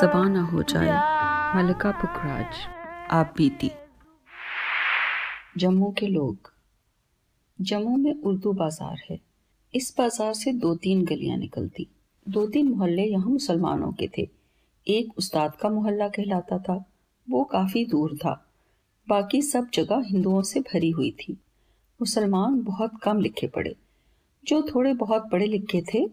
ज़ुबान 0.00 0.36
हो 0.36 0.46
हो। 0.46 0.62
जाए, 0.62 1.16
मलिका 1.56 1.90
पुखराज। 1.90 2.46
आप 3.10 3.34
बीती। 3.36 3.70
जम्मू 5.56 5.94
के 5.98 6.06
लोग। 6.06 6.36
जम्मू 7.60 7.96
में 7.96 8.22
उर्दू 8.22 8.52
बाज़ार 8.52 8.96
है। 9.10 9.20
इस 9.74 9.94
बाज़ार 9.98 10.32
से 10.32 10.52
दो 10.52 10.74
तीन 10.74 11.04
गलियाँ 11.04 11.38
निकलती। 11.38 11.88
दो 12.28 12.46
तीन 12.46 12.68
मोहल्ले 12.68 13.02
यहाँ 13.02 13.30
मुसलमानों 13.30 13.92
के 13.92 14.10
थे। 14.18 14.28
एक 14.88 15.18
उस्ताद 15.18 15.54
का 15.54 15.68
मोहल्ला 15.68 16.08
कहलाता 16.08 16.58
था, 16.58 16.84
वो 17.30 17.44
काफ़ी 17.44 17.84
दूर 17.84 18.16
था। 18.16 18.45
बाकी 19.08 19.40
सब 19.42 19.68
जगह 19.74 20.04
हिंदुओं 20.06 20.42
से 20.42 20.60
भरी 20.60 20.90
हुई 20.90 21.10
थी। 21.10 21.32
मुसलमान 22.00 22.60
बहुत 22.62 22.98
कम 23.02 23.20
लिखे 23.20 23.46
पड़े। 23.46 23.74
जो 24.44 24.60
थोड़े 24.62 24.92
बहुत 24.94 25.28
पढ़े 25.32 25.46
लिखे 25.46 25.82
थे, 25.94 26.06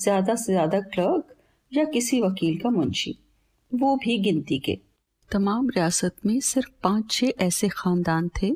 ज़्यादा 0.00 0.34
से 0.34 0.52
ज़्यादा 0.52 0.80
क्लर्क 0.80 1.34
या 1.72 1.84
किसी 1.84 2.20
वकील 2.20 2.58
का 2.58 2.70
मुंशी, 2.70 3.16
वो 3.72 3.96
भी 3.96 4.18
गिनती 4.18 4.58
के। 4.58 4.78
तमाम 5.30 5.68
रियासत 5.68 6.16
में 6.26 6.38
सिर्फ़ 6.40 6.70
पाँच 6.82 7.10
छह 7.10 7.44
ऐसे 7.44 7.68
ख़ानदान 7.68 8.30
थे, 8.42 8.50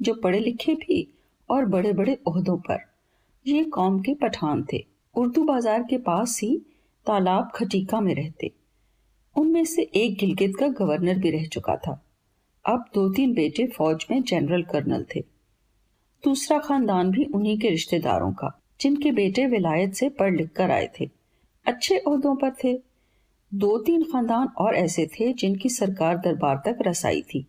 जो 0.00 0.14
पढ़े 0.14 0.40
लिखे 0.40 0.74
भी 0.74 1.06
और 1.48 1.64
बड़े 1.64 1.92
बड़े 1.92 2.14
अहदों 2.14 2.56
पर। 2.58 2.78
ये 3.46 3.64
कौम 3.64 4.00
के 4.00 4.14
पठान 4.14 4.64
थे। 4.72 4.84
उर्दू 5.14 5.44
बाज़ार 5.44 5.82
के 5.82 5.98
पास 5.98 6.38
ही 6.42 6.56
तालाब 7.06 7.50
खटीका 7.54 8.00
में 8.00 8.14
रहते। 8.14 8.52
उनमें 9.36 9.64
से 9.64 9.82
एक 9.82 10.16
गिलगित 10.18 10.56
का 10.56 10.68
गवर्नर 10.68 11.18
भी 11.18 11.30
रह 11.30 11.46
चुका 11.46 11.76
था। 11.76 12.00
अब 12.64 12.84
दो 12.94 13.08
तीन 13.08 13.32
बेटे 13.34 13.66
फौज 13.66 14.06
में 14.10 14.22
जनरल 14.22 14.62
कर्नल 14.62 15.04
थे। 15.14 15.20
दूसरा 16.24 16.58
खानदान 16.58 17.10
भी 17.10 17.24
उन्हीं 17.24 17.58
के 17.58 17.70
रिश्तेदारों 17.70 18.32
का, 18.32 18.50
जिनके 18.80 19.12
बेटे 19.12 19.46
विलायत 19.46 19.94
से 19.94 20.08
पढ़ 20.08 20.34
लिख 20.34 20.52
कर 20.52 20.70
आए 20.70 20.88
थे। 21.00 21.08
अच्छे 21.66 21.96
अहदों 21.96 22.34
पर 22.36 22.50
थे। 22.64 22.74
दो 23.52 23.78
तीन 23.78 24.02
खानदान 24.02 24.48
और 24.58 24.74
ऐसे 24.74 25.06
थे 25.06 25.32
जिनकी 25.32 25.68
सरकार 25.68 26.18
दरबार 26.18 26.62
तक 26.66 26.78
रसाई 26.86 27.22
थी। 27.22 27.46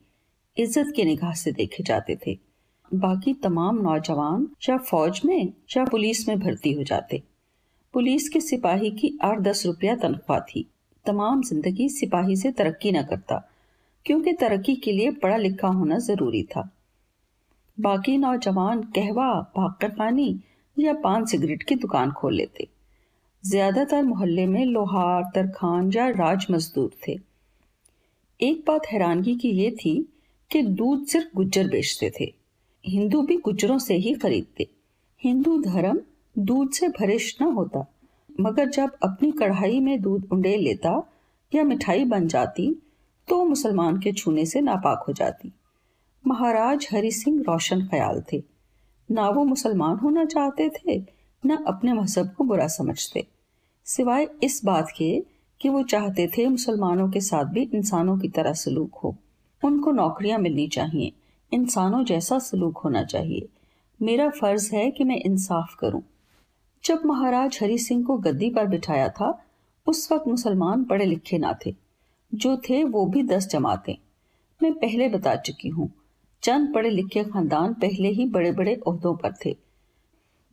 इज़्ज़त 0.58 0.94
की 0.95 1.03
निगाह 1.03 1.33
से 1.33 1.52
देखे 1.52 1.83
जाते 1.83 2.17
थे। 2.27 2.38
बाकी 2.92 3.33
तमाम 3.33 3.81
नौजवान 3.81 4.48
या 4.70 4.77
फौज 4.77 5.22
में 5.25 5.53
या 5.77 5.86
पुलिस 5.86 6.27
में 6.27 6.39
भर्ती 6.39 6.72
हो 6.72 6.83
जाते। 6.83 7.23
पुलिस 7.94 8.30
के 8.30 8.39
सिपाही 8.39 8.92
की 8.92 9.17
आठ 9.23 9.39
दस 9.39 9.66
रुपया 9.66 9.95
तनख्वाह 9.95 10.39
थी। 10.39 10.70
तमाम 11.05 11.42
ज़िंदगी 11.42 11.89
सिपाही 11.89 12.36
से 12.36 12.52
तरक्की 12.52 12.92
न 12.92 13.03
करता। 13.03 13.50
क्योंकि 14.06 14.34
तरक्की 14.34 14.76
के 14.76 14.92
लिए 14.92 15.12
पढ़ा 15.14 15.38
लिखा 15.38 15.68
होना 15.70 15.98
ज़रूरी 16.00 16.44
था। 16.46 16.70
बाकी 17.78 18.18
नौजवान 18.18 18.82
कहवा 18.95 19.30
भाकर 19.58 19.90
खानी 19.90 20.36
या 20.78 20.94
पान 20.94 21.26
सिगरेट 21.26 21.64
की 21.64 21.76
दुकान 21.76 22.12
खोल 22.12 22.36
लेते। 22.36 22.68
ज़्यादातर 23.44 24.04
मोहल्ले 24.04 24.45
में 24.45 24.66
लोहार, 24.66 25.23
तरखान 25.36 25.92
या 25.92 26.08
राज 26.10 26.45
मजदूर 26.52 26.92
थे। 27.08 27.18
एक 28.40 28.64
बात 28.68 28.86
हैरानगी 28.88 29.36
की 29.36 29.50
ये 29.52 29.70
थी 29.76 29.95
कि 30.52 30.62
दूध 30.62 31.06
सिर्फ़ 31.06 31.36
गुज्जर 31.36 31.67
बेचते 31.67 32.12
थे। 32.20 32.32
हिंदू 32.86 33.22
भी 33.22 33.38
गुज्जरों 33.38 33.78
से 33.80 33.95
ही 33.95 34.14
खरीदते। 34.14 34.67
हिंदू 35.23 35.58
धर्म 35.62 36.00
दूध 36.36 36.72
से 36.72 36.88
भरिश 36.90 37.36
न 37.42 37.45
होता, 37.45 37.86
मगर 38.42 38.70
जब 38.70 38.98
अपनी 39.04 39.32
कढ़ाई 39.32 39.80
में 39.80 40.00
दूध 40.02 40.28
उंडे 40.32 40.56
लेता 40.58 41.02
या 41.52 41.64
मिठाई 41.64 42.06
बन 42.06 42.28
जाती 42.28 42.73
तो 43.28 43.46
मुसलमान 43.46 44.00
के 44.00 44.12
छूने 44.12 44.46
से 44.46 44.62
नापाक 44.62 45.06
हो 45.08 45.14
जाती। 45.14 45.54
महाराज 46.28 46.88
हरि 46.92 47.12
सिंह 47.12 47.42
रोशन 47.42 47.88
ख्याल 47.88 48.24
थे। 48.34 48.44
ना 49.12 49.30
वो 49.30 49.44
मुसलमान 49.44 49.98
होना 49.98 50.26
चाहते 50.26 50.70
थे, 50.70 51.06
न 51.46 51.64
अपने 51.68 51.94
मज़हब 51.94 52.34
को 52.34 52.44
बुरा 52.44 52.68
समझते। 52.68 53.28
सिवाय 53.86 54.28
इस 54.44 54.62
बात 54.66 54.88
के 54.98 55.23
कि 55.62 55.70
वो 55.70 55.83
चाहते 55.83 56.28
थे 56.28 56.48
मुसलमानों 56.48 57.10
के 57.10 57.22
साथ 57.22 57.45
भी 57.45 57.70
इंसानों 57.73 58.17
की 58.17 58.30
तरह 58.30 58.54
सलूक 58.54 58.95
हो। 58.95 59.16
उनको 59.64 59.92
नौकरियाँ 59.92 60.39
मिलनी 60.39 60.67
चाहिए, 60.67 61.12
इंसानों 61.54 62.04
जैसा 62.04 62.39
सलूक 62.39 62.78
होना 62.78 63.04
चाहिए। 63.04 63.48
मेरा 64.02 64.30
फ़र्ज़ 64.30 64.76
है 64.76 64.92
कि 64.92 65.04
मैं 65.04 65.17
इंसाफ 65.17 65.76
करूँ। 65.80 66.04
जब 66.86 67.02
महाराज 67.06 67.60
हरि 67.62 67.78
सिंह 67.78 68.06
को 68.06 68.17
गद्दी 68.17 68.50
पर 68.50 68.66
बिठाया 68.66 69.10
था, 69.10 69.45
उस 69.88 70.12
वक्त 70.12 70.28
मुसलमान 70.28 70.83
पढ़े 70.83 71.06
लिखे 71.06 71.38
ना 71.38 71.58
थे। 71.66 71.83
जो 72.33 72.55
थे 72.60 72.83
वो 72.83 73.05
भी 73.05 73.23
दस 73.23 73.48
जमाते। 73.48 73.98
मैं 74.61 74.73
पहले 74.73 75.08
बता 75.10 75.36
चुकी 75.38 75.70
हूँ, 75.70 75.89
चंद 76.44 76.73
पढ़े 76.73 76.89
लिखे 76.89 77.23
खानदान 77.23 77.73
पहले 77.73 78.10
ही 78.10 78.26
बड़े 78.27 78.52
बड़े 78.52 78.73
अहदों 78.77 79.16
पर 79.16 79.33
थे। 79.45 79.55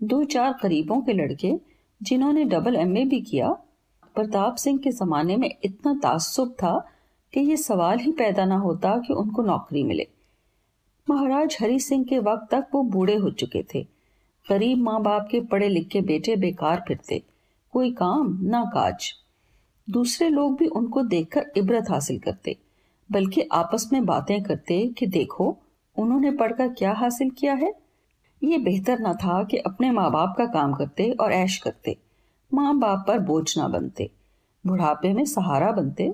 दो 0.00 0.22
चार 0.24 0.52
गरीबों 0.62 1.00
के 1.00 1.12
लड़के, 1.12 1.52
जिन्होंने 2.00 2.44
डबल 2.44 2.76
एमए 2.76 3.04
भी 3.04 3.20
किया, 3.20 3.50
प्रताप 4.14 4.56
सिंह 4.56 4.78
के 4.78 4.90
जमाने 4.90 5.36
में 5.36 5.50
इतना 5.64 5.94
तासुब 5.94 6.52
था 6.52 6.78
कि 7.32 7.40
ये 7.40 7.56
सवाल 7.56 7.98
ही 7.98 8.12
पैदा 8.12 8.44
ना 8.44 8.56
होता 8.56 8.96
कि 8.98 9.12
उनको 9.12 9.42
नौकरी 9.42 9.82
मिले। 9.82 10.06
महाराज 11.08 11.56
हरि 11.60 11.78
सिंह 11.80 12.04
के 12.04 12.18
वक्त 12.18 12.50
तक 12.50 12.66
वो 12.74 12.82
बूढ़े 12.82 13.16
हो 13.16 13.30
चुके 13.32 13.62
थे। 13.74 13.82
गरीब 14.46 14.78
माँ 14.78 15.00
बाप 15.02 15.28
के 15.30 15.40
पढ़े 15.40 15.68
लिखे 15.68 16.00
बेटे 16.00 16.36
बेकार 16.36 16.84
फिरते, 16.88 17.22
कोई 17.74 17.90
काम, 17.92 18.38
ना 18.42 18.64
काज। 18.64 19.12
दूसरे 19.90 20.28
लोग 20.28 20.56
भी 20.58 20.66
उनको 20.66 21.02
देखकर 21.02 21.46
इबरत 21.56 21.90
हासिल 21.90 22.18
करते, 22.18 22.56
बल्कि 23.10 23.42
आपस 23.52 23.88
में 23.92 24.04
बातें 24.06 24.42
करते 24.42 24.86
कि 24.88 25.06
देखो, 25.06 25.56
उन्होंने 25.96 26.30
पढ़कर 26.30 26.68
क्या 26.68 26.92
हासिल 26.92 27.30
किया 27.30 27.54
है? 27.54 27.72
ये 28.42 28.58
बेहतर 28.58 28.98
ना 28.98 29.12
था 29.14 29.42
कि 29.44 29.56
अपने 29.56 29.90
माँ 29.90 30.10
बाप 30.10 30.34
का 30.38 30.44
काम 30.44 30.72
करते 30.74 31.10
और 31.10 31.32
ऐश 31.32 31.56
करते 31.56 31.96
माँ 32.50 32.78
बाप 32.78 33.04
पर 33.08 33.18
बोझ 33.18 33.58
ना 33.58 33.68
बनते, 33.68 34.10
बुढ़ापे 34.64 35.12
में 35.12 35.24
सहारा 35.24 35.70
बनते। 35.72 36.12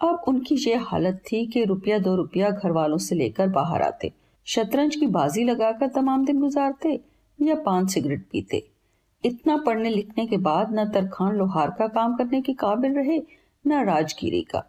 अब 0.00 0.24
उनकी 0.28 0.54
ये 0.68 0.76
हालत 0.76 1.22
थी 1.24 1.46
कि 1.46 1.64
रुपया 1.64 1.98
दो 1.98 2.14
रुपया 2.16 2.50
घर 2.50 2.70
वालों 2.70 2.98
से 2.98 3.14
लेकर 3.14 3.48
बाहर 3.48 3.82
आते, 3.82 4.12
शतरंज 4.46 4.96
की 4.96 5.06
बाजी 5.06 5.44
लगाकर 5.44 5.88
तमाम 5.88 6.24
दिन 6.24 6.40
गुजारते 6.40 7.00
या 7.38 7.54
पान 7.56 7.86
सिगरेट 7.86 8.26
पीते। 8.32 8.62
इतना 9.26 9.56
पढ़ने 9.56 9.90
लिखने 9.90 10.26
के 10.26 10.36
बाद 10.38 10.72
न 10.72 10.84
तरखान 10.90 11.36
लोहार 11.36 11.70
का 11.78 11.86
काम 11.88 12.16
करने 12.16 12.40
के 12.42 12.52
काबिल 12.54 12.94
रहे, 12.94 13.18
न 13.64 13.84
राजगिरी 13.84 14.42
का। 14.42 14.62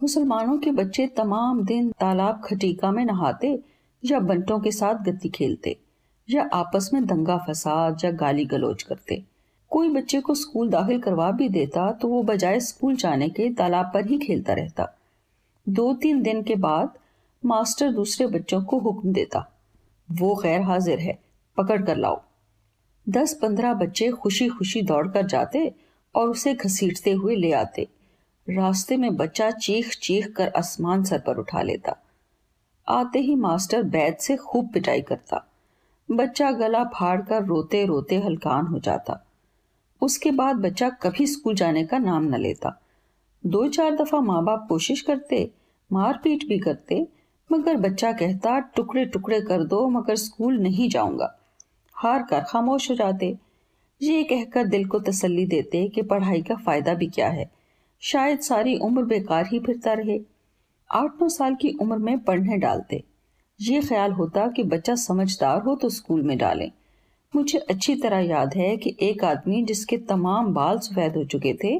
मुसलमानों 0.00 0.58
के 0.58 0.70
बच्चे 0.70 1.06
तमाम 1.16 1.64
दिन 1.64 1.90
तालाब 2.00 2.40
खटीका 2.44 2.90
में 2.90 3.04
नहाते 3.04 3.58
या 4.02 4.20
बंटों 4.20 4.58
के 4.60 4.70
साथ 4.72 5.02
गति 5.04 5.28
खेलते, 5.28 5.76
या 6.28 6.48
आपस 6.54 6.90
में 6.94 7.04
दंगा 7.06 7.36
फसाद 7.48 8.04
या 8.04 8.10
गाली 8.12 8.44
गलोच 8.46 8.82
करते। 8.82 9.22
कोई 9.70 9.88
बच्चे 9.88 10.20
को 10.20 10.34
स्कूल 10.34 10.68
दाखिल 10.70 11.00
करवा 11.00 11.30
भी 11.32 11.48
देता 11.48 11.90
तो 11.92 12.08
वो 12.08 12.22
बजाय 12.22 12.60
स्कूल 12.60 12.96
जाने 12.96 13.28
के 13.28 13.48
तालाब 13.54 13.90
पर 13.94 14.06
ही 14.06 14.18
खेलता 14.18 14.52
रहता। 14.52 14.86
दो 15.66 15.92
तीन 15.94 16.22
दिन 16.22 16.42
के 16.42 16.54
बाद 16.56 16.98
मास्टर 17.42 17.92
दूसरे 17.92 18.26
बच्चों 18.28 18.62
को 18.64 18.78
हुक्म 18.78 19.12
देता, 19.12 19.46
वो 20.08 20.34
गैर 20.34 20.60
हाजिर 20.62 20.98
है, 20.98 21.18
पकड़ 21.56 21.82
कर 21.82 21.96
लाओ। 21.96 22.20
दस 23.08 23.38
पंद्रह 23.42 23.74
बच्चे 23.74 24.10
खुशी 24.10 24.48
खुशी 24.48 24.82
दौड़कर 24.82 25.26
जाते 25.26 25.74
और 26.14 26.28
उसे 26.28 26.54
घसीटते 26.54 27.12
हुए 27.12 27.36
ले 27.36 27.52
आते। 27.52 27.88
रास्ते 28.50 28.96
में 28.96 29.16
बच्चा 29.16 29.50
चीख 29.50 29.90
चीख 30.02 30.32
कर 30.32 30.48
आसमान 30.48 31.04
सर 31.04 31.18
पर 31.18 31.36
उठा 31.36 31.62
लेता। 31.62 31.96
आते 32.88 33.18
ही 33.18 33.34
मास्टर 33.34 33.82
बैद 33.82 34.16
से 34.16 34.36
खूब 34.36 34.68
पिटाई 34.72 35.00
करता। 35.00 35.48
बच्चा 36.10 36.52
गला 36.52 36.84
फाड़ 36.84 37.20
कर 37.22 37.44
रोते 37.44 37.86
रोते 37.86 38.18
हलकान 38.18 38.66
हो 38.66 38.78
जाता। 38.78 39.26
उसके 40.00 40.30
बाद 40.30 40.56
बच्चा 40.56 40.88
कभी 40.88 41.26
स्कूल 41.26 41.54
जाने 41.54 41.84
का 41.84 41.98
नाम 41.98 42.24
न 42.24 42.34
लेता। 42.34 42.80
दो 43.46 43.68
चार 43.68 43.96
दफ़ा 43.96 44.20
माँ 44.20 44.44
बाप 44.44 44.66
कोशिश 44.68 45.00
करते, 45.00 45.50
मारपीट 45.92 46.46
भी 46.48 46.58
करते, 46.58 47.08
मगर 47.52 47.76
बच्चा 47.76 48.12
कहता 48.12 48.58
टुकड़े 48.58 49.04
टुकड़े 49.04 49.40
कर 49.40 49.64
दो, 49.64 49.88
मगर 49.88 50.16
स्कूल 50.16 50.58
नहीं 50.58 50.88
जाऊँगा। 50.88 51.38
हार 52.02 52.22
कर 52.22 52.40
खामोश 52.40 52.90
हो 52.90 52.94
जाते। 52.96 53.36
ये 54.00 54.22
कहकर 54.24 54.64
दिल 54.64 54.84
को 54.84 54.98
तसल्ली 54.98 55.46
देते 55.46 55.88
कि 55.88 56.02
पढ़ाई 56.02 56.42
का 56.42 56.54
फ़ायदा 56.54 56.94
भी 56.94 57.06
क्या 57.06 57.28
है। 57.28 57.50
शायद 58.02 58.38
सारी 58.38 58.76
उम्र 58.78 59.02
बेकार 59.02 59.46
ही 59.46 59.58
फिरता 59.60 59.92
रहे। 59.92 60.18
आठ 60.90 61.22
नौ 61.22 61.28
साल 61.28 61.54
की 61.54 61.70
उम्र 61.80 61.96
में 61.96 62.18
पढ़ने 62.18 62.56
डालते। 62.56 63.02
ये 63.60 63.80
ख्याल 63.80 64.12
होता 64.12 64.46
कि 64.46 64.62
बच्चा 64.62 64.94
समझदार 64.94 65.60
हो 65.62 65.74
तो 65.76 65.88
स्कूल 65.88 66.22
में 66.22 66.38
डालें। 66.38 66.70
मुझे 67.36 67.58
अच्छी 67.58 67.94
तरह 67.96 68.18
याद 68.18 68.54
है 68.54 68.76
कि 68.76 68.96
एक 69.00 69.24
आदमी 69.24 69.62
जिसके 69.64 69.96
तमाम 69.96 70.52
बाल 70.54 70.78
सफ़ेद 70.78 71.16
हो 71.16 71.24
चुके 71.24 71.54
थे, 71.54 71.76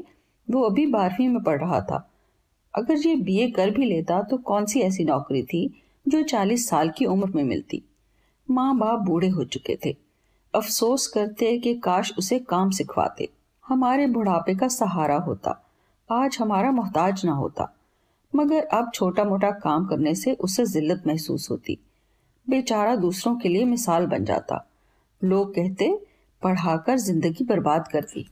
वो 0.47 0.61
अभी 0.61 0.85
बारहवीं 0.85 1.27
में 1.29 1.43
पढ़ 1.43 1.59
रहा 1.59 1.81
था। 1.81 2.09
अगर 2.73 3.07
ये 3.07 3.15
बीए 3.15 3.49
कर 3.51 3.69
भी 3.69 3.85
लेता 3.85 4.21
तो 4.21 4.37
कौन 4.37 4.65
सी 4.65 4.79
ऐसी 4.79 5.03
नौकरी 5.03 5.43
थी 5.43 5.67
जो 6.07 6.21
चालीस 6.23 6.69
साल 6.69 6.89
की 6.89 7.05
उम्र 7.05 7.31
में 7.35 7.43
मिलती? 7.43 7.83
माँ 8.51 8.77
बाप 8.77 8.99
बूढ़े 8.99 9.27
हो 9.27 9.43
चुके 9.43 9.77
थे। 9.85 10.02
अफसोस 10.53 11.07
करते 11.07 11.57
कि 11.57 11.73
काश 11.75 12.13
उसे 12.17 12.39
काम 12.39 12.69
सिखवाते। 12.69 13.29
हमारे 13.65 14.07
बुढ़ापे 14.07 14.55
का 14.55 14.67
सहारा 14.67 15.15
होता। 15.17 15.51
आज 16.11 16.37
हमारा 16.41 16.71
मोहताज 16.71 17.25
ना 17.25 17.31
होता। 17.31 17.67
मगर 18.35 18.63
अब 18.63 18.91
छोटा 18.93 19.23
मोटा 19.23 19.51
काम 19.51 19.85
करने 19.85 20.15
से 20.15 20.33
उसे 20.33 20.65
जिल्लत 20.65 21.03
महसूस 21.07 21.49
होती। 21.51 21.77
बेचारा 22.47 22.95
दूसरों 22.95 23.35
के 23.35 23.49
लिए 23.49 23.65
मिसाल 23.65 24.05
बन 24.05 24.25
जाता। 24.25 24.63
लोग 25.21 25.55
कहते, 25.55 25.91
पढ़ाकर 26.41 26.97
ज़िंदगी 26.97 27.43
बर्बाद 27.43 27.87
कर 27.87 28.01
दी। 28.03 28.25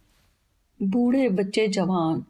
बूढ़े 0.79 1.29
बच्चे 1.29 1.67
जवान, 1.67 2.23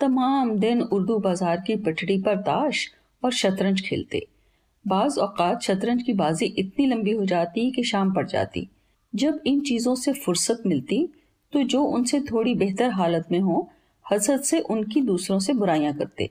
तमाम 0.00 0.58
दिन 0.58 0.82
उर्दू 0.82 1.18
बाज़ार 1.18 1.60
की 1.60 1.76
पटड़ी 1.76 2.22
पर 2.22 2.36
ताश 2.36 2.88
और 3.22 3.32
शतरंज 3.32 3.80
खेलते। 3.80 4.26
बाज 4.84 5.18
औकात 5.18 5.62
शतरंज 5.62 6.02
की 6.02 6.12
बाजी 6.12 6.46
इतनी 6.58 6.86
लंबी 6.86 7.10
हो 7.10 7.24
जाती 7.24 7.70
कि 7.70 7.84
शाम 7.84 8.14
पड़ 8.14 8.26
जाती। 8.26 8.68
जब 9.14 9.40
इन 9.46 9.60
चीज़ों 9.60 9.94
से 9.94 10.12
फुर्सत 10.14 10.62
मिलती 10.66 11.06
तो 11.52 11.62
जो 11.64 11.82
उनसे 11.86 12.20
थोड़ी 12.22 12.54
बेहतर 12.54 12.90
हालत 12.90 13.28
में 13.32 13.38
हो 13.40 13.68
हसद 14.06 14.40
से 14.42 14.60
उनकी 14.60 15.00
दूसरों 15.02 15.38
से 15.38 15.52
बुराइयाँ 15.52 15.92
करते। 15.94 16.30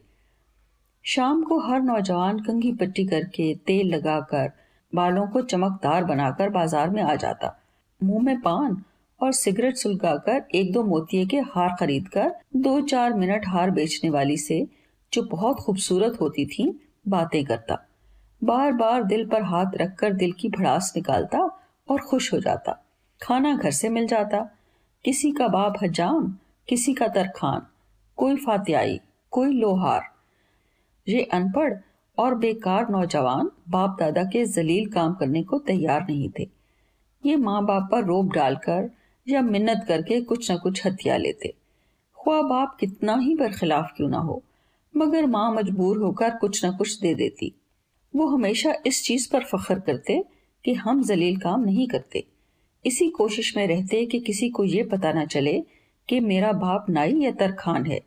शाम 1.06 1.42
को 1.44 1.60
हर 1.60 1.82
नौजवान 1.82 2.40
कंघी 2.40 2.72
पट्टी 2.72 3.06
करके 3.06 3.54
तेल 3.68 3.88
लगाकर, 3.88 4.52
बालों 4.94 5.26
को 5.28 5.42
चमकदार 5.44 6.04
बनाकर 6.04 6.50
बाज़ार 6.50 6.90
में 6.90 7.02
आ 7.04 7.16
जाता। 7.16 7.56
मुँह 8.02 8.24
में 8.24 8.40
पान 8.42 8.78
और 9.20 9.32
सिगरेट 9.32 9.78
सुलगाकर 9.78 10.44
एक 10.56 10.72
दो 10.74 10.84
मोतिये 10.84 11.26
के 11.26 11.40
हार 11.48 11.76
खरीद 11.80 12.08
कर 12.08 12.32
दो 12.58 12.80
चार 12.82 13.14
मिनट 13.14 13.48
हार 13.48 13.72
बेचने 13.72 14.10
वाली 14.10 14.38
से, 14.38 14.66
जो 15.14 15.24
बहुत 15.24 15.60
खूबसूरत 15.60 16.20
होती 16.22 16.46
थी, 16.46 16.72
बातें 17.08 17.44
करता। 17.46 17.84
बार 18.42 18.72
बार 18.74 19.04
दिल 19.04 19.26
पर 19.26 19.44
हाथ 19.46 19.76
रखकर 19.76 20.14
दिल 20.14 20.32
की 20.32 20.50
भड़ास 20.50 20.94
निकालता 20.96 21.50
और 21.90 22.02
खुश 22.02 22.34
हो 22.34 22.40
जाता। 22.40 22.80
खाना 23.22 23.56
घर 23.56 23.72
से 23.72 23.90
मिल 23.90 24.08
जाता। 24.08 24.40
किसी 25.06 25.32
का 25.32 25.48
बाप 25.48 25.74
हजाम 25.84 26.38
किसी 26.68 26.94
का 26.94 27.08
तरखान 27.08 27.66
कोई 28.18 28.36
फातियाई 28.36 29.00
कोई 29.32 29.54
लोहार। 29.54 30.02
ये 31.08 31.24
अनपढ़ 31.24 31.74
और 32.18 32.36
बेकार 32.36 32.90
नौजवान 32.90 33.50
बाप 33.70 33.96
दादा 34.00 34.24
के 34.24 34.46
जलील 34.46 34.90
काम 34.90 35.14
करने 35.14 35.44
को 35.44 35.60
तैयार 35.60 36.06
नहीं 36.10 36.30
थे। 36.40 36.50
ये 37.26 37.36
माँ 37.36 37.64
बाप 37.66 37.88
पर 37.92 38.04
रोप 38.04 38.32
डालकर 38.34 38.90
या 39.28 39.42
मिन्नत 39.42 39.86
करके 39.88 40.22
कुछ 40.22 40.52
न 40.52 40.58
कुछ 40.58 40.86
हथिया 40.86 41.18
लेते। 41.18 41.54
ख्वा 42.18 42.42
बाप 42.42 42.78
कितना 42.80 43.16
ही 43.16 43.36
बरखिलाफ 43.36 43.92
क्यों 43.98 44.10
ना 44.10 44.18
हो, 44.18 44.42
मगर 44.98 45.26
माँ 45.26 45.52
मजबूर 45.54 45.98
होकर 45.98 46.36
कुछ 46.38 46.66
न 46.66 46.72
कुछ 46.78 47.00
दे 47.00 47.14
देती। 47.16 47.54
वो 48.16 48.28
हमेशा 48.28 48.74
इस 48.86 49.04
चीज़ 49.04 49.30
पर 49.32 49.44
फख्र 49.44 49.80
करते 49.80 50.24
कि 50.66 50.74
हम 50.74 51.04
जलील 51.04 51.38
काम 51.38 51.64
नहीं 51.64 51.88
करते। 51.88 52.24
इसी 52.86 53.08
कोशिश 53.10 53.56
में 53.58 53.68
रहते 53.68 54.06
कि 54.06 54.20
किसी 54.20 54.50
को 54.50 54.64
ये 54.64 54.84
पता 54.84 55.12
ना 55.14 55.26
चले 55.26 55.64
कि 56.10 56.20
मेरा 56.20 56.52
बाप 56.52 56.86
नाई 56.90 57.20
या 57.20 57.32
तरखान 57.32 57.86
है। 57.86 58.00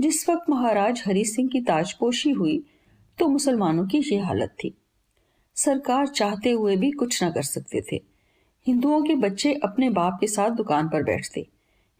जिस 0.00 0.28
वक्त 0.28 0.50
महाराज 0.50 1.02
हरि 1.06 1.24
सिंह 1.24 1.48
की 1.48 1.60
ताजपोशी 1.60 2.30
हुई 2.30 2.62
तो 3.18 3.28
मुसलमानों 3.28 3.86
की 3.86 3.98
ये 3.98 4.18
हालत 4.18 4.54
थी। 4.64 4.72
सरकार 5.56 6.06
चाहते 6.06 6.50
हुए 6.50 6.76
भी 6.76 6.90
कुछ 6.90 7.22
न 7.24 7.30
कर 7.30 7.42
सकते 7.42 7.80
थे। 7.92 8.00
हिंदुओं 8.66 9.02
के 9.02 9.14
बच्चे 9.14 9.54
अपने 9.54 9.90
बाप 9.90 10.18
के 10.20 10.26
साथ 10.26 10.50
दुकान 10.50 10.88
पर 10.88 11.02
बैठते। 11.02 11.46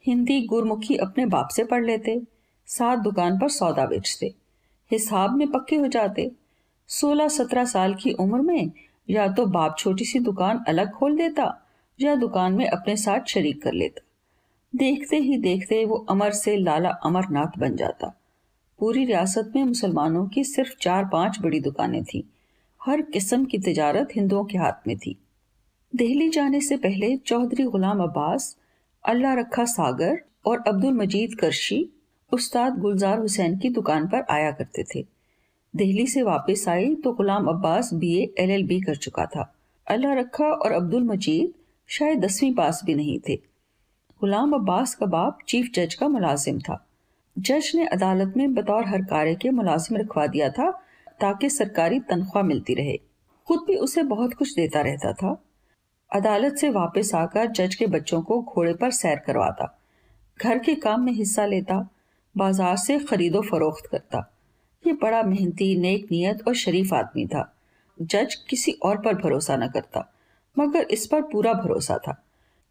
हिंदी 0.06 0.40
गुरमुखी 0.46 0.96
अपने 0.96 1.26
बाप 1.26 1.48
से 1.48 1.64
पढ़ 1.64 1.84
लेते, 1.84 2.20
साथ 2.68 2.96
दुकान 2.96 3.38
पर 3.38 3.48
सौदा 3.48 3.86
बेचते, 3.86 4.34
हिसाब 4.90 5.36
में 5.36 5.46
पक्के 5.48 5.76
हो 5.76 5.86
जाते। 5.86 6.30
सोलह 6.88 7.28
सत्रह 7.28 7.64
साल 7.64 7.94
की 7.94 8.12
उम्र 8.12 8.40
में 8.40 8.70
या 9.10 9.28
तो 9.28 9.46
बाप 9.46 9.76
छोटी 9.78 10.04
सी 10.04 10.18
दुकान 10.18 10.64
अलग 10.68 10.90
खोल 10.90 11.16
देता 11.16 11.66
या 12.00 12.14
दुकान 12.14 12.52
में 12.52 12.66
अपने 12.66 12.96
साथ 12.96 13.20
शरीक 13.26 13.62
कर 13.62 13.72
लेता। 13.72 14.00
देखते 14.76 15.16
ही 15.16 15.36
देखते 15.36 15.84
वो 15.84 15.96
अमर 16.10 16.32
से 16.32 16.56
लाला 16.56 16.90
अमरनाथ 16.90 17.58
बन 17.58 17.76
जाता। 17.76 18.14
पूरी 18.78 19.04
रियासत 19.04 19.52
में 19.56 19.64
मुसलमानों 19.64 20.26
की 20.26 20.44
सिर्फ़ 20.44 20.74
चार 20.80 21.04
पाँच 21.04 21.38
बड़ी 21.40 21.60
दुकानें 21.60 22.04
थीं। 22.04 22.22
हर 22.80 23.02
किस्म 23.02 23.44
की 23.44 23.58
तिजारत 23.58 24.08
हिंदुओं 24.16 24.44
के 24.44 24.58
हाथ 24.58 24.86
में 24.86 24.96
थी। 24.98 25.16
दिल्ली 25.96 26.28
जाने 26.28 26.60
से 26.60 26.76
पहले 26.76 27.16
चौधरी 27.16 27.64
गुलाम 27.64 28.02
अब्बास, 28.02 28.56
अल्लाह 29.04 29.34
रखा 29.34 29.64
सागर 29.64 30.18
और 30.46 30.64
अब्दुल 30.68 30.92
मजीद 30.92 31.34
करशी 31.34 31.88
उस्ताद 32.32 32.78
गुलजार 32.78 33.18
हुसैन 33.18 33.58
की 33.58 33.68
दुकान 33.68 34.06
पर 34.08 34.24
आया 34.30 34.50
करते 34.50 34.84
थे। 34.94 35.06
दिल्ली 35.74 36.06
से 36.06 36.22
वापस 36.22 36.64
आई 36.68 36.94
तो 36.94 37.12
गुलाम 37.12 37.46
अब्बास 37.46 37.90
बीए 37.94 38.22
एलएलबी 38.38 38.80
कर 38.80 38.96
चुका 38.96 39.24
था। 39.26 39.52
अल्लाह 39.86 40.14
रखा 40.14 40.44
और 40.44 40.72
अब्दुल 40.72 41.02
मजीद 41.02 41.52
शायद 41.88 42.24
दसवीं 42.24 42.54
पास 42.54 42.80
भी 42.84 42.94
नहीं 42.94 43.18
थे। 43.28 43.36
गुलाम 44.20 44.52
अब्बास 44.52 44.94
का 44.94 45.06
बाप 45.06 45.38
चीफ 45.48 45.70
जज 45.74 45.94
का 45.94 46.08
मुलाजिम 46.08 46.58
था। 46.60 46.84
जज 47.36 47.70
ने 47.74 47.86
अदालत 47.86 48.32
में 48.36 48.54
बतौर 48.54 48.86
हर 48.86 49.02
कार्य 49.04 49.34
के 49.34 49.50
मुलाजिम 49.50 49.98
रखवा 49.98 50.26
दिया 50.26 50.48
था 50.50 50.70
ताकि 51.20 51.50
सरकारी 51.50 52.00
तनख्वाह 52.00 52.44
मिलती 52.44 52.74
रहे। 52.74 52.96
खुद 53.46 53.64
भी 53.66 53.76
उसे 53.76 54.02
बहुत 54.04 54.34
कुछ 54.34 54.54
देता 54.54 54.80
रहता 54.80 55.12
था। 55.12 55.36
अदालत 56.10 56.56
से 56.56 56.70
वापस 56.70 57.14
आकर 57.14 57.46
जज 57.50 57.74
के 57.74 57.86
बच्चों 57.88 58.20
को 58.22 58.40
घोड़े 58.44 58.72
पर 58.74 58.90
सैर 58.92 59.18
करवाता। 59.18 59.74
घर 60.38 60.58
के 60.58 60.74
काम 60.76 61.04
में 61.04 61.12
हिस्सा 61.12 61.46
लेता, 61.46 61.78
बाज़ार 62.34 62.76
से 62.76 62.98
खरीदो 63.00 63.42
फरोख्त 63.42 63.86
करता। 63.86 64.24
ये 64.86 64.92
बड़ा 64.92 65.22
मेहनती, 65.22 65.76
नेक 65.76 66.06
नियत 66.10 66.48
और 66.48 66.54
शरीफ 66.54 66.94
आदमी 66.94 67.26
था। 67.26 67.54
जज 68.02 68.34
किसी 68.34 68.72
और 68.72 68.98
पर 68.98 69.14
भरोसा 69.14 69.56
न 69.56 69.68
करता, 69.68 70.12
मगर 70.58 70.82
इस 70.82 71.06
पर 71.06 71.22
पूरा 71.22 71.52
भरोसा 71.52 71.98
था। 71.98 72.24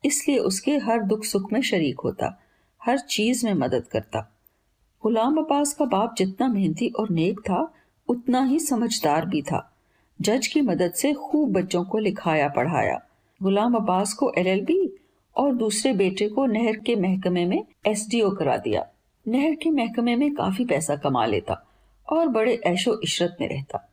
इसलिए 0.06 0.38
उसके 0.38 0.78
हर 0.78 1.02
दुख 1.02 1.24
सुख 1.24 1.54
में 1.54 1.62
शरीक 1.62 2.00
होता, 2.00 2.40
हर 2.84 3.00
चीज़ 3.00 3.46
में 3.46 3.54
मदद 3.54 3.84
करता। 3.92 4.34
गुलाम 5.04 5.38
अब्बास 5.38 5.74
का 5.74 5.86
बाप 5.86 6.16
जितना 6.18 6.48
मेहनती 6.48 6.90
और 6.90 7.10
नेक 7.10 7.40
था, 7.40 7.74
उतना 8.08 8.44
ही 8.44 8.60
समझदार 8.60 9.26
भी 9.26 9.42
था। 9.42 9.76
जज 10.22 10.48
की 10.48 10.62
मदद 10.62 10.92
से 10.92 11.14
खूब 11.14 11.54
बच्चों 11.54 11.84
को 11.84 11.98
लिखाया, 11.98 12.50
पढ़ाया। 12.50 13.02
गुलाम 13.44 13.76
अब्बास 13.76 14.14
को 14.14 14.34
एलएलबी 14.38 15.00
और 15.38 15.54
दूसरे 15.54 15.94
बेटे 15.94 16.30
को 16.30 16.46
नहर 16.46 16.76
के 16.76 16.96
महकमे 16.96 17.46
में 17.46 17.64
एसडीओ 17.88 18.32
करा 18.32 18.58
दिया। 18.58 18.88
नहर 19.28 19.56
के 19.56 19.70
महकमे 19.70 20.16
में 20.16 20.36
काफ़ी 20.36 20.66
पैसा 20.66 20.96
कमा 20.96 21.26
लेता। 21.26 21.67
और 22.10 22.28
बड़े 22.28 22.56
ऐशो 22.56 23.00
इशरत 23.04 23.38
में 23.42 23.50
रहता। 23.50 23.90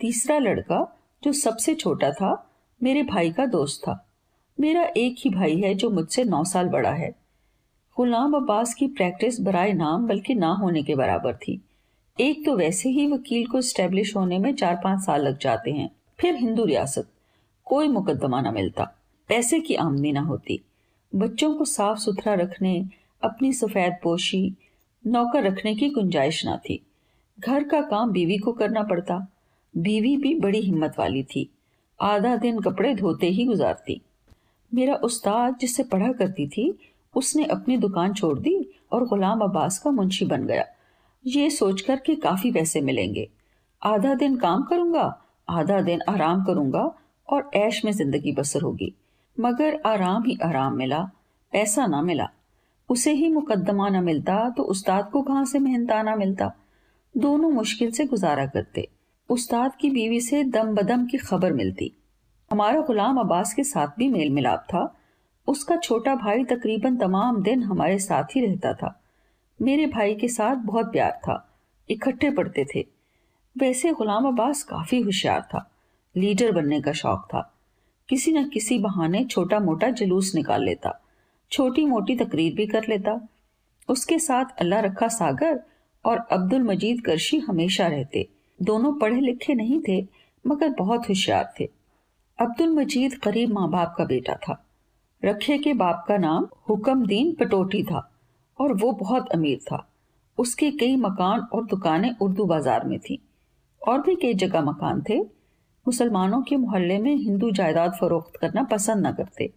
तीसरा 0.00 0.38
लड़का, 0.38 0.98
जो 1.24 1.32
सबसे 1.32 1.74
छोटा 1.74 2.10
था, 2.10 2.50
मेरे 2.82 3.02
भाई 3.02 3.32
का 3.32 3.46
दोस्त 3.46 3.80
था। 3.80 4.08
मेरा 4.60 4.82
एक 4.96 5.16
ही 5.18 5.30
भाई 5.30 5.60
है, 5.60 5.74
जो 5.74 5.90
मुझसे 5.90 6.24
नौ 6.24 6.44
साल 6.44 6.68
बड़ा 6.68 6.90
है। 6.90 7.14
गुलाम 7.96 8.34
अब्बास 8.34 8.74
की 8.74 8.86
प्रैक्टिस 8.86 9.40
बराए 9.40 9.72
नाम, 9.72 10.06
बल्कि 10.06 10.34
ना 10.34 10.52
होने 10.52 10.82
के 10.82 10.94
बराबर 10.94 11.34
थी। 11.34 11.64
एक 12.20 12.46
तो 12.46 12.56
वैसे 12.56 12.88
ही 12.88 13.06
वकील 13.06 13.46
को 13.46 13.60
स्टेब्लिश 13.60 14.16
होने 14.16 14.38
में 14.38 14.54
चार 14.54 14.80
पाँच 14.84 15.00
साल 15.00 15.28
लग 15.28 15.38
जाते 15.38 15.70
हैं। 15.70 15.90
फिर 16.20 16.34
हिंदू 16.34 16.64
रियासत, 16.64 17.08
कोई 17.64 17.88
मुकदमा 17.88 18.40
ना 18.40 18.52
मिलता। 18.52 18.94
पैसे 19.28 19.60
की 19.60 19.74
आमदनी 19.74 20.12
ना 20.12 20.20
होती। 20.20 20.60
बच्चों 21.14 21.54
को 21.54 21.64
साफ़ 21.64 21.98
सुथरा 21.98 22.34
रखने, 22.34 22.86
अपनी 23.24 23.52
सफ़ेद 23.52 23.96
पोशी, 24.02 24.54
नौकर 25.06 25.42
रखने 25.42 25.74
की 25.74 25.90
गुंजाइश 25.90 26.44
ना 26.44 26.56
थी। 26.56 26.86
घर 27.38 27.64
का 27.64 27.80
काम 27.80 28.10
बीवी 28.10 28.38
को 28.38 28.52
करना 28.52 28.82
पड़ता। 28.82 29.26
बीवी 29.76 30.16
भी 30.16 30.34
बड़ी 30.34 30.60
हिम्मत 30.60 30.94
वाली 30.98 31.22
थी। 31.22 31.50
आधा 32.00 32.36
दिन 32.36 32.60
कपड़े 32.60 32.94
धोते 32.94 33.26
ही 33.26 33.44
गुजारती। 33.44 34.00
मेरा 34.74 34.94
उस्ताद 34.94 35.56
जिससे 35.60 35.82
पढ़ा 35.82 36.12
करती 36.12 36.46
थी, 36.48 36.78
उसने 37.14 37.44
अपनी 37.44 37.76
दुकान 37.76 38.14
छोड़ 38.14 38.38
दी 38.38 38.74
और 38.92 39.06
गुलाम 39.06 39.40
अब्बास 39.40 39.78
का 39.78 39.90
मुंशी 39.90 40.24
बन 40.24 40.46
गया। 40.46 40.64
ये 41.26 41.50
सोचकर 41.50 41.96
कि 41.96 42.14
काफ़ी 42.16 42.52
पैसे 42.52 42.80
मिलेंगे। 42.80 43.28
आधा 43.82 44.14
दिन 44.14 44.36
काम 44.36 44.62
करूँगा, 44.62 45.20
आधा 45.48 45.80
दिन 45.80 46.02
आराम 46.08 46.44
करूँगा 46.44 46.94
और 47.28 47.50
ऐश 47.54 47.84
में 47.84 47.92
ज़िंदगी 47.92 48.32
बसर 48.32 48.62
होगी। 48.62 48.94
मगर 49.40 49.80
आराम 49.86 50.24
ही 50.24 50.38
आराम 50.44 50.76
मिला, 50.76 51.02
पैसा 51.52 51.86
ना 51.86 52.02
मिला। 52.02 52.28
उसे 52.88 53.12
ही 53.12 53.28
मुकदमा 53.28 53.88
ना 53.88 54.00
मिलता 54.00 54.48
तो 54.50 54.62
उस्ताद 54.62 55.10
को 55.10 55.22
कहाँ 55.22 55.44
से 55.44 55.58
मेहनताना 55.58 56.16
मिलता? 56.16 56.52
दोनों 57.16 57.50
मुश्किल 57.50 57.90
से 57.90 58.04
गुजारा 58.04 58.46
करते। 58.46 58.88
उस्ताद 59.28 59.76
की 59.76 59.90
बीवी 59.90 60.20
से 60.20 60.44
दम 60.44 60.74
बदम 60.74 61.06
की 61.06 61.18
खबर 61.18 61.52
मिलती। 61.52 61.92
हमारा 62.52 62.80
गुलाम 62.80 63.18
अब्बास 63.18 63.54
के 63.54 63.64
साथ 63.64 63.88
भी 63.98 64.08
मेल 64.08 64.30
मिलाप 64.30 64.60
था। 64.60 64.98
उसका 65.46 65.76
छोटा 65.76 66.14
भाई 66.14 66.44
तकरीबन 66.44 66.96
तमाम 66.96 67.42
दिन 67.42 67.62
हमारे 67.62 67.98
साथ 67.98 68.24
ही 68.24 68.46
रहता 68.46 68.74
था। 68.74 69.02
मेरे 69.62 69.86
भाई 69.86 70.14
के 70.14 70.28
साथ 70.28 70.56
बहुत 70.56 70.92
प्यार 70.92 71.10
था। 71.10 71.58
इकट्ठे 71.90 72.30
पढ़ते 72.30 72.66
थे। 72.74 72.86
वैसे 73.58 73.92
गुलाम 73.92 74.28
अब्बास 74.28 74.62
काफ़ी 74.62 75.00
होशियार 75.00 75.42
था। 75.42 75.70
लीडर 76.16 76.52
बनने 76.52 76.80
का 76.80 76.92
शौक 76.92 77.26
था। 77.26 77.54
किसी 78.08 78.32
न 78.32 78.48
किसी 78.48 78.78
बहाने 78.78 79.24
छोटा 79.24 79.60
मोटा 79.60 79.90
जुलूस 79.90 80.32
निकाल 80.34 80.64
लेता। 80.64 81.00
छोटी 81.52 81.86
मोटी 81.86 82.16
तकरीर 82.16 82.54
भी 82.54 82.66
कर 82.66 82.84
लेता। 82.88 83.28
उसके 83.88 84.18
साथ 84.18 84.44
अल्लाह 84.60 84.80
रखा 84.80 85.08
सागर 85.08 85.73
और 86.04 86.18
अब्दुल 86.32 86.62
मजीद 86.62 87.00
करशी 87.00 87.38
हमेशा 87.38 87.86
रहते। 87.86 88.26
दोनों 88.58 88.92
पढ़े 88.92 89.20
लिखे 89.20 89.54
नहीं 89.54 89.80
थे, 89.88 90.00
मगर 90.44 90.70
बहुत 90.70 91.08
होशियार 91.08 91.52
थे। 91.60 91.68
अब्दुल 92.38 92.68
मजीद 92.70 93.14
करीब 93.14 93.52
माँ 93.52 93.68
बाप 93.70 93.94
का 93.98 94.04
बेटा 94.04 94.34
था। 94.38 94.60
रखे 95.22 95.58
के 95.58 95.72
बाप 95.74 96.04
का 96.08 96.16
नाम 96.16 96.46
हुक्मदीन 96.68 97.34
पटोटी 97.34 97.82
था 97.82 98.08
और 98.58 98.72
वो 98.74 98.92
बहुत 98.92 99.28
अमीर 99.28 99.58
था। 99.62 99.86
उसके 100.38 100.70
कई 100.70 100.96
मकान 100.96 101.40
और 101.52 101.64
दुकानें 101.64 102.14
उर्दू 102.22 102.44
बाज़ार 102.44 102.84
में 102.84 102.98
थी। 102.98 103.18
और 103.82 104.00
भी 104.00 104.14
कई 104.14 104.34
जगह 104.34 104.62
मकान 104.62 105.02
थे। 105.08 105.20
मुसलमानों 105.86 106.40
के 106.42 106.56
मोहल्ले 106.56 106.98
में 106.98 107.14
हिंदू 107.14 107.50
जायदाद 107.50 107.92
फरोख्त 107.92 108.36
करना 108.36 108.62
पसंद 108.62 109.06
न 109.06 109.12
करते, 109.12 109.50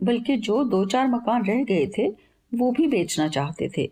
बल्कि 0.00 0.36
जो 0.38 0.62
दो 0.64 0.84
चार 0.84 1.08
मकान 1.08 1.44
रह 1.44 1.62
गए 1.64 1.86
थे, 1.98 2.08
वो 2.52 2.70
भी 2.72 2.86
बेचना 2.86 3.28
चाहते 3.28 3.68
थे। 3.76 3.90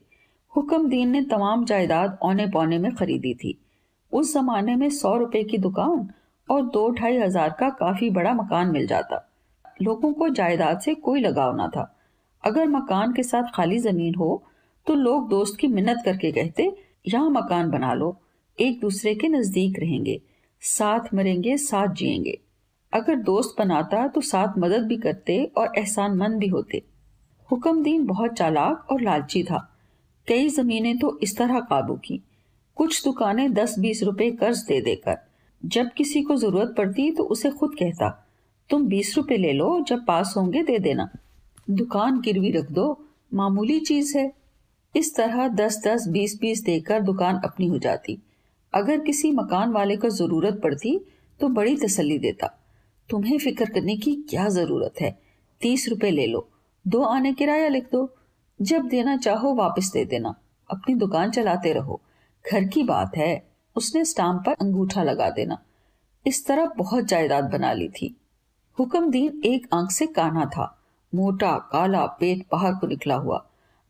हुक्म 0.55 0.89
दीन 0.89 1.09
ने 1.11 1.23
तमाम 1.25 1.65
जायदाद 1.65 2.19
औने 2.23 2.47
पौने 2.47 2.79
में 2.79 2.95
खरीदी 2.95 3.33
थी। 3.35 3.59
उस 4.13 4.33
जमाने 4.35 4.75
में 4.77 4.89
सौ 4.93 5.17
रुपए 5.17 5.43
की 5.45 5.59
दुकान 5.59 6.09
और 6.49 6.63
दो 6.67 6.89
ढाई 6.91 7.17
हज़ार 7.19 7.57
का 7.61 7.71
काफ़ी 7.71 8.11
बड़ा 8.11 8.35
मकान 8.35 8.71
मिल 8.71 8.87
जाता। 8.87 9.19
लोगों 9.83 10.13
को 10.13 10.29
जायदाद 10.31 10.81
से 10.81 10.95
कोई 10.97 11.21
लगाव 11.21 11.57
ना 11.57 11.67
था। 11.69 11.91
अगर 12.45 12.69
मकान 12.69 13.13
के 13.13 13.23
साथ 13.23 13.51
खाली 13.55 13.79
ज़मीन 13.81 14.15
हो 14.15 14.43
तो 14.87 14.95
लोग 14.95 15.29
दोस्त 15.29 15.57
की 15.61 15.69
मिन्नत 15.69 16.03
करके 16.05 16.31
कहते, 16.33 16.71
यहाँ 17.07 17.31
मकान 17.31 17.71
बना 17.71 17.93
लो, 17.95 18.17
एक 18.59 18.81
दूसरे 18.81 19.15
के 19.15 19.29
नज़दीक 19.29 19.79
रहेंगे, 19.81 20.21
साथ 20.63 21.15
मरेंगे, 21.15 21.57
साथ 21.59 21.95
जिएँगे। 21.95 22.39
अगर 22.93 23.15
दोस्त 23.25 23.55
बनाता 23.59 24.07
तो 24.09 24.21
साथ 24.23 24.59
मदद 24.59 24.87
भी 24.87 24.97
करते 24.99 25.43
और 25.59 25.73
एहसान 25.79 26.17
मंद 26.17 26.39
भी 26.39 26.49
होते। 26.49 26.83
हुक्मदीन 27.49 28.07
बहुत 28.07 28.33
चालाक 28.33 28.91
और 28.91 29.01
लालची 29.03 29.43
था। 29.43 29.69
कई 30.29 30.49
जमीनें 30.49 30.99
तो 30.99 31.19
इस 31.23 31.37
तरह 31.37 31.61
काबू 31.61 31.95
की। 31.97 32.21
कुछ 32.77 33.05
दुकानें 33.05 33.53
दस 33.53 33.79
बीस 33.79 34.03
रुपए 34.03 34.31
कर्ज 34.31 34.59
दे 34.59 34.81
देकर। 34.81 35.17
जब 35.63 35.91
किसी 35.93 36.23
को 36.23 36.37
ज़रूरत 36.37 36.75
पड़ती 36.79 37.11
तो 37.11 37.25
उसे 37.25 37.51
खुद 37.51 37.75
कहता, 37.75 38.09
तुम 38.71 38.87
बीस 38.87 39.17
रुपए 39.17 39.37
ले 39.37 39.53
लो, 39.53 39.81
जब 39.81 40.05
पास 40.07 40.35
होंगे 40.37 40.63
दे 40.63 40.79
देना। 40.79 41.09
दुकान 41.71 42.21
गिरवी 42.21 42.51
रख 42.51 42.71
दो, 42.71 42.87
मामूली 43.35 43.79
चीज़ 43.81 44.17
है। 44.19 44.33
इस 44.95 45.15
तरह 45.17 45.49
दस 45.49 45.81
दस 45.87 46.07
बीस 46.09 46.39
बीस 46.41 46.63
देकर 46.63 47.01
दुकान 47.01 47.41
अपनी 47.45 47.67
हो 47.67 47.79
जाती। 47.79 48.19
अगर 48.73 49.01
किसी 49.01 49.31
मकान 49.33 49.73
वाले 49.73 49.97
को 49.97 50.09
ज़रूरत 50.09 50.61
पड़ती 50.63 50.99
तो 51.41 51.49
बड़ी 51.49 51.77
तसल्ली 51.77 52.19
देता। 52.19 52.47
तुम्हें 53.09 53.39
फ़िक्र 53.39 53.65
करने 53.65 53.97
की 53.97 54.15
क्या 54.31 54.49
ज़रूरत 54.49 55.01
है? 55.01 55.19
तीस 55.61 55.89
रुपए 55.89 56.11
ले 56.11 56.27
लो। 56.27 56.49
दो 56.85 57.03
आने 57.03 57.33
किराया 57.33 57.69
लिख 57.69 57.91
दो। 57.93 58.05
जब 58.63 58.83
देना 58.83 59.17
चाहो 59.17 59.55
वापस 59.55 59.91
दे 59.93 60.05
देना। 60.05 60.35
अपनी 60.71 60.95
दुकान 60.95 61.31
चलाते 61.31 61.73
रहो। 61.73 62.01
घर 62.53 62.65
की 62.65 62.83
बात 62.83 63.17
है, 63.17 63.49
उसने 63.77 64.05
स्टाम्प 64.05 64.43
पर 64.47 64.53
अंगूठा 64.53 65.03
लगा 65.03 65.31
देना। 65.31 65.59
इस 66.27 66.47
तरह 66.47 66.67
बहुत 66.67 67.05
जायदाद 67.05 67.45
बना 67.45 67.73
ली 67.73 67.89
थी। 67.89 68.21
हुक्मदीन 68.79 69.43
एक 69.45 69.69
आँख 69.75 69.91
से 69.91 70.07
काना 70.07 70.47
था। 70.47 70.83
मोटा, 71.15 71.59
काला 71.59 72.07
पेट 72.07 72.47
बाहर 72.53 72.75
को 72.75 72.87
निकला 72.87 73.15
हुआ। 73.15 73.47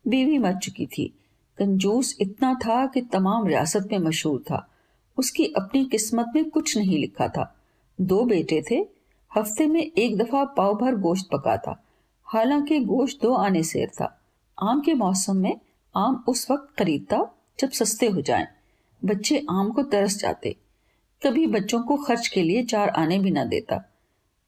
बीवी 0.07 0.37
मर 0.37 0.55
चुकी 0.55 0.85
थी। 0.85 1.19
कंजूस 1.57 2.17
इतना 2.21 2.53
था 2.53 2.85
कि 2.85 3.01
तमाम 3.01 3.47
रियासत 3.47 3.89
में 3.91 3.99
मशहूर 3.99 4.39
था। 4.39 4.69
उसकी 5.17 5.45
अपनी 5.45 5.85
किस्मत 5.85 6.25
में 6.35 6.49
कुछ 6.49 6.77
नहीं 6.77 6.97
लिखा 6.97 7.27
था। 7.27 7.55
दो 8.01 8.25
बेटे 8.25 8.63
थे। 8.71 8.87
हफ़्ते 9.37 9.67
में 9.67 9.91
एक 9.97 10.17
दफ़ा 10.17 10.43
पाव 10.45 10.75
भर 10.75 10.95
गोश्त 10.95 11.29
पका 11.33 11.57
था। 11.57 11.83
हालाँकि 12.25 12.79
गोश्त 12.79 13.21
दो 13.21 13.33
आने 13.33 13.63
सेर 13.63 13.87
था। 13.87 14.21
आम 14.59 14.81
के 14.81 14.93
मौसम 14.93 15.35
में 15.35 15.59
आम 15.95 16.23
उस 16.27 16.51
वक्त 16.51 16.79
खरीदता 16.79 17.35
जब 17.59 17.69
सस्ते 17.69 18.07
हो 18.07 18.21
जाएँ। 18.21 18.47
बच्चे 19.05 19.45
आम 19.49 19.71
को 19.71 19.83
तरस 19.83 20.19
जाते। 20.19 20.55
कभी 21.23 21.47
बच्चों 21.47 21.83
को 21.83 21.97
खर्च 21.97 22.27
के 22.27 22.41
लिए 22.41 22.63
चार 22.63 22.89
आने 22.89 23.19
भी 23.19 23.31
ना 23.31 23.43
देता। 23.43 23.77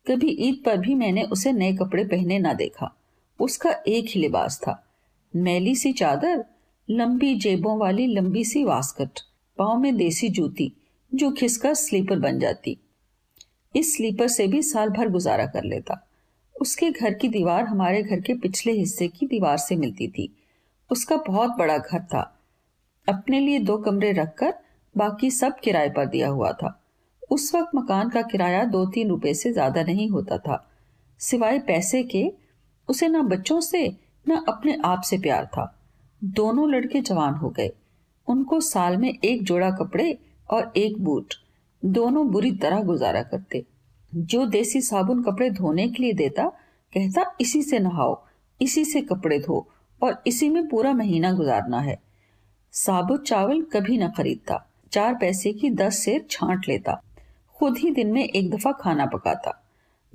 कभी 0.07 0.29
ईद 0.29 0.63
पर 0.65 0.77
भी 0.77 0.95
मैंने 0.95 1.23
उसे 1.23 1.51
नए 1.51 1.73
कपड़े 1.73 2.03
पहने 2.03 2.39
ना 2.39 2.53
देखा। 2.53 2.97
उसका 3.39 3.71
एक 3.87 4.05
ही 4.09 4.21
लिबास 4.21 4.59
था। 4.59 4.87
मैली 5.35 5.75
सी 5.75 5.93
चादर, 5.93 6.45
लंबी 6.89 7.35
जेबों 7.35 7.77
वाली 7.77 8.07
लंबी 8.07 8.45
सी 8.45 8.63
वास्कट, 8.63 9.19
पाँव 9.57 9.79
में 9.79 9.97
देसी 9.97 10.29
जूती, 10.29 10.73
जो 11.15 11.31
खिसकर 11.31 11.73
स्लीपर 11.73 12.19
बन 12.19 12.39
जाती। 12.39 12.77
इस 13.75 13.97
स्लीपर 13.97 14.27
से 14.27 14.47
भी 14.47 14.63
साल 14.63 14.89
भर 14.89 15.09
गुजारा 15.09 15.45
कर 15.45 15.63
लेता। 15.63 16.06
उसके 16.61 16.91
घर 16.91 17.13
की 17.13 17.27
दीवार 17.27 17.63
हमारे 17.63 18.03
घर 18.03 18.21
के 18.21 18.33
पिछले 18.33 18.71
हिस्से 18.71 19.07
की 19.07 19.25
दीवार 19.25 19.57
से 19.57 19.75
मिलती 19.75 20.07
थी। 20.07 20.29
उसका 20.89 21.17
बहुत 21.17 21.49
बड़ा 21.49 21.77
घर 21.77 22.01
था। 22.03 22.21
अपने 23.07 23.39
लिए 23.39 23.59
दो 23.59 23.77
कमरे 23.77 24.11
रखकर 24.11 24.53
बाकी 24.95 25.31
सब 25.31 25.59
किराए 25.59 25.89
पर 25.89 26.05
दिया 26.05 26.29
हुआ 26.29 26.51
था। 26.51 26.81
उस 27.29 27.55
वक्त 27.55 27.71
मकान 27.75 28.09
का 28.09 28.21
किराया 28.21 28.63
दो 28.63 28.85
तीन 28.85 29.09
रुपए 29.09 29.33
से 29.33 29.51
ज़्यादा 29.53 29.83
नहीं 29.83 30.09
होता 30.09 30.37
था। 30.37 30.67
सिवाय 31.19 31.59
पैसे 31.59 32.03
के, 32.03 32.31
उसे 32.89 33.07
ना 33.07 33.21
बच्चों 33.21 33.59
से, 33.61 33.87
न 34.29 34.43
अपने 34.47 34.77
आप 34.85 35.01
से 35.01 35.17
प्यार 35.17 35.45
था। 35.45 35.73
दोनों 36.23 36.69
लड़के 36.69 37.01
जवान 37.01 37.33
हो 37.33 37.49
गए। 37.49 37.71
उनको 38.27 38.59
साल 38.59 38.97
में 38.97 39.09
एक 39.09 39.43
जोड़ा 39.43 39.69
कपड़े 39.71 40.17
और 40.49 40.73
एक 40.77 41.03
बूट, 41.03 41.33
दोनों 41.85 42.27
बुरी 42.31 42.51
तरह 42.51 42.83
गुजारा 42.83 43.21
करते। 43.23 43.65
जो 44.11 44.45
देसी 44.45 44.81
साबुन 44.81 45.23
कपड़े 45.23 45.49
धोने 45.49 45.87
के 45.87 46.03
लिए 46.03 46.13
देता, 46.13 46.47
कहता, 46.93 47.35
इसी 47.41 47.61
से 47.63 47.79
नहाओ, 47.79 48.23
इसी 48.61 48.85
से 48.85 49.01
कपड़े 49.01 49.39
धो 49.39 49.67
और 50.01 50.23
इसी 50.27 50.49
में 50.49 50.67
पूरा 50.67 50.93
महीना 50.93 51.31
गुजारना 51.31 51.79
है। 51.79 51.99
साबुत 52.71 53.25
चावल 53.25 53.61
कभी 53.63 53.97
न 53.97 54.07
खरीदता, 54.07 54.65
चार 54.91 55.15
पैसे 55.15 55.53
की 55.53 55.69
दस 55.69 55.97
सेर 55.97 56.25
छांट 56.29 56.67
लेता, 56.67 57.01
खुद 57.55 57.77
ही 57.77 57.91
दिन 57.91 58.11
में 58.11 58.23
एक 58.23 58.49
दफ़ा 58.51 58.71
खाना 58.71 59.05
पकाता। 59.05 59.63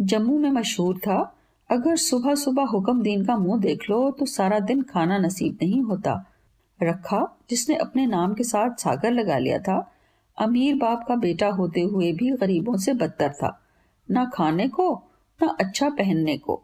जम्मू 0.00 0.38
में 0.38 0.50
मशहूर 0.50 0.98
था, 0.98 1.36
अगर 1.70 1.96
सुबह 1.96 2.34
सुबह 2.34 2.64
हुक्म 2.64 3.02
दीन 3.02 3.24
का 3.24 3.36
मुँह 3.36 3.60
देख 3.60 3.90
लो 3.90 4.10
तो 4.10 4.26
सारा 4.26 4.58
दिन 4.58 4.82
खाना 4.82 5.18
नसीब 5.18 5.58
नहीं 5.62 5.82
होता। 5.82 6.24
रखा, 6.82 7.38
जिसने 7.50 7.76
अपने 7.76 8.06
नाम 8.06 8.34
के 8.34 8.44
साथ 8.44 8.70
सागर 8.76 9.10
लगा 9.10 9.38
लिया 9.38 9.58
था, 9.58 9.92
अमीर 10.38 10.74
बाप 10.74 11.04
का 11.08 11.16
बेटा 11.16 11.48
होते 11.48 11.80
हुए 11.80 12.12
भी 12.12 12.30
गरीबों 12.30 12.76
से 12.76 12.92
बदतर 12.94 13.32
था। 13.32 13.58
ना 14.08 14.24
खाने 14.34 14.68
को, 14.68 14.92
ना 15.40 15.56
अच्छा 15.60 15.88
पहनने 15.90 16.36
को। 16.38 16.62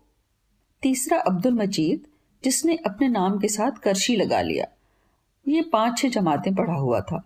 तीसरा 0.82 1.18
अब्दुल 1.18 1.54
मजीद, 1.54 2.06
जिसने 2.44 2.76
अपने 2.86 3.08
नाम 3.08 3.38
के 3.38 3.48
साथ 3.48 3.78
करशी 3.82 4.16
लगा 4.16 4.40
लिया। 4.40 4.66
ये 5.46 5.62
पाँच 5.62 5.98
छह 5.98 6.08
जमातें 6.08 6.54
पढ़ा 6.54 6.74
हुआ 6.74 7.00
था। 7.00 7.22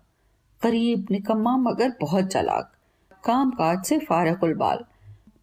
करीब 0.62 1.06
निकम्मा 1.10 1.56
मगर 1.56 1.92
बहुत 2.00 2.26
चालाक। 2.26 2.72
काम 3.24 3.50
काज 3.50 3.84
से 3.84 3.98
फारकुल 3.98 4.54
बाल। 4.54 4.84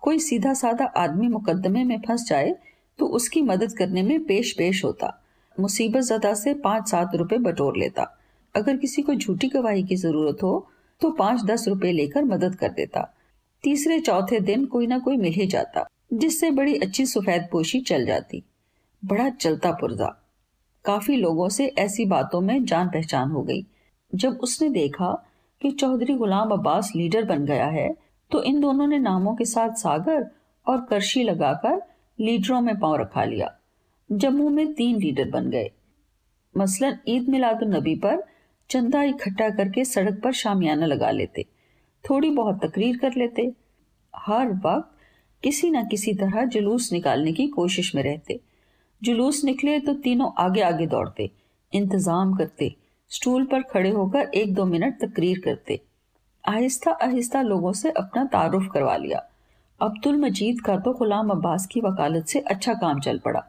कोई 0.01 0.19
सीधा 0.19 0.53
साधा 0.53 0.85
आदमी 0.97 1.27
मुकदमे 1.27 1.83
में 1.83 1.99
फंस 1.99 2.27
जाए 2.27 2.55
तो 2.99 3.05
उसकी 3.07 3.41
मदद 3.41 3.73
करने 3.77 4.01
में 4.03 4.23
पेश 4.23 4.51
पेश 4.57 4.83
होता। 4.85 5.13
मुसीबत 5.59 6.01
जदा 6.01 6.33
से 6.33 6.53
पाँच 6.53 6.89
सात 6.89 7.15
रुपए 7.15 7.37
बटोर 7.37 7.77
लेता। 7.77 8.03
अगर 8.55 8.77
किसी 8.77 9.01
को 9.01 9.15
झूठी 9.15 9.47
गवाही 9.47 9.83
की 9.83 9.95
ज़रूरत 9.95 10.43
हो 10.43 10.67
तो 11.01 11.11
पाँच 11.11 11.43
दस 11.43 11.67
रुपए 11.67 11.91
लेकर 11.91 12.23
मदद 12.25 12.55
कर 12.55 12.69
देता। 12.69 13.01
तीसरे 13.63 13.99
चौथे 13.99 14.39
दिन 14.39 14.65
कोई 14.65 14.87
ना 14.87 14.97
कोई 14.99 15.17
मिल 15.17 15.33
ही 15.33 15.45
जाता, 15.47 15.85
जिससे 16.13 16.51
बड़ी 16.51 16.75
अच्छी 16.75 17.05
सफ़ेद 17.05 17.47
पोशी 17.51 17.79
चल 17.81 18.05
जाती। 18.05 18.43
बड़ा 19.03 19.29
चलता 19.29 19.71
पुर्जा। 19.71 20.07
काफ़ी 20.85 21.15
लोगों 21.15 21.49
से 21.49 21.67
ऐसी 21.77 22.05
बातों 22.05 22.41
में 22.41 22.63
जान 22.65 22.87
पहचान 22.87 23.31
हो 23.31 23.41
गई। 23.43 23.65
जब 24.13 24.39
उसने 24.43 24.69
देखा 24.69 25.11
कि 25.61 25.71
चौधरी 25.71 26.13
गुलाम 26.13 26.51
अब्बास 26.51 26.91
लीडर 26.95 27.25
बन 27.25 27.45
गया 27.45 27.65
है 27.65 27.89
तो 28.31 28.41
इन 28.43 28.59
दोनों 28.61 28.87
ने 28.87 28.97
नामों 28.97 29.35
के 29.35 29.45
साथ 29.45 29.75
सागर 29.75 30.25
और 30.67 30.85
करशी 30.85 31.23
लगाकर 31.23 31.81
लीडरों 32.19 32.61
में 32.61 32.77
पाँव 32.79 32.95
रखा 32.95 33.23
लिया। 33.23 33.53
जम्मू 34.09 34.49
में 34.49 34.73
तीन 34.73 34.99
लीडर 34.99 35.29
बन 35.29 35.49
गए। 35.49 35.69
मसलन 36.55 36.97
ईद 37.07 37.29
मिलाद 37.29 37.63
नबी 37.65 37.95
पर 37.95 38.23
चंदा 38.69 39.03
इकट्ठा 39.03 39.49
करके 39.49 39.85
सड़क 39.85 40.21
पर 40.23 40.33
शामियाना 40.33 40.85
लगा 40.85 41.11
लेते। 41.11 41.45
थोड़ी 42.05 42.29
बहुत 42.29 42.59
तकरीर 42.63 42.97
कर 42.97 43.13
लेते। 43.17 43.51
हर 44.13 44.51
वक्त 44.65 44.97
किसी 45.43 45.69
न 45.71 45.87
किसी 45.87 46.13
तरह 46.13 46.45
जुलूस 46.45 46.91
निकालने 46.93 47.31
की 47.33 47.47
कोशिश 47.47 47.93
में 47.95 48.01
रहते। 48.03 48.39
जुलूस 49.01 49.43
निकले 49.43 49.79
तो 49.79 49.93
तीनों 49.95 50.31
आगे 50.37 50.61
आगे 50.61 50.87
दौड़ते, 50.87 51.29
इंतज़ाम 51.73 52.33
करते, 52.33 52.75
स्टूल 53.11 53.45
पर 53.45 53.61
खड़े 53.63 53.89
होकर 53.89 54.31
एक 54.35 54.53
दो 54.53 54.65
मिनट 54.65 54.99
तकरीर 55.01 55.39
करते। 55.39 55.79
आहिस्ता 56.43 56.91
आहिस्ता 56.91 57.41
लोगों 57.41 57.73
से 57.73 57.91
अपना 57.91 58.23
तारुफ 58.25 58.67
करवा 58.73 58.95
लिया। 58.97 59.23
अब्दुल 59.79 60.17
मजीद 60.17 60.59
का 60.61 60.77
तो 60.77 60.93
गुलाम 60.93 61.29
अब्बास 61.29 61.67
की 61.67 61.81
वकालत 61.81 62.25
से 62.25 62.39
अच्छा 62.39 62.73
काम 62.73 62.99
चल 62.99 63.19
पड़ा। 63.19 63.43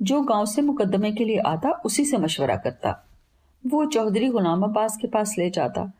जो 0.00 0.20
गाँव 0.22 0.46
से 0.46 0.62
मुकदमे 0.62 1.12
के 1.12 1.24
लिए 1.24 1.38
आता, 1.38 1.70
उसी 1.70 2.04
से 2.04 2.18
मशवरा 2.18 2.56
करता। 2.56 2.94
वो 3.64 3.84
चौधरी 3.86 4.28
गुलाम 4.28 4.62
अब्बास 4.62 4.96
के 4.96 5.08
पास 5.08 5.34
ले 5.38 5.48
जाता, 5.50 5.90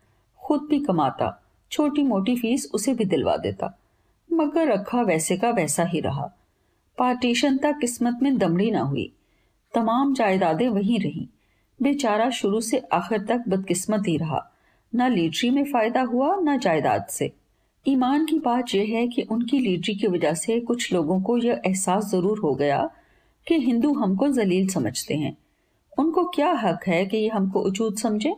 खुद 0.40 0.66
भी 0.70 0.78
कमाता। 0.80 1.28
छोटी 1.70 2.02
मोटी 2.02 2.36
फ़ीस 2.36 2.70
उसे 2.74 2.94
भी 2.94 3.04
दिलवा 3.04 3.36
देता। 3.36 3.78
मगर 4.32 4.72
रखा 4.72 5.02
वैसे 5.02 5.36
का 5.36 5.50
वैसा 5.50 5.84
ही 5.84 6.00
रहा। 6.00 6.32
पार्टीशन 6.98 7.56
तक 7.56 7.78
किस्मत 7.80 8.18
में 8.22 8.38
दमड़ी 8.38 8.70
ना 8.70 8.80
हुई। 8.80 9.12
तमाम 9.74 10.14
जायदादें 10.14 10.68
वहीं 10.68 11.00
रहीं। 11.00 11.26
बेचारा 11.82 12.30
शुरू 12.30 12.60
से 12.60 12.78
आखिर 12.78 13.18
तक 13.18 13.44
बदकिस्मत 13.48 14.02
ही 14.08 14.16
रहा। 14.16 14.52
न 14.94 15.12
लीडरी 15.12 15.50
में 15.50 15.64
फ़ायदा 15.64 16.02
हुआ, 16.02 16.36
न 16.36 16.58
जायदाद 16.58 17.06
से। 17.10 17.32
ईमान 17.88 18.26
की 18.26 18.38
बात 18.38 18.74
यह 18.74 18.98
है 18.98 19.08
कि 19.08 19.22
उनकी 19.22 19.58
लीडरी 19.58 19.94
की 19.94 20.06
वजह 20.06 20.34
से 20.34 20.60
कुछ 20.60 20.92
लोगों 20.92 21.20
को 21.20 21.36
यह 21.36 21.62
एहसास 21.66 22.04
ज़रूर 22.04 22.38
हो 22.38 22.54
गया 22.54 22.90
कि 23.48 23.54
हिंदू 23.54 23.92
हमको 23.92 24.28
जलील 24.28 24.68
समझते 24.68 25.14
हैं। 25.14 25.36
उनको 25.98 26.24
क्या 26.24 26.52
हक 26.52 26.80
है 26.86 27.06
कि 27.06 27.16
ये 27.16 27.28
हमको 27.28 27.60
उचूत 27.60 27.98
समझे? 27.98 28.36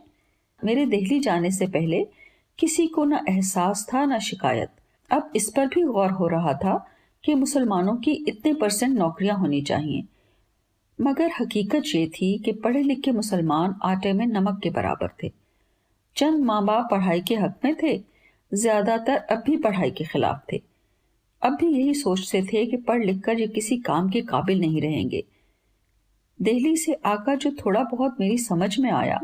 मेरे 0.65 0.85
दिल्ली 0.85 1.19
जाने 1.19 1.51
से 1.51 1.67
पहले 1.67 2.07
किसी 2.59 2.87
को 2.87 3.03
न 3.05 3.19
एहसास 3.29 3.87
था, 3.93 4.05
न 4.05 4.19
शिकायत। 4.19 4.69
अब 5.11 5.31
इस 5.35 5.49
पर 5.49 5.67
भी 5.67 5.83
गौर 5.83 6.11
हो 6.11 6.27
रहा 6.27 6.53
था 6.53 6.75
कि 7.23 7.35
मुसलमानों 7.35 7.95
की 7.95 8.11
इतने 8.27 8.53
परसेंट 8.53 8.97
नौकरियाँ 8.97 9.37
होनी 9.37 9.61
चाहिए। 9.61 10.03
मगर 10.99 11.31
हकीकत 11.39 11.83
ये 11.85 12.05
थी 12.07 12.37
कि 12.37 12.51
पढ़े 12.53 12.81
लिखे 12.83 13.11
मुसलमान 13.11 13.75
आटे 13.83 14.13
में 14.13 14.25
नमक 14.27 14.59
के 14.63 14.69
बराबर 14.69 15.09
थे। 15.23 15.31
चंद 16.15 16.43
माँ 16.45 16.63
बाप 16.65 16.87
पढ़ाई 16.91 17.21
के 17.21 17.35
हक 17.35 17.59
में 17.65 17.75
थे, 17.83 17.97
ज़्यादातर 18.51 19.15
अब 19.15 19.43
भी 19.45 19.57
पढ़ाई 19.57 19.91
के 19.91 20.03
खिलाफ 20.03 20.43
थे। 20.51 20.61
अब 21.41 21.53
भी 21.53 21.67
यही 21.67 21.93
सोचते 21.93 22.41
थे 22.43 22.65
कि 22.65 22.77
पढ़ 22.77 23.03
लिख 23.03 23.21
कर 23.21 23.39
ये 23.39 23.47
किसी 23.47 23.77
काम 23.77 24.09
के 24.09 24.21
काबिल 24.21 24.59
नहीं 24.59 24.81
रहेंगे। 24.81 25.23
दिल्ली 26.39 26.75
से 26.77 26.93
आकर 27.05 27.37
जो 27.37 27.51
थोड़ा 27.55 27.83
बहुत 27.83 28.19
मेरी 28.19 28.37
समझ 28.37 28.77
में 28.79 28.89
आया, 28.91 29.19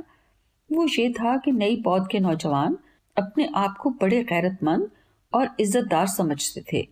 वो 0.69 0.86
ये 0.89 1.09
था 1.12 1.38
कि 1.38 1.51
नई 1.51 1.81
पौध 1.81 2.07
के 2.07 2.19
नौजवान 2.19 2.77
अपने 3.19 3.49
आप 3.55 3.77
को 3.77 3.89
बड़े 3.89 4.23
गैरतमंद 4.23 4.89
और 5.33 5.49
इज्जतदार 5.59 6.07
समझते 6.07 6.63
थे। 6.73 6.88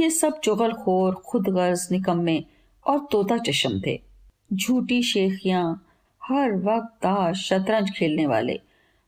ये 0.00 0.10
सब 0.10 0.40
चुगलखोर 0.40 1.14
खुद 1.14 1.48
गर्ज 1.48 1.88
निकम्मे 1.92 2.44
और 2.86 2.98
तोता 3.12 3.38
चशम 3.38 3.80
थे। 3.86 4.00
झूठी 4.52 5.02
शेखियाँ, 5.02 5.86
हर 6.22 6.52
वक्त 6.52 6.96
ताश 7.02 7.48
शतरंज 7.48 7.90
खेलने 7.90 8.26
वाले, 8.26 8.60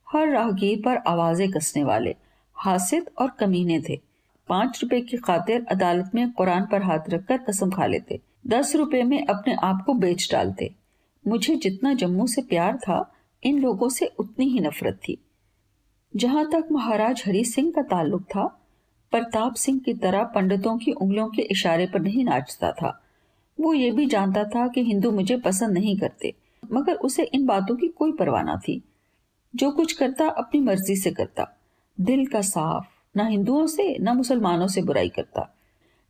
हर 0.06 0.28
राहगीर 0.28 0.82
पर 0.84 0.96
आवाज़ें 0.96 1.50
कसने 1.50 1.84
वाले, 1.84 2.14
हासिद 2.56 3.10
और 3.18 3.30
कमीने 3.30 3.80
थे। 3.88 4.00
पाँच 4.48 4.80
रुपए 4.82 5.00
की 5.00 5.16
खातिर 5.16 5.66
अदालत 5.70 6.10
में 6.14 6.30
कुरान 6.32 6.66
पर 6.72 6.82
हाथ 6.82 7.08
रखकर 7.08 7.38
कसम 7.38 7.70
खा 7.70 7.86
लेते। 7.86 8.20
दस 8.46 8.76
रुपए 8.76 9.02
में 9.02 9.26
अपने 9.26 9.54
आप 9.54 9.82
को 9.86 9.94
बेच 9.94 10.28
डालते। 10.32 10.75
मुझे 11.26 11.56
जितना 11.56 11.94
जम्मू 11.94 12.26
से 12.26 12.42
प्यार 12.42 12.76
था, 12.76 13.12
इन 13.44 13.58
लोगों 13.58 13.88
से 13.88 14.06
उतनी 14.18 14.46
ही 14.46 14.60
नफरत 14.60 14.94
थी। 14.94 15.25
जहाँ 16.16 16.50
तक 16.50 16.68
महाराज 16.73 17.23
हरि 17.26 17.44
सिंह 17.44 17.70
का 17.70 17.82
ताल्लुक 17.82 18.23
था, 18.23 18.61
प्रताप 19.11 19.54
सिंह 19.54 19.80
की 19.80 19.94
तरह 19.94 20.25
पंडितों 20.25 20.78
की 20.78 20.92
उंगलियों 20.92 21.28
के 21.28 21.42
इशारे 21.42 21.87
पर 21.87 22.00
नहीं 22.00 22.25
नाचता 22.25 22.73
था। 22.73 23.02
वो 23.61 23.75
ये 23.75 23.90
भी 23.90 24.06
जानता 24.06 24.44
था 24.44 24.68
कि 24.68 24.85
हिंदू 24.85 25.11
मुझे 25.11 25.37
पसंद 25.37 25.73
नहीं 25.73 25.99
करते, 25.99 26.35
मगर 26.73 26.94
उसे 26.94 27.23
इन 27.23 27.46
बातों 27.46 27.76
की 27.76 27.88
कोई 27.88 28.12
परवाह 28.12 28.42
ना 28.42 28.56
थी। 28.56 28.82
जो 29.56 29.70
कुछ 29.70 29.92
करता, 29.92 30.28
अपनी 30.28 30.61
मर्ज़ी 30.61 30.96
से 30.96 31.11
करता। 31.11 31.58
दिल 32.00 32.26
का 32.26 32.40
साफ़, 32.40 32.87
ना 33.16 33.25
हिंदुओं 33.25 33.66
से, 33.66 33.99
ना 33.99 34.14
मुसलमानों 34.14 34.66
से 34.66 34.82
बुराई 34.82 35.08
करता। 35.08 35.56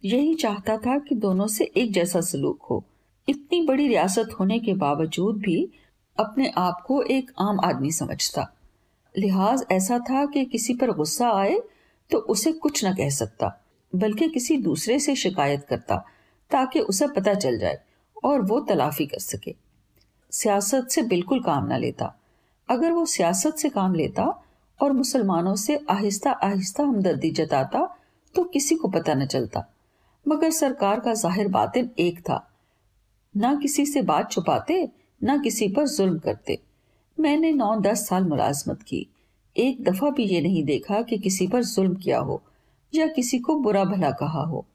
यही 0.04 0.34
चाहता 0.34 0.76
था 0.76 0.98
कि 0.98 1.14
दोनों 1.14 1.46
से 1.46 1.64
एक 1.76 1.92
जैसा 1.92 2.20
सलूक 2.20 2.62
हो। 2.62 2.84
इतनी 3.28 3.62
बड़ी 3.62 3.88
रियासत 3.88 4.28
होने 4.40 4.58
के 4.58 4.74
बावजूद 4.74 5.36
भी 5.36 5.70
अपने 6.20 6.52
आप 6.58 6.84
को 6.86 7.02
एक 7.02 7.30
आम 7.38 7.60
आदमी 7.64 7.90
समझता। 7.90 8.55
लिहाज 9.16 9.64
ऐसा 9.72 9.98
था 10.00 10.24
कि 10.26 10.44
किसी 10.44 10.74
पर 10.74 10.90
गुस्सा 10.92 11.30
आए 11.32 11.58
तो 12.10 12.18
उसे 12.18 12.52
कुछ 12.54 12.84
न 12.84 12.94
कह 12.94 13.08
सकता, 13.10 13.48
बल्कि 13.92 14.28
किसी 14.28 14.56
दूसरे 14.58 14.98
से 14.98 15.14
शिकायत 15.16 15.64
करता, 15.68 15.96
ताकि 16.50 16.80
उसे 16.82 17.06
पता 17.06 17.34
चल 17.34 17.58
जाए 17.58 17.78
और 18.24 18.42
वो 18.42 18.60
तलाफी 18.60 19.06
कर 19.06 19.18
सके। 19.18 19.54
सियासत 20.32 20.88
से 20.90 21.02
बिल्कुल 21.04 21.42
काम 21.42 21.72
न 21.72 21.78
लेता। 21.78 22.12
अगर 22.68 22.92
वो 22.92 23.04
सियासत 23.06 23.56
से 23.56 23.68
काम 23.68 23.94
लेता 23.94 24.24
और 24.80 24.92
मुसलमानों 24.92 25.54
से 25.56 25.78
आहिस्ता 25.90 26.30
आहिस्ता 26.44 26.82
हमदर्दी 26.82 27.30
जताता 27.30 27.86
तो 28.34 28.42
किसी 28.44 28.74
को 28.74 28.88
पता 28.88 29.14
न 29.14 29.26
चलता। 29.26 29.64
मगर 30.26 30.50
सरकार 30.50 31.00
का 31.00 31.14
ज़ाहिर 31.14 31.48
बातिन 31.48 31.90
एक 31.98 32.20
था। 32.20 32.38
ना 33.34 33.54
किसी 33.54 33.86
से 33.86 34.02
बात 34.02 34.30
छुपाते, 34.32 34.88
ना 35.20 35.36
किसी 35.38 35.68
पर 35.68 35.86
जुल्म 35.88 36.18
करते। 36.18 36.58
मैंने 37.20 37.52
नौ 37.52 37.80
दस 37.80 38.08
साल 38.08 38.24
मुलाजमत 38.24 38.82
की। 38.82 39.06
एक 39.56 39.84
दफ़ा 39.84 40.10
भी 40.10 40.24
ये 40.24 40.40
नहीं 40.40 40.64
देखा 40.64 41.02
कि 41.02 41.18
किसी 41.18 41.46
पर 41.46 41.64
जुल्म 41.64 41.94
किया 41.94 42.18
हो, 42.18 42.42
या 42.94 43.06
किसी 43.06 43.38
को 43.38 43.58
बुरा 43.58 43.84
भला 43.84 44.10
कहा 44.10 44.42
हो। 44.42 44.66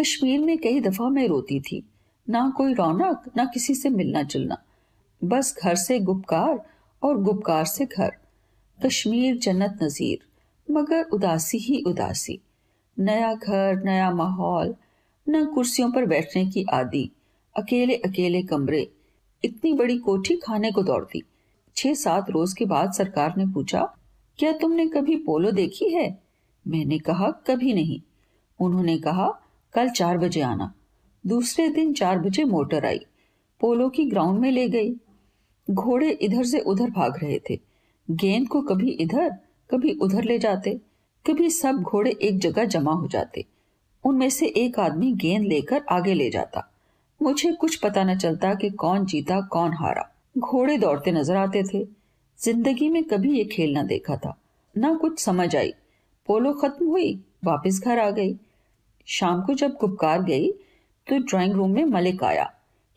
कश्मीर 0.00 0.40
में 0.40 0.58
कई 0.58 0.80
दफ़ा 0.80 1.08
मैं 1.08 1.28
रोती 1.28 1.60
थी। 1.60 1.82
ना 2.30 2.52
कोई 2.56 2.74
रौनक, 2.74 3.30
ना 3.36 3.44
किसी 3.44 3.74
से 3.74 3.88
मिलना 3.88 4.22
जुलना। 4.22 4.62
बस 5.24 5.56
घर 5.62 5.74
से 5.74 5.98
गुपकार 6.00 6.66
और 7.02 7.22
गुपकार 7.22 7.64
से 7.64 7.86
घर। 7.86 8.12
कश्मीर 8.86 9.36
जन्नत 9.36 9.78
नज़ीर, 9.82 10.18
मगर 10.70 11.02
उदासी 11.02 11.58
ही 11.58 11.82
उदासी। 11.86 12.40
नया 12.98 13.34
घर, 13.34 13.82
नया 13.84 14.10
माहौल, 14.10 14.74
न 15.28 15.44
कुर्सियों 15.44 15.92
पर 15.92 16.06
बैठने 16.06 16.46
की 16.46 16.64
आदि 16.72 17.10
अकेले 17.56 17.94
अकेले 17.94 18.42
कमरे। 18.42 18.90
इतनी 19.44 19.72
बड़ी 19.72 19.98
कोठी 19.98 20.36
खाने 20.36 20.72
को 20.72 20.82
दौड़ती। 20.82 21.22
छह 21.76 21.94
सात 21.94 22.30
रोज 22.30 22.52
के 22.52 22.64
बाद 22.64 22.92
सरकार 22.92 23.34
ने 23.36 23.46
पूछा, 23.46 23.96
क्या 24.38 24.52
तुमने 24.52 24.86
कभी 24.86 25.16
पोलो 25.16 25.50
देखी 25.50 25.90
है? 25.90 26.22
मैंने 26.68 26.98
कहा, 26.98 27.30
कभी 27.30 27.74
नहीं। 27.74 28.00
उन्होंने 28.60 28.98
कहा, 28.98 29.42
कल 29.72 29.88
चार 29.88 30.18
बजे 30.18 30.40
आना। 30.40 30.74
दूसरे 31.26 31.68
दिन 31.68 31.92
चार 31.92 32.18
बजे 32.18 32.44
मोटर 32.44 32.86
आई। 32.86 33.00
पोलो 33.60 33.88
की 33.88 34.04
ग्राउंड 34.04 34.40
में 34.40 34.50
ले 34.50 34.68
गई। 34.68 34.94
घोड़े 35.70 36.10
इधर 36.10 36.44
से 36.44 36.58
उधर 36.58 36.90
भाग 36.90 37.24
रहे 37.24 37.40
थे। 37.50 37.60
गेंद 38.10 38.48
को 38.48 38.62
कभी 38.62 38.90
इधर, 38.90 39.28
कभी 39.70 39.92
उधर 39.92 40.24
ले 40.24 40.38
जाते। 40.38 40.80
कभी 41.26 41.50
सब 41.50 41.76
घोड़े 41.76 42.10
एक 42.10 42.38
जगह 42.38 42.64
जमा 42.64 42.92
हो 42.92 43.06
जाते। 43.06 43.44
उनमें 44.04 44.30
से 44.30 44.46
एक 44.46 44.78
आदमी 44.78 45.12
गेंद 45.12 45.44
लेकर 45.44 45.84
आगे 45.90 46.14
ले 46.14 46.30
जाता। 46.30 46.72
मुझे 47.22 47.52
कुछ 47.52 47.76
पता 47.76 48.04
न 48.04 48.18
चलता 48.18 48.54
कि 48.54 48.70
कौन 48.70 49.06
जीता, 49.06 49.40
कौन 49.40 49.72
हारा। 49.72 50.11
घोड़े 50.36 50.76
दौड़ते 50.78 51.12
नज़र 51.12 51.36
आते 51.36 51.62
थे। 51.64 51.84
ज़िंदगी 52.38 52.88
में 52.88 53.02
कभी 53.04 53.36
ये 53.38 53.44
खेल 53.44 53.72
ना 53.72 53.82
देखा 53.82 54.16
था। 54.16 54.36
ना 54.74 54.94
कुछ 54.94 55.18
समझ 55.20 55.54
आई। 55.56 55.72
पोलो 56.28 56.52
खत्म 56.52 56.86
हुई, 56.86 57.14
वापस 57.44 57.80
घर 57.84 57.98
आ 57.98 58.10
गई। 58.10 58.34
शाम 59.08 59.42
को 59.42 59.54
जब 59.54 59.76
गुपकार 59.80 60.22
गई 60.22 60.50
तो 61.06 61.18
ड्राइंग 61.20 61.52
रूम 61.52 61.70
में 61.70 61.84
मलिक 61.84 62.22
आया। 62.24 62.44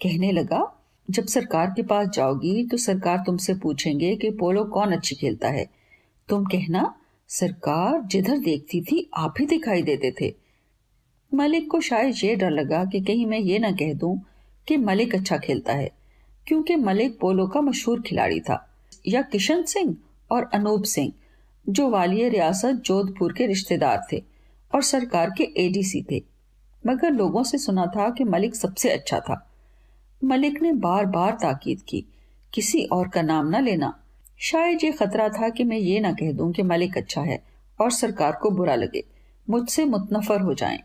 कहने 0.02 0.32
लगा, 0.32 0.62
जब 1.08 1.26
सरकार 1.26 1.74
के 1.76 1.84
पास 1.84 2.08
जाओगी 2.08 2.65
तो 2.67 2.78
सरकार 2.78 3.17
तुमसे 3.26 3.54
पूछेंगे 3.54 4.15
कि 4.15 4.30
पोलो 4.32 4.63
कौन 4.65 4.91
अच्छी 4.91 5.15
खेलता 5.15 5.50
है। 5.50 5.65
तुम 6.30 6.45
कहना, 6.45 6.93
सरकार 7.30 8.02
जिधर 8.02 8.38
देखती 8.38 8.82
थी, 8.82 9.10
आप 9.13 9.34
ही 9.39 9.45
दिखाई 9.45 9.82
देते 9.82 10.13
थे। 10.21 10.34
मलिक 11.32 11.69
को 11.71 11.80
शायद 11.82 12.15
ये 12.24 12.36
डर 12.36 12.52
लगा 12.52 12.84
कि 12.86 13.02
कहीं 13.02 13.26
मैं 13.26 13.39
ये 13.39 13.60
ना 13.60 13.71
कह 13.71 13.93
दूँ 13.93 14.17
कि 14.67 14.78
मलिक 14.78 15.15
अच्छा 15.15 15.38
खेलता 15.38 15.74
है। 15.74 15.89
क्योंकि 16.47 16.75
मलिक 16.75 17.19
पोलो 17.19 17.47
का 17.47 17.62
मशहूर 17.62 18.01
खिलाड़ी 18.01 18.39
था, 18.39 18.67
या 19.08 19.21
किशन 19.21 19.63
सिंह 19.63 19.95
और 20.31 20.49
अनूप 20.53 20.84
सिंह, 20.84 21.12
जो 21.69 21.89
वालिय 21.89 22.29
रियासत 22.29 22.81
जोधपुर 22.86 23.34
के 23.34 23.45
रिश्तेदार 23.45 24.01
थे 24.13 24.23
और 24.71 24.84
सरकार 24.84 25.31
के 25.38 25.43
एडीसी 25.58 26.05
थे। 26.12 26.23
मगर 26.88 27.12
लोगों 27.12 27.43
से 27.43 27.58
सुना 27.58 27.86
था 27.86 28.10
कि 28.10 28.23
मलिक 28.23 28.55
सबसे 28.55 28.89
अच्छा 28.89 29.19
था। 29.19 29.41
मलिक 30.23 30.62
ने 30.62 30.71
बार 30.71 31.05
बार 31.05 31.31
ताकीद 31.31 31.81
की, 31.81 32.05
किसी 32.53 32.84
और 32.84 33.08
का 33.08 33.21
नाम 33.21 33.47
ना 33.47 33.60
लेना। 33.60 33.93
शायद 34.39 34.84
ये 34.84 34.91
खतरा 34.91 35.29
था 35.29 35.49
कि 35.49 35.63
मैं 35.63 35.77
ये 35.77 35.99
ना 35.99 36.12
कह 36.12 36.31
दूँ 36.31 36.51
कि 36.53 36.63
मलिक 36.63 36.97
अच्छा 36.97 37.21
है 37.21 37.43
और 37.79 37.91
सरकार 37.91 38.31
को 38.31 38.49
बुरा 38.51 38.75
लगे, 38.75 39.03
मुझसे 39.49 39.86
मुतनफर 39.86 40.41
हो 40.41 40.53
जाएँ। 40.53 40.79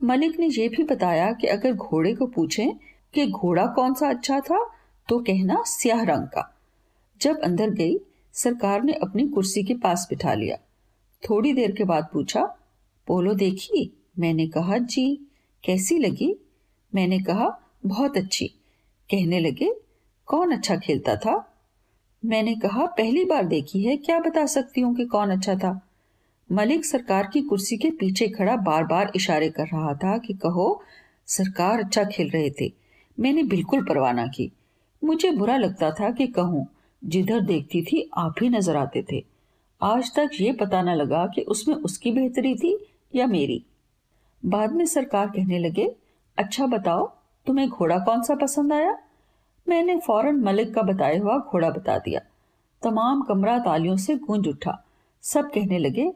मलिक 0.00 0.38
ने 0.40 0.46
यह 0.46 0.68
भी 0.68 0.82
बताया 0.82 1.32
कि 1.32 1.46
अगर 1.46 1.72
घोड़े 1.72 2.14
को 2.14 2.26
पूछें 2.26 2.68
कि 3.14 3.26
घोड़ा 3.26 3.66
कौन 3.66 3.94
सा 3.94 4.08
अच्छा 4.08 4.40
था 4.40 4.70
तो 5.08 5.18
कहना 5.18 5.62
स्याह 5.66 6.02
रंग 6.02 6.26
का। 6.26 6.54
जब 7.20 7.40
अंदर 7.40 7.70
गई, 7.70 7.98
सरकार 8.32 8.82
ने 8.82 8.92
अपनी 8.92 9.28
कुर्सी 9.28 9.62
के 9.62 9.74
पास 9.74 10.06
बिठा 10.10 10.34
लिया। 10.34 10.56
थोड़ी 11.22 11.52
देर 11.52 11.72
के 11.72 11.84
बाद 11.84 12.08
पूछा 12.12 12.44
पोलो 13.06 13.34
देखी? 13.34 14.04
मैंने 14.18 14.46
कहा, 14.46 14.78
जी। 14.78 15.28
कैसी 15.64 15.98
लगी? 15.98 16.36
मैंने 16.94 17.18
कहा, 17.18 17.60
बहुत 17.86 18.16
अच्छी। 18.16 18.48
कहने 19.10 19.40
लगे, 19.40 19.72
कौन 20.26 20.52
अच्छा 20.52 20.76
खेलता 20.76 21.16
था? 21.16 21.54
मैंने 22.24 22.54
कहा, 22.54 22.86
पहली 22.86 23.24
बार 23.24 23.44
देखी 23.44 23.82
है, 23.84 23.96
क्या 23.96 24.20
बता 24.20 24.46
सकती 24.46 24.80
हूँ 24.80 24.96
कि 24.96 25.04
कौन 25.04 25.30
अच्छा 25.30 25.54
था? 25.54 25.80
मलिक 26.52 26.84
सरकार 26.84 27.30
की 27.32 27.40
कुर्सी 27.40 27.76
के 27.76 27.90
पीछे 27.90 28.28
खड़ा 28.28 28.56
बार 28.56 28.84
बार 28.84 29.12
इशारे 29.16 29.50
कर 29.50 29.64
रहा 29.64 29.94
था 29.94 30.18
कि 30.18 30.34
कहो, 30.34 30.82
सरकार 31.26 31.78
अच्छा 31.80 32.04
खेल 32.04 32.30
रहे 32.30 32.50
थे। 32.50 32.87
मैंने 33.20 33.42
बिल्कुल 33.42 33.84
परवाह 33.84 34.12
ना 34.12 34.26
की। 34.26 34.52
मुझे 35.04 35.30
बुरा 35.30 35.56
लगता 35.56 35.90
था 35.90 36.10
कि 36.10 36.26
कहूँ, 36.26 36.66
जिधर 37.04 37.40
देखती 37.40 37.82
थी, 37.82 38.10
आप 38.16 38.34
ही 38.42 38.48
नज़र 38.48 38.76
आते 38.76 39.04
थे। 39.12 39.24
आज 39.82 40.14
तक 40.14 40.30
ये 40.40 40.52
पता 40.52 40.82
न 40.82 40.88
लगा 40.88 41.26
कि 41.26 41.42
उसमें 41.42 41.74
उसकी 41.74 42.10
बेहतरी 42.10 42.54
थी 42.54 42.86
या 43.14 43.26
मेरी। 43.26 43.64
बाद 44.44 44.72
में 44.72 44.86
सरकार 44.86 45.26
कहने 45.26 45.58
लगे 45.58 45.96
अच्छा 46.38 46.66
बताओ, 46.66 47.12
तुम्हें 47.46 47.68
घोड़ा 47.68 47.98
कौन 47.98 48.22
सा 48.22 48.34
पसंद 48.34 48.72
आया? 48.72 48.98
मैंने 49.68 49.96
फ़ौरन 49.96 50.40
मलिक 50.40 50.74
का 50.74 50.82
बताया 50.82 51.20
हुआ 51.20 51.38
घोड़ा 51.38 51.70
बता 51.70 51.98
दिया। 51.98 52.20
तमाम 52.82 53.22
कमरा 53.22 53.58
तालियों 53.58 53.96
से 53.96 54.16
गूंज 54.16 54.48
उठा। 54.48 54.84
सब 55.22 55.50
कहने 55.50 55.78
लगे, 55.78 56.12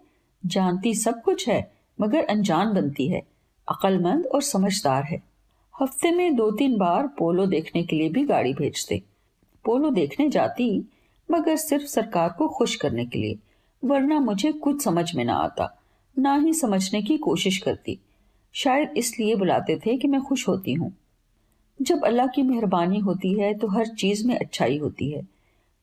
जानती 0.47 0.95
सब 0.95 1.23
कुछ 1.23 1.49
है, 1.49 1.73
मगर 2.01 2.25
अनजान 2.25 2.73
बनती 2.75 3.09
है, 3.09 3.23
अक्लमंद 3.69 4.27
और 4.27 4.43
समझदार 4.43 5.03
है। 5.03 5.32
हफ़्ते 5.83 6.11
में 6.11 6.37
दो 6.37 6.51
तीन 6.51 6.77
बार 6.79 7.07
पोलो 7.07 7.47
देखने 7.47 7.83
के 7.83 7.97
लिए 7.97 8.09
भी 8.09 8.25
गाड़ी 8.25 8.55
भेजते। 8.55 9.03
पोलो 9.65 9.91
देखने 9.91 10.29
जाती, 10.29 10.89
मगर 11.31 11.57
सिर्फ़ 11.57 11.85
सरकार 11.85 12.35
को 12.39 12.49
खुश 12.49 12.75
करने 12.77 13.07
के 13.07 13.19
लिए, 13.19 13.39
वरना 13.85 14.21
मुझे 14.21 14.53
कुछ 14.53 14.83
समझ 14.85 15.15
में 15.15 15.25
ना 15.25 15.35
आता, 15.35 15.81
ना 16.19 16.37
ही 16.37 16.53
समझने 16.53 17.03
की 17.03 17.17
कोशिश 17.19 17.59
करती। 17.59 17.99
शायद 18.53 18.95
इसलिए 18.97 19.35
बुलाते 19.35 19.77
थे 19.77 19.97
कि 19.97 20.09
मैं 20.09 20.21
खुश 20.21 20.49
होती 20.49 20.73
हूँ। 20.73 20.93
जब 21.83 22.05
अल्लाह 22.05 22.27
की 22.27 22.43
मेहरबानी 22.43 22.99
होती 22.99 23.33
है 23.41 23.55
तो 23.55 23.69
हर 23.69 23.87
चीज़ 23.87 24.27
में 24.27 24.39
अच्छाई 24.39 24.79
होती 24.79 25.11
है। 25.11 25.27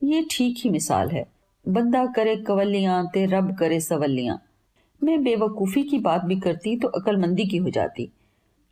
ये 0.04 0.28
ठीक 0.32 0.58
ही 0.58 0.70
मिसाल 0.70 1.10
है। 1.10 1.26
बंदा 1.68 2.06
करे 2.06 2.36
कवलियाँ 2.36 3.08
ते 3.14 3.26
रब 3.26 3.56
करे 3.58 3.80
सवलियाँ 3.80 4.42
मैं 5.04 5.24
बेवकूफ़ी 5.24 5.84
की 5.84 6.00
बात 6.00 6.26
भी 6.26 6.40
करती 6.40 6.78
तो 6.78 6.88
अक्लमंदी 6.88 7.46
की 7.46 7.58
हो 7.58 7.70
जाती। 7.70 8.10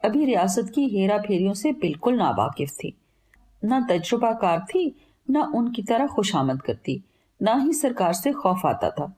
अभी 0.04 0.26
रियासत 0.26 0.72
की 0.76 0.88
हेरा 0.88 1.18
फेरियों 1.18 1.54
से 1.54 1.72
बिल्कुल 1.72 2.16
नावाकिफ 2.16 2.70
थी। 2.70 2.98
ना 3.64 3.88
तजुर्बाकार 3.90 4.60
थी, 4.60 4.96
ना 5.30 5.52
उनकी 5.56 5.84
तरह 5.84 6.08
खुशामद 6.08 6.62
करती, 6.62 7.04
ना 7.42 7.56
ही 7.56 7.74
सरकार 7.74 8.14
से 8.14 8.32
खौफ 8.32 8.62
आता 8.66 8.90
था। 8.90 9.14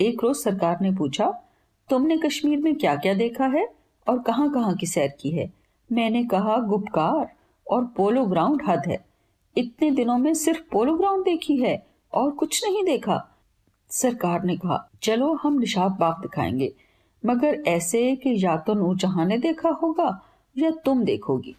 एक 0.00 0.24
रोज 0.24 0.36
सरकार 0.36 0.78
ने 0.82 0.92
पूछा, 0.92 1.42
तुमने 1.88 2.16
कश्मीर 2.16 2.58
में 2.60 2.74
क्या 2.74 2.96
क्या 2.96 3.14
देखा 3.14 3.46
है 3.46 3.68
और 4.08 4.22
कहाँ 4.22 4.50
कहाँ 4.50 4.74
की 4.74 4.86
सैर 4.86 5.14
की 5.20 5.30
है? 5.30 5.52
मैंने 5.92 6.24
कहा 6.24 6.58
गुपकार 6.58 7.32
और 7.70 7.84
पोलो 7.84 8.24
ग्राउंड 8.24 8.62
हद 8.66 8.82
है। 8.86 9.04
इतने 9.56 9.90
दिनों 9.90 10.18
में 10.18 10.34
सिर्फ़ 10.34 10.60
पोलो 10.72 10.96
ग्राउंड 10.96 11.24
देखी 11.24 11.56
है 11.56 11.86
और 12.14 12.30
कुछ 12.30 12.64
नहीं 12.64 12.84
देखा। 12.84 13.36
सरकार 13.88 14.44
ने 14.44 14.56
कहा, 14.56 14.90
चलो 15.02 15.34
हम 15.34 15.58
निशात 15.58 15.92
बाग 15.92 16.22
दिखाएँगे। 16.22 16.74
मगर 17.26 17.62
ऐसे 17.66 18.16
कि 18.16 18.44
या 18.44 18.56
तो 18.56 18.74
नूरजहां 18.74 19.26
ने 19.26 19.38
देखा 19.38 19.68
होगा 19.68 20.26
या 20.58 20.70
तुम 20.70 21.04
देखोगी। 21.04 21.56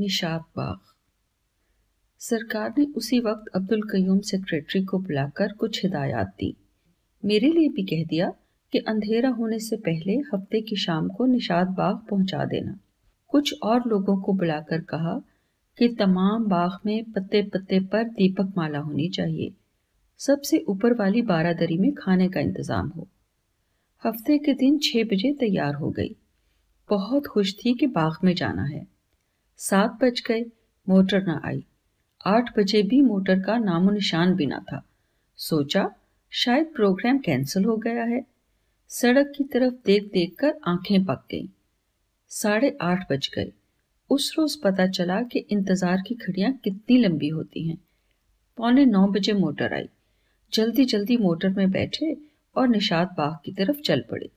निशात 0.00 0.40
बाग। 0.56 0.78
सरकार 2.18 2.74
ने 2.78 2.84
उसी 2.96 3.20
वक्त 3.20 3.56
अब्दुल 3.56 3.82
कयूम 3.82 4.20
सेक्रेटरी 4.20 4.84
को 4.84 4.98
बुलाकर 4.98 5.52
कुछ 5.52 5.84
हिदायत 5.84 6.26
दी। 6.26 6.56
मेरे 7.24 7.48
लिए 7.48 7.68
भी 7.68 7.82
कह 7.82 8.04
दिया 8.04 8.32
कि 8.72 8.78
अंधेरा 8.78 9.28
होने 9.28 9.58
से 9.58 9.76
पहले 9.76 10.12
हफ़्ते 10.12 10.60
की 10.60 10.76
शाम 10.76 11.08
को 11.08 11.26
निशात 11.26 11.68
बाग 11.68 11.96
पहुँचा 12.10 12.44
देना। 12.44 12.78
कुछ 13.28 13.54
और 13.62 13.82
लोगों 13.86 14.22
को 14.22 14.32
बुलाकर 14.32 14.80
कहा 14.80 15.20
कि 15.78 15.88
तमाम 15.88 16.44
बाग 16.44 16.78
में 16.86 17.12
पत्ते 17.12 17.42
पत्ते 17.42 17.80
पर 17.80 18.04
दीपक 18.04 18.52
माला 18.56 18.78
होनी 18.78 19.08
चाहिए। 19.08 19.54
सबसे 20.20 20.64
ऊपर 20.68 20.92
वाली 20.92 21.22
बारादरी 21.22 21.78
में 21.78 21.92
खाने 21.92 22.28
का 22.28 22.40
इंतज़ाम 22.40 22.88
हो। 22.88 23.08
हफ़्ते 24.04 24.38
के 24.38 24.52
दिन 24.52 24.78
छह 24.78 25.04
बजे 25.04 25.32
तैयार 25.32 25.74
हो 25.74 25.90
गई। 25.90 26.16
बहुत 26.90 27.26
खुश 27.26 27.54
थी 27.54 27.74
कि 27.74 27.86
बाग 27.86 28.16
में 28.24 28.34
जाना 28.34 28.62
है। 28.62 28.86
सात 29.56 29.98
बज 30.02 30.22
गए, 30.26 30.44
मोटर 30.88 31.22
ना 31.22 31.40
आई। 31.44 31.64
आठ 32.26 32.58
बजे 32.58 32.82
भी 32.82 33.00
मोटर 33.00 33.40
का 33.40 33.58
नामो 33.58 33.90
निशान 33.90 34.34
भी 34.34 34.46
ना 34.46 34.58
था। 34.72 34.82
सोचा, 35.36 35.90
शायद 36.30 36.66
प्रोग्राम 36.66 37.18
कैंसिल 37.18 37.64
हो 37.64 37.76
गया 37.76 38.04
है। 38.04 38.26
सड़क 38.88 39.32
की 39.36 39.44
तरफ़ 39.44 39.74
देख 39.86 40.04
देख 40.04 40.34
कर 40.38 40.54
आँखें 40.68 41.04
पक 41.04 41.24
गईं। 41.30 41.46
साढ़े 42.28 42.78
आठ 42.80 43.12
बज 43.12 43.30
गए। 43.34 43.52
उस 44.10 44.34
रोज 44.38 44.56
पता 44.56 44.86
चला 44.86 45.22
कि 45.22 45.38
इंतज़ार 45.38 46.02
की 46.06 46.14
घड़ियाँ 46.14 46.52
कितनी 46.52 46.98
लंबी 46.98 47.28
होती 47.28 47.68
हैं। 47.68 47.78
पौने 48.56 48.84
नौ 48.84 49.06
बजे 49.06 49.32
मोटर 49.32 49.74
आई। 49.74 49.88
जल्दी 50.52 50.84
जल्दी 50.84 51.16
मोटर 51.16 51.48
में 51.48 51.70
बैठे 51.70 52.16
और 52.56 52.68
निषाद 52.68 53.08
बाग 53.18 53.38
की 53.44 53.52
तरफ़ 53.52 53.80
चल 53.80 54.04
पड़े। 54.10 54.30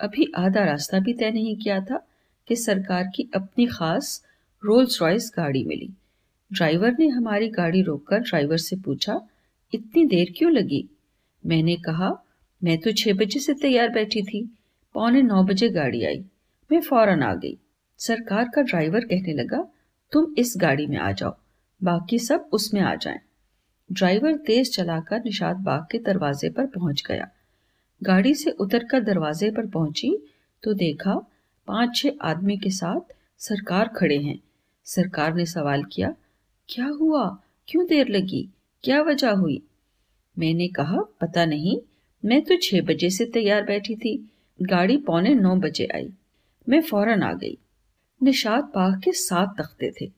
अभी 0.00 0.32
आधा 0.36 0.64
रास्ता 0.64 1.00
भी 1.00 1.12
तय 1.12 1.30
नहीं 1.30 1.56
किया 1.56 1.80
था 1.80 2.08
कि 2.48 2.56
सरकार 2.56 3.04
की 3.04 3.30
अपनी 3.34 3.66
खास 3.66 4.24
रोल्स 4.64 5.02
रॉयस 5.02 5.32
गाड़ी 5.36 5.64
मिली। 5.64 5.90
ड्राइवर 6.52 6.96
ने 6.98 7.08
हमारी 7.08 7.48
गाड़ी 7.48 7.82
रोककर 7.82 8.18
ड्राइवर 8.18 8.56
से 8.56 8.76
पूछा, 8.76 9.20
इतनी 9.74 10.06
देर 10.06 10.34
क्यों 10.38 10.52
लगी? 10.52 10.88
मैंने 11.46 11.76
कहा, 11.76 12.24
मैं 12.64 12.78
तो 12.78 12.92
छह 12.92 13.12
बजे 13.12 13.40
से 13.40 13.54
तैयार 13.54 13.88
बैठी 13.88 14.22
थी। 14.22 14.58
पौने 14.94 15.22
नौ 15.22 15.44
बजे 15.44 15.68
गाड़ी 15.68 16.04
आई। 16.04 16.24
मैं 16.72 16.80
फ़ौरन 16.80 17.22
आ 17.22 17.34
गई। 17.34 17.58
सरकार 17.98 18.44
का 18.54 18.62
ड्राइवर 18.62 19.00
कहने 19.00 19.32
लगा, 19.32 19.68
तुम 20.12 20.34
इस 20.38 20.54
गाड़ी 20.56 20.86
में 20.86 20.96
आ 20.96 21.12
जाओ। 21.12 21.36
बाकी 21.82 22.18
सब 22.18 22.48
उसमें 22.52 22.80
आ 22.80 22.94
जाएँ। 22.94 23.20
ड्राइवर 23.90 24.36
तेज 24.36 24.74
चलाकर 24.76 25.22
निषाद 25.24 25.56
बाग 25.56 25.86
के 25.90 25.98
दरवाजे 25.98 26.50
पर 26.50 26.66
पहुँच 26.66 27.02
गया। 27.08 27.28
गाड़ी 28.02 28.34
से 28.34 28.50
उतरकर 28.50 29.02
दरवाजे 29.02 29.50
पर 29.50 29.66
पहुँची 29.66 30.16
तो 30.62 30.74
देखा 30.74 31.14
पाँच 31.68 31.96
छह 31.96 32.10
आदमी 32.22 32.56
के 32.56 32.70
साथ 32.70 33.14
सरकार 33.38 33.88
खड़े 33.88 34.18
हैं। 34.18 34.38
सरकार 34.86 35.34
ने 35.34 35.46
सवाल 35.46 35.84
किया, 35.84 36.14
क्या 36.68 36.86
हुआ? 36.86 37.24
क्यों 37.68 37.86
देर 37.86 38.08
लगी? 38.08 38.48
क्या 38.84 39.00
वजह 39.02 39.30
हुई? 39.30 39.62
मैंने 40.38 40.68
कहा, 40.68 41.00
पता 41.20 41.44
नहीं, 41.44 41.78
मैं 42.24 42.40
तो 42.42 42.56
छह 42.56 42.80
बजे 42.80 43.10
से 43.10 43.24
तैयार 43.24 43.62
बैठी 43.62 43.96
थी। 43.96 44.16
गाड़ी 44.62 44.96
पौने 44.96 45.34
नौ 45.34 45.54
बजे 45.56 45.88
आई। 45.94 46.08
मैं 46.68 46.80
फ़ौरन 46.82 47.22
आ 47.22 47.32
गई। 47.32 47.58
निषाद 48.20 48.64
बाग 48.64 49.00
के 49.02 49.12
सात 49.12 49.54
तख्ते 49.58 49.90
थे। 50.00 50.10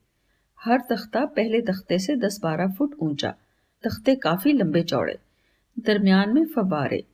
हर 0.59 0.81
तख्ता 0.81 1.25
पहले 1.27 1.61
तख्ते 1.63 1.99
से 1.99 2.17
दस 2.17 2.41
बारह 2.43 2.69
फुट 2.69 2.95
ऊँचा। 3.03 3.35
तख्ते 3.85 4.15
काफ़ी 4.15 4.53
लंबे 4.53 4.83
चौड़े, 4.83 5.19
दरमियान 5.79 6.35
में 6.35 6.47
फव्वारे। 6.47 7.05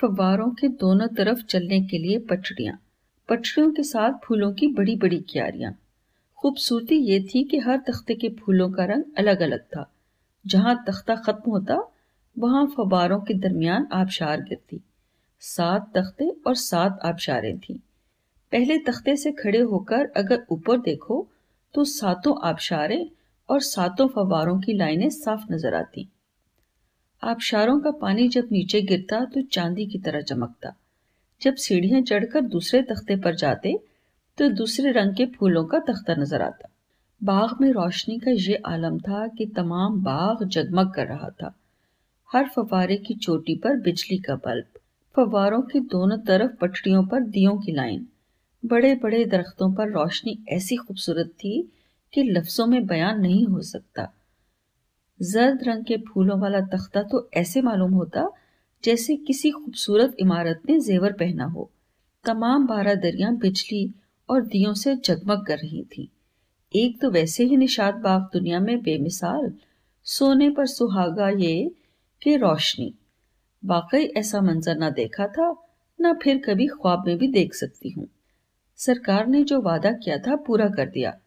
फव्वारों 0.00 0.50
के 0.50 0.68
दोनों 0.68 1.08
तरफ़ 1.08 1.42
चलने 1.44 1.80
के 1.80 1.98
लिए 1.98 2.18
पटड़ियाँ 2.18 2.78
पटड़ियों 3.28 3.70
के 3.72 3.82
साथ 3.82 4.12
फूलों 4.24 4.52
की 4.52 4.66
बड़ी 4.66 4.96
बड़ी 4.96 5.18
क्यारियाँ। 5.28 5.72
खूबसूरती 6.38 6.94
ये 6.94 7.20
थी 7.20 7.44
कि 7.44 7.58
हर 7.58 7.78
तख्ते 7.78 8.14
के 8.14 8.28
फूलों 8.28 8.70
का 8.70 8.84
रंग 8.84 9.04
अलग 9.18 9.40
अलग 9.40 9.60
था। 9.60 9.90
जहाँ 10.46 10.84
तख्ता 10.86 11.16
खत्म 11.16 11.50
होता, 11.50 11.92
वहाँ 12.38 12.66
फवारों 12.66 13.20
के 13.20 13.34
दरमियान 13.34 13.88
आबशार 13.92 14.40
गिरती। 14.40 14.80
सात 15.40 15.92
तख्ते 15.94 16.36
और 16.46 16.54
सात 16.54 16.98
आबशारें 17.04 17.58
थीं। 17.58 17.78
पहले 18.52 18.78
तख्ते 18.78 19.16
से 19.16 19.32
खड़े 19.32 19.58
होकर 19.58 20.06
अगर 20.16 20.46
ऊपर 20.50 20.78
देखो 20.78 21.26
तो 21.74 21.84
सातों 21.84 22.48
आबशारें 22.48 23.10
और 23.48 23.60
सातों 23.62 24.06
फवारों 24.08 24.58
की 24.60 24.72
लाइनें 24.72 25.08
साफ़ 25.10 25.52
नज़र 25.52 25.74
आती। 25.74 26.08
आबशारों 27.22 27.78
का 27.80 27.90
पानी 28.00 28.28
जब 28.28 28.48
नीचे 28.52 28.80
गिरता 28.82 29.24
तो 29.24 29.42
चांदी 29.42 29.86
की 29.86 29.98
तरह 29.98 30.20
चमकता। 30.22 30.74
जब 31.40 31.54
सीढ़ियाँ 31.56 32.00
चढ़कर 32.02 32.40
दूसरे 32.46 32.82
तख्ते 32.82 33.16
पर 33.16 33.34
जाते 33.34 33.78
तो 34.38 34.48
दूसरे 34.52 34.90
रंग 34.92 35.14
के 35.14 35.26
फूलों 35.28 35.64
का 35.64 35.78
तख्ता 35.78 36.14
नज़र 36.14 36.42
आता। 36.42 36.68
बाग 37.20 37.60
में 37.60 37.70
रोशनी 37.72 38.18
का 38.18 38.30
ये 38.30 38.54
आलम 38.66 38.98
था 38.98 39.26
कि 39.28 39.46
तमाम 39.46 40.00
बाग 40.02 40.44
जगमग 40.46 40.92
कर 40.94 41.06
रहा 41.06 41.28
था। 41.32 41.54
हर 42.28 42.48
फवारे 42.48 42.96
की 42.96 43.14
चोटी 43.16 43.54
पर 43.54 43.76
बिजली 43.80 44.18
का 44.18 44.34
बल्ब 44.36 44.78
फवारों 45.14 45.60
की 45.62 45.80
दोनों 45.88 46.18
तरफ़ 46.18 46.50
पटड़ियों 46.56 47.04
पर 47.06 47.20
दियों 47.28 47.56
की 47.56 47.72
लाइन 47.72 48.06
बड़े 48.64 48.94
बड़े 48.94 49.24
दरख्तों 49.26 49.72
पर 49.74 49.90
रोशनी 49.90 50.38
ऐसी 50.48 50.76
खूबसूरत 50.76 51.30
थी 51.34 51.52
कि 52.12 52.22
लफ्जों 52.22 52.66
में 52.66 52.86
बयान 52.86 53.20
नहीं 53.20 53.46
हो 53.46 53.62
सकता। 53.62 54.12
जर्द 55.22 55.62
रंग 55.62 55.84
के 55.84 55.96
फूलों 55.96 56.40
वाला 56.40 56.60
तख्ता 56.60 57.02
तो 57.02 57.30
ऐसे 57.34 57.62
मालूम 57.62 57.92
होता 57.92 58.28
जैसे 58.84 59.16
किसी 59.16 59.50
खूबसूरत 59.50 60.16
इमारत 60.20 60.62
ने 60.68 60.80
जेवर 60.80 61.12
पहना 61.12 61.44
हो। 61.44 61.70
तमाम 62.24 62.66
बारह 62.66 62.94
दरिया 62.94 63.30
बिजली 63.30 63.94
और 64.28 64.42
दियों 64.42 64.74
से 64.74 64.96
जगमग 64.96 65.46
कर 65.46 65.58
रही 65.58 65.82
थी। 65.82 66.08
एक 66.76 67.00
तो 67.00 67.10
वैसे 67.10 67.44
ही 67.44 67.56
निषाद 67.56 67.94
बाग 67.94 68.22
दुनिया 68.32 68.60
में 68.60 68.82
बेमिसाल, 68.82 69.52
सोने 70.04 70.50
पर 70.50 70.66
सुहागा 70.66 71.28
ये 71.28 71.70
कि 72.22 72.36
रोशनी। 72.36 72.94
वाकई 73.64 74.04
ऐसा 74.04 74.40
मंजर 74.40 74.76
ना 74.76 74.90
देखा 74.90 75.26
था, 75.26 75.54
ना 76.00 76.12
फिर 76.12 76.38
कभी 76.38 76.66
ख्वाब 76.66 77.06
में 77.06 77.18
भी 77.18 77.28
देख 77.28 77.54
सकती 77.54 77.90
हूँ। 77.90 78.08
सरकार 78.76 79.26
ने 79.26 79.42
जो 79.44 79.60
वादा 79.60 79.92
किया 79.92 80.18
था 80.18 80.36
पूरा 80.36 80.68
कर 80.68 80.88
दिया। 80.88 81.18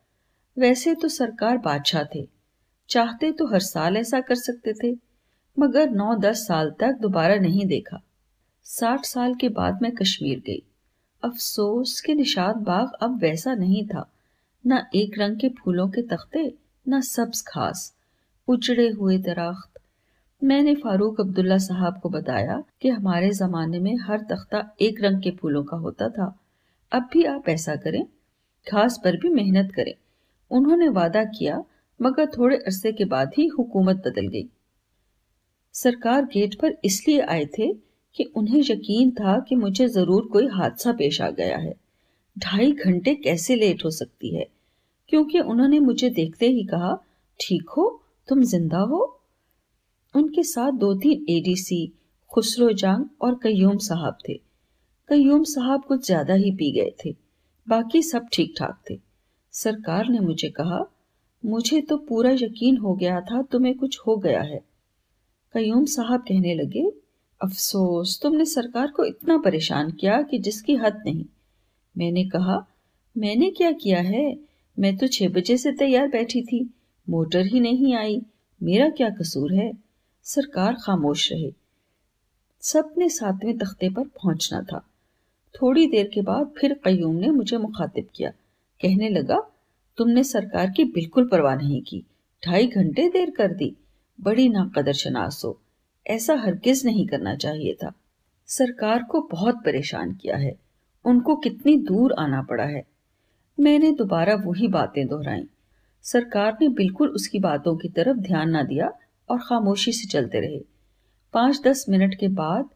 वैसे 0.59 0.93
तो 0.95 1.07
सरकार 1.07 1.57
बादशाह 1.57 2.03
थे। 2.15 2.27
चाहते 2.89 3.31
तो 3.31 3.45
हर 3.47 3.59
साल 3.59 3.97
ऐसा 3.97 4.19
कर 4.21 4.35
सकते 4.35 4.73
थे, 4.73 4.97
मगर 5.59 5.89
नौ 5.89 6.15
दस 6.15 6.47
साल 6.47 6.71
तक 6.79 6.97
दोबारा 7.01 7.35
नहीं 7.35 7.65
देखा। 7.65 8.01
साठ 8.63 9.05
साल 9.05 9.35
के 9.35 9.49
बाद 9.49 9.81
मैं 9.81 9.91
कश्मीर 9.91 10.39
गई। 10.39 10.63
अफसोस 11.23 12.01
के 12.01 12.13
निषाद 12.13 12.55
बाग 12.55 12.91
अब 13.01 13.17
वैसा 13.19 13.53
नहीं 13.53 13.85
था। 13.87 14.09
न 14.67 14.81
एक 14.95 15.17
रंग 15.19 15.37
के 15.39 15.49
फूलों 15.49 15.87
के 15.89 16.01
तख्ते, 16.01 16.53
न 16.89 17.01
सब्ज 17.01 17.41
खास 17.47 17.93
उजड़े 18.47 18.89
हुए 18.89 19.17
दरख्त। 19.17 19.79
मैंने 20.43 20.75
फारूक 20.75 21.19
अब्दुल्ला 21.21 21.57
साहब 21.57 21.99
को 21.99 22.09
बताया 22.09 22.63
कि 22.81 22.89
हमारे 22.89 23.31
जमाने 23.31 23.79
में 23.79 23.95
हर 23.97 24.21
तख्ता 24.21 24.63
एक 24.81 25.01
रंग 25.01 25.21
के 25.21 25.31
फूलों 25.31 25.63
का 25.63 25.77
होता 25.77 26.09
था। 26.09 26.39
अब 26.91 27.09
भी 27.13 27.23
आप 27.23 27.49
ऐसा 27.49 27.75
करें 27.75 28.03
घास 28.67 28.99
पर 29.03 29.17
भी 29.17 29.29
मेहनत 29.29 29.71
करें। 29.71 29.93
उन्होंने 30.51 30.87
वादा 30.89 31.23
किया, 31.23 31.63
मगर 31.99 32.25
थोड़े 32.27 32.57
अरसे 32.57 32.91
के 32.91 33.05
बाद 33.05 33.31
ही 33.37 33.45
हुकूमत 33.47 33.97
बदल 33.97 34.27
गई। 34.27 34.47
सरकार 35.75 36.25
गेट 36.25 36.55
पर 36.55 36.77
इसलिए 36.85 37.21
आए 37.21 37.45
थे 37.57 37.73
कि 38.15 38.23
उन्हें 38.35 38.59
यकीन 38.61 39.11
था 39.11 39.37
कि 39.39 39.55
मुझे 39.55 39.87
ज़रूर 39.87 40.27
कोई 40.27 40.47
हादसा 40.47 40.93
पेश 40.93 41.21
आ 41.21 41.29
गया 41.29 41.57
है। 41.57 41.73
ढाई 42.37 42.71
घंटे 42.71 43.15
कैसे 43.15 43.55
लेट 43.55 43.85
हो 43.85 43.89
सकती 43.89 44.35
है? 44.35 44.45
क्योंकि 45.11 45.39
उन्होंने 45.39 45.79
मुझे 45.79 46.09
देखते 46.09 46.47
ही 46.47 46.63
कहा, 46.63 46.95
ठीक 47.39 47.69
हो, 47.69 48.01
तुम 48.29 48.43
ज़िंदा 48.43 48.79
हो। 48.79 49.01
उनके 50.15 50.43
साथ 50.43 50.71
दो 50.71 50.93
तीन 50.93 51.25
एडीसी 51.29 51.91
खुसरो 52.31 52.71
जांग 52.73 53.05
और 53.21 53.39
कयूम 53.43 53.77
साहब 53.77 54.17
थे। 54.29 54.33
कयूम 55.09 55.43
साहब 55.43 55.83
कुछ 55.83 56.05
ज़्यादा 56.05 56.33
ही 56.33 56.51
पी 56.51 56.71
गए 56.71 56.93
थे, 57.05 57.15
बाकी 57.67 58.01
सब 58.03 58.27
ठीक 58.33 58.53
ठाक 58.57 58.81
थे। 58.89 58.99
सरकार 59.51 60.07
ने 60.09 60.19
मुझे 60.19 60.49
कहा, 60.49 60.91
मुझे 61.45 61.81
तो 61.81 61.97
पूरा 61.97 62.31
यकीन 62.31 62.77
हो 62.77 62.93
गया 62.93 63.21
था 63.21 63.41
तुम्हें 63.41 63.77
कुछ 63.77 63.99
हो 63.99 64.17
गया 64.17 64.41
है। 64.41 64.61
कयूम 65.53 65.85
साहब 65.85 66.21
कहने 66.21 66.55
लगे, 66.55 66.91
अफसोस, 67.41 68.19
तुमने 68.21 68.45
सरकार 68.45 68.87
को 68.87 69.05
इतना 69.05 69.37
परेशान 69.37 69.91
किया 69.91 70.21
कि 70.21 70.39
जिसकी 70.39 70.75
हद 70.75 71.03
नहीं। 71.05 71.25
मैंने 71.97 72.25
कहा, 72.25 72.65
मैंने 73.17 73.49
क्या 73.49 73.71
किया 73.71 73.99
है? 73.99 74.39
मैं 74.79 74.97
तो 74.97 75.07
छह 75.07 75.29
बजे 75.29 75.57
से 75.57 75.71
तैयार 75.71 76.07
बैठी 76.07 76.41
थी, 76.41 76.73
मोटर 77.09 77.45
ही 77.45 77.59
नहीं 77.59 77.95
आई, 77.95 78.21
मेरा 78.63 78.89
क्या 78.89 79.09
कसूर 79.09 79.53
है? 79.53 79.73
सरकार 80.23 80.73
खामोश 80.73 81.31
रहे। 81.31 81.53
सबने 82.61 83.09
सातवें 83.09 83.57
तख्ते 83.57 83.89
पर 83.89 84.03
पहुँचना 84.03 84.61
था। 84.61 84.85
थोड़ी 85.55 85.87
देर 85.87 86.11
के 86.13 86.21
बाद 86.21 86.53
फिर 86.57 86.73
कयूम 86.73 87.15
ने 87.15 87.29
मुझे 87.29 87.57
मुखातिब 87.57 88.07
किया। 88.15 88.31
कहने 88.81 89.09
लगा, 89.09 89.51
तुमने 89.97 90.23
सरकार 90.23 90.69
की 90.69 90.83
बिल्कुल 90.83 91.27
परवाह 91.27 91.55
नहीं 91.55 91.81
की। 91.81 92.05
ढाई 92.47 92.67
घंटे 92.67 93.09
देर 93.09 93.29
कर 93.29 93.53
दी। 93.53 93.75
बड़ी 94.21 94.49
नाकदर 94.49 94.93
शनास 94.93 95.41
हो। 95.45 95.61
ऐसा 96.07 96.35
हरगिज 96.35 96.85
नहीं 96.85 97.07
करना 97.07 97.35
चाहिए 97.35 97.73
था। 97.73 97.93
सरकार 98.47 99.03
को 99.03 99.21
बहुत 99.21 99.55
परेशान 99.55 100.13
किया 100.13 100.37
है। 100.37 100.59
उनको 101.05 101.35
कितनी 101.35 101.77
दूर 101.77 102.13
आना 102.13 102.41
पड़ा 102.41 102.63
है। 102.63 102.87
मैंने 103.59 103.91
दोबारा 103.91 104.35
वही 104.35 104.67
बातें 104.67 105.07
दोहराई। 105.07 105.43
सरकार 106.03 106.57
ने 106.61 106.69
बिल्कुल 106.69 107.09
उसकी 107.09 107.39
बातों 107.39 107.77
की 107.77 107.89
तरफ़ 107.89 108.17
ध्यान 108.17 108.49
ना 108.49 108.63
दिया 108.63 108.91
और 109.29 109.39
खामोशी 109.39 109.91
से 109.91 110.07
चलते 110.07 110.39
रहे। 110.39 110.61
पाँच 111.33 111.61
दस 111.61 111.85
मिनट 111.89 112.15
के 112.15 112.27
बाद 112.27 112.69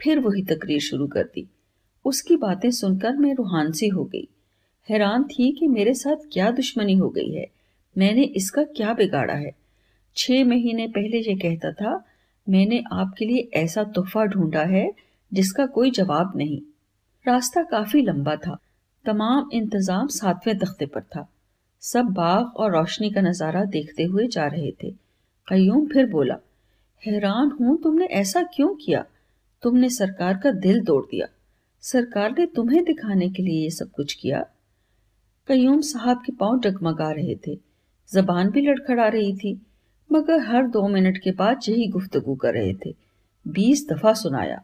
फिर 0.00 0.18
वही 0.18 0.42
तकरीर 0.42 0.80
शुरू 0.80 1.06
कर 1.06 1.24
दी। 1.24 1.50
उसकी 2.04 2.36
बातें 2.36 2.70
सुनकर 2.70 3.16
मैं 3.16 3.34
रूहानसी 3.34 3.88
हो 3.88 4.04
गई। 4.04 4.28
हैरान 4.88 5.24
थी 5.24 5.50
कि 5.52 5.66
मेरे 5.68 5.94
साथ 5.94 6.16
क्या 6.32 6.50
दुश्मनी 6.50 6.94
हो 6.96 7.08
गई 7.08 7.30
है। 7.30 7.46
मैंने 7.96 8.22
इसका 8.36 8.62
क्या 8.76 8.92
बिगाड़ा 8.92 9.34
है? 9.34 9.52
छह 10.16 10.44
महीने 10.44 10.86
पहले 10.88 11.18
ये 11.18 11.34
कहता 11.34 11.72
था, 11.72 11.92
मैंने 12.46 12.82
आपके 12.92 13.24
लिए 13.24 13.48
ऐसा 13.54 13.84
तोहफा 13.84 14.24
ढूंढा 14.24 14.62
है 14.62 14.90
जिसका 15.32 15.66
कोई 15.66 15.90
जवाब 15.90 16.32
नहीं। 16.36 16.60
रास्ता 17.26 17.62
काफ़ी 17.62 18.02
लंबा 18.02 18.36
था। 18.36 18.58
तमाम 19.04 19.50
इंतज़ाम 19.52 20.06
सातवें 20.08 20.58
तख्ते 20.58 20.86
पर 20.86 21.02
था। 21.02 21.26
सब 21.82 22.12
बाग 22.12 22.56
और 22.56 22.72
रोशनी 22.72 23.10
का 23.10 23.20
नज़ारा 23.20 23.64
देखते 23.64 24.04
हुए 24.04 24.26
जा 24.26 24.46
रहे 24.46 24.70
थे। 24.82 24.90
कयूम 25.48 25.86
फिर 25.86 26.06
बोला, 26.06 26.36
हैरान 27.02 27.50
हूँ, 27.50 27.80
तुमने 27.82 28.06
ऐसा 28.06 28.42
क्यों 28.54 28.74
किया? 28.76 29.04
तुमने 29.62 29.88
सरकार 29.90 30.36
का 30.36 30.50
दिल 30.50 30.84
तोड़ 30.84 31.04
दिया। 31.04 31.26
सरकार 31.84 32.34
ने 32.38 32.46
तुम्हें 32.46 32.84
दिखाने 32.84 33.28
के 33.30 33.42
लिए 33.42 33.62
ये 33.62 33.70
सब 33.70 33.90
कुछ 33.90 34.12
किया। 34.12 34.44
कयूम 35.50 35.80
साहब 35.80 36.22
के 36.26 36.32
पाँव 36.32 36.60
डगमगा 36.60 37.10
रहे 37.10 37.36
थे। 37.46 37.58
जबान 38.12 38.50
भी 38.50 38.60
लड़खड़ा 38.60 39.08
रही 39.08 39.36
थी, 39.36 39.66
मगर 40.12 40.40
हर 40.40 40.66
दो 40.66 40.88
मिनट 40.88 41.18
के 41.18 41.30
बाद 41.30 41.60
यही 41.68 41.88
गुफ्तगु 41.88 42.34
कर 42.34 42.54
रहे 42.54 42.74
थे। 42.74 42.94
बीस 43.48 43.88
दफ़ा 43.92 44.12
सुनाया। 44.12 44.62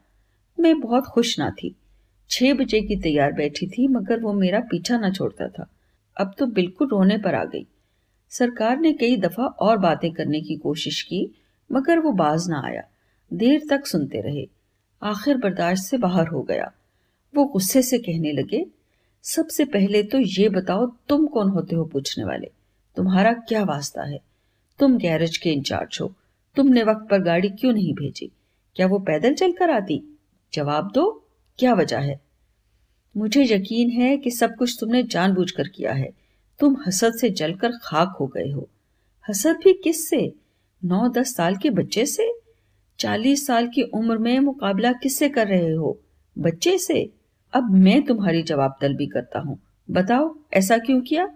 मैं 0.61 0.81
बहुत 0.81 1.05
खुश 1.05 1.39
ना 1.39 1.51
थी। 1.51 1.77
छह 2.31 2.55
बजे 2.55 2.81
की 2.81 2.97
तैयार 2.97 3.33
बैठी 3.33 3.67
थी, 3.67 3.89
मगर 3.89 4.21
वो 4.21 4.33
मेरा 4.33 4.61
पीछा 4.61 4.99
न 4.99 5.13
छोड़ता 5.13 5.49
था। 5.49 5.71
अब 6.21 6.35
तो 6.39 6.47
बिल्कुल 6.47 6.89
रोने 6.89 7.19
पर 7.19 7.35
आ 7.35 7.45
गई। 7.45 7.67
सरकार 8.31 8.79
ने 8.79 8.93
कई 8.93 9.17
दफ़ा 9.17 9.45
और 9.45 9.79
बातें 9.79 10.13
करने 10.13 10.41
की 10.41 10.57
कोशिश 10.57 11.03
की, 11.03 11.35
मगर 11.73 11.99
वो 11.99 12.13
बाज 12.13 12.49
ना 12.49 12.63
आया। 12.65 12.83
देर 13.33 13.63
तक 13.71 13.87
सुनते 13.87 14.21
रहे। 14.21 14.49
आखिर 15.03 15.37
बर्दाश्त 15.37 15.85
से 15.85 15.99
बाहर 15.99 16.27
हो 16.27 16.43
गया। 16.43 16.73
वो 17.35 17.45
गुस्से 17.45 17.83
से 17.83 17.99
कहने 17.99 18.33
लगे 18.33 18.67
सबसे 19.23 19.65
पहले 19.65 20.03
तो 20.03 20.19
ये 20.19 20.49
बताओ, 20.49 20.87
तुम 21.09 21.27
कौन 21.27 21.49
होते 21.49 21.77
हो 21.77 21.85
पूछने 21.85 22.25
वाले? 22.25 22.51
तुम्हारा 22.97 23.33
क्या 23.33 23.65
वास्ता 23.65 24.03
है? 24.03 24.21
तुम 24.79 24.99
गैरेज 24.99 25.37
के 25.37 25.51
इंचार्ज 25.51 25.99
हो। 26.01 26.15
तुमने 26.57 26.83
वक्त 26.83 27.11
पर 27.11 27.19
गाड़ी 27.19 27.49
क्यों 27.49 27.73
नहीं 27.73 27.95
भेजी? 27.95 28.31
क्या 28.77 28.87
वो 28.87 28.99
पैदल 28.99 29.35
चलकर 29.35 29.71
आती? 29.71 30.19
जवाब 30.55 30.93
दो, 30.95 31.25
क्या 31.59 31.75
वजह 31.75 31.99
है? 31.99 32.21
मुझे 33.17 33.45
यकीन 33.45 33.91
है 33.91 34.17
कि 34.17 34.31
सब 34.31 34.57
कुछ 34.57 34.77
तुमने 34.81 35.03
जानबूझकर 35.03 35.69
किया 35.69 35.93
है। 35.93 36.11
तुम 36.61 36.77
हसद 36.87 37.15
से 37.15 37.31
जलकर 37.31 37.73
खाक 37.83 38.17
हो 38.21 38.27
गए 38.27 38.51
हो। 38.51 38.69
हसद 39.29 39.57
भी 39.57 39.73
किस 39.73 40.09
से? 40.09 40.35
नौ 40.85 41.09
दस 41.09 41.35
साल 41.37 41.57
के 41.57 41.71
बच्चे 41.71 42.07
से? 42.07 42.33
चालीस 42.99 43.47
साल 43.47 43.69
की 43.69 43.83
उम्र 43.83 44.19
में 44.19 44.41
मुकाबला 44.41 44.93
किससे 44.93 45.29
कर 45.29 45.47
रहे 45.47 45.73
हो? 45.73 46.01
बच्चे 46.39 46.79
से? 46.79 47.11
अब 47.53 47.71
मैं 47.71 48.05
तुम्हारी 48.05 48.43
जवाब 48.43 48.77
तलबी 48.81 49.07
करता 49.07 49.39
हूँ। 49.39 49.59
बताओ, 49.91 50.37
ऐसा 50.55 50.79
क्यों 50.79 51.01
किया? 51.01 51.27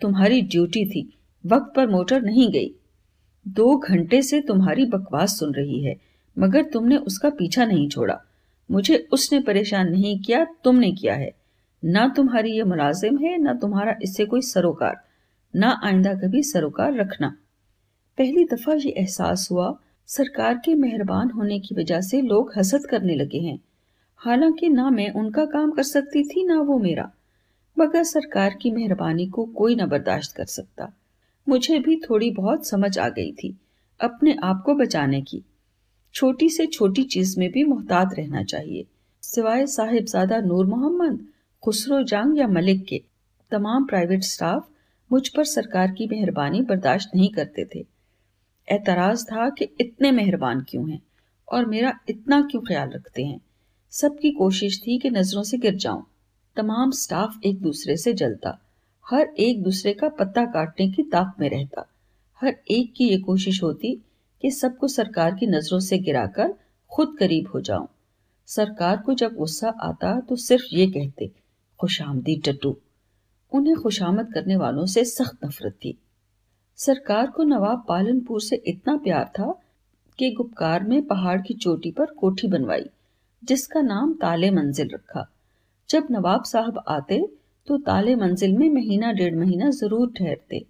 तुम्हारी 0.00 0.40
ड्यूटी 0.42 0.84
थी, 0.86 1.18
वक्त 1.46 1.72
पर 1.76 1.86
मोटर 1.86 2.22
नहीं 2.22 2.50
गई। 2.52 2.70
दो 3.48 3.76
घंटे 3.76 4.22
से 4.22 4.40
तुम्हारी 4.40 4.84
बकवास 4.84 5.38
सुन 5.38 5.54
रही 5.54 5.82
है, 5.84 5.96
मगर 6.38 6.62
तुमने 6.62 6.96
उसका 6.96 7.30
पीछा 7.30 7.64
नहीं 7.64 7.88
छोड़ा। 7.88 8.18
मुझे 8.70 9.08
उसने 9.12 9.40
परेशान 9.40 9.90
नहीं 9.90 10.18
किया, 10.20 10.44
तुमने 10.64 10.92
किया 10.92 11.14
है। 11.14 11.30
ना 11.84 12.08
तुम्हारी 12.08 12.52
ये 12.52 12.64
मुलाजिम 12.64 13.18
है, 13.18 13.38
ना 13.38 13.54
तुम्हारा 13.54 13.94
इससे 14.02 14.24
कोई 14.24 14.40
सरोकार, 14.40 14.96
ना 15.56 15.80
आइंदा 15.84 16.14
कभी 16.14 16.42
सरोकार 16.42 16.94
रखना। 16.94 17.36
पहली 18.18 18.44
दफ़ा 18.44 18.74
ये 18.74 18.90
एहसास 18.90 19.48
हुआ, 19.50 19.78
सरकार 20.06 20.54
के 20.54 20.74
मेहरबान 20.74 21.30
होने 21.30 21.58
की 21.60 21.74
वजह 21.74 22.00
से 22.00 22.20
लोग 22.20 22.52
हसद 22.56 22.86
करने 22.86 23.14
लगे 23.14 23.38
हैं। 23.38 23.58
हालाँकि 24.16 24.68
ना 24.68 24.90
मैं 24.90 25.10
उनका 25.10 25.44
काम 25.44 25.70
कर 25.70 25.82
सकती 25.82 26.24
थी, 26.24 26.44
ना 26.44 26.60
वो 26.60 26.78
मेरा। 26.78 27.12
मगर 27.78 28.02
सरकार 28.02 28.54
की 28.54 28.70
मेहरबानी 28.70 29.26
को 29.26 29.44
कोई 29.44 29.74
ना 29.74 29.86
बर्दाश्त 29.86 30.36
कर 30.36 30.44
सकता। 30.44 30.92
मुझे 31.48 31.78
भी 31.78 31.96
थोड़ी 31.96 32.30
बहुत 32.30 32.66
समझ 32.66 32.98
आ 32.98 33.08
गई 33.08 33.32
थी 33.32 33.60
अपने 34.00 34.36
आप 34.42 34.62
को 34.66 34.74
बचाने 34.74 35.22
की। 35.22 35.42
छोटी 36.14 36.50
से 36.50 36.66
छोटी 36.66 37.04
चीज़ 37.04 37.40
में 37.40 37.50
भी 37.50 37.64
मोहतात 37.64 38.14
रहना 38.18 38.42
चाहिए। 38.42 38.86
सिवाय 39.22 39.66
साहिबजादा 39.66 40.40
नूर 40.40 40.66
मोहम्मद, 40.66 41.26
खुसरो 41.64 42.02
जंग 42.02 42.38
या 42.38 42.48
मलिक 42.48 42.84
के 42.84 43.02
तमाम 43.50 43.84
प्राइवेट 43.84 44.22
स्टाफ 44.22 44.68
मुझ 45.12 45.28
पर 45.28 45.44
सरकार 45.44 45.90
की 45.90 46.08
मेहरबानी 46.08 46.62
बर्दाश्त 46.62 47.10
नहीं 47.16 47.30
करते 47.30 47.64
थे। 47.74 47.86
एतराज़ 48.72 49.24
था 49.24 49.50
कि 49.50 49.64
इतने 49.80 50.12
मेहरबान 50.12 50.60
क्यों 50.68 50.90
हैं 50.90 51.02
और 51.48 51.66
मेरा 51.66 51.98
इतना 52.08 52.40
क्यों 52.40 52.62
ख्याल 52.62 52.90
रखते 52.90 53.24
हैं? 53.24 53.40
सबकी 54.00 54.30
कोशिश 54.30 54.80
थी 54.86 54.98
कि 54.98 55.10
नज़रों 55.10 55.42
से 55.42 55.58
गिर 55.58 55.74
जाऊँ। 55.74 56.06
तमाम 56.56 56.90
स्टाफ 56.90 57.40
एक 57.44 57.60
दूसरे 57.60 57.96
से 57.96 58.12
जलता। 58.12 58.58
हर 59.10 59.28
एक 59.38 59.62
दूसरे 59.62 59.92
का 59.92 60.08
पत्ता 60.08 60.44
काटने 60.44 60.90
की 60.90 61.02
ताक 61.02 61.34
में 61.40 61.50
रहता। 61.50 61.86
हर 62.40 62.56
एक 62.70 62.92
की 62.96 63.08
ये 63.08 63.18
कोशिश 63.18 63.62
होती 63.62 64.02
कि 64.42 64.50
सबको 64.50 64.88
सरकार 64.88 65.34
की 65.34 65.46
नज़रों 65.46 65.80
से 65.80 65.98
गिराकर 65.98 66.54
खुद 66.90 67.16
करीब 67.18 67.48
हो 67.54 67.60
जाऊँ। 67.60 67.88
सरकार 68.46 68.96
को 68.96 69.14
जब 69.14 69.34
गुस्सा 69.34 69.68
आता 69.68 70.20
तो 70.20 70.36
सिर्फ़ 70.36 70.64
ये 70.72 70.86
कहते 70.86 71.30
खुशामदी 71.80 72.36
टट्टू 72.36 72.76
उन्हें 73.52 73.76
खुशामद 73.76 74.32
करने 74.34 74.56
वालों 74.56 74.86
से 74.86 75.04
सख्त 75.04 75.44
नफरत 75.44 75.72
थी। 75.72 75.98
सरकार 76.76 77.26
को 77.26 77.44
नवाब 77.44 77.84
पालनपुर 77.88 78.40
से 78.40 78.56
इतना 78.56 78.96
प्यार 78.96 79.24
था 79.24 79.60
कि 80.18 80.30
गुपकार 80.30 80.84
में 80.84 81.02
पहाड़ 81.06 81.40
की 81.40 81.54
चोटी 81.54 81.90
पर 81.90 82.06
कोठी 82.06 82.48
बनवाई। 82.48 82.86
जिसका 83.42 83.80
नाम 83.82 84.12
ताले 84.14 84.50
मंजिल 84.50 84.88
रखा। 84.92 85.26
जब 85.88 86.06
नवाब 86.10 86.44
साहब 86.44 86.82
आते 86.88 87.18
तो 87.68 87.76
ताले 87.80 88.14
मंजिल 88.16 88.52
में 88.52 88.68
महीना 88.70 89.12
डेढ़ 89.12 89.34
महीना 89.36 89.70
ज़रूर 89.72 90.12
ठहरते। 90.16 90.64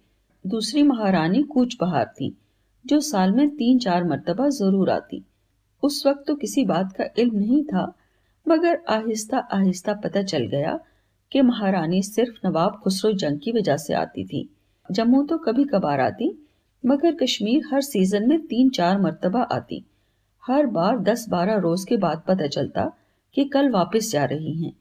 दूसरी 0.45 0.83
महारानी 0.83 1.41
कूच 1.45 1.75
बहार 1.81 2.05
थी, 2.11 2.35
जो 2.85 2.99
साल 3.01 3.31
में 3.31 3.49
तीन 3.51 3.79
चार 3.79 4.03
मरतबा 4.03 4.49
ज़रूर 4.51 4.89
आती। 4.89 5.23
उस 5.83 6.05
वक्त 6.07 6.23
तो 6.27 6.35
किसी 6.35 6.65
बात 6.65 6.91
का 6.91 7.05
इल्म 7.17 7.37
नहीं 7.37 7.63
था, 7.63 7.93
मगर 8.45 8.79
आहिस्ता 8.89 9.37
आहिस्ता 9.53 9.93
पता 10.03 10.23
चल 10.23 10.45
गया 10.47 10.79
कि 11.31 11.41
महारानी 11.43 12.01
सिर्फ़ 12.03 12.47
नवाब 12.47 12.79
खुसरो 12.83 13.11
जंग 13.13 13.39
की 13.39 13.51
वजह 13.51 13.77
से 13.77 13.93
आती 13.95 14.25
थी। 14.25 14.47
जम्मू 14.89 15.23
तो 15.23 15.37
कभी 15.37 15.63
कभार 15.65 15.99
आती, 16.01 16.31
मगर 16.83 17.15
कश्मीर 17.15 17.63
हर 17.73 17.81
सीज़न 17.83 18.29
में 18.29 18.45
तीन 18.47 18.69
चार 18.69 19.01
मरतबा 19.01 19.41
आती। 19.51 19.83
हर 20.47 20.65
बार 20.67 20.97
दस 20.99 21.25
बारह 21.29 21.55
रोज 21.59 21.83
के 21.85 21.97
बाद 21.97 22.23
पता 22.27 22.47
चलता 22.47 22.85
कि 23.35 23.43
कल 23.45 23.69
वापस 23.71 24.11
जा 24.11 24.25
रही 24.25 24.53
हैं। 24.55 24.71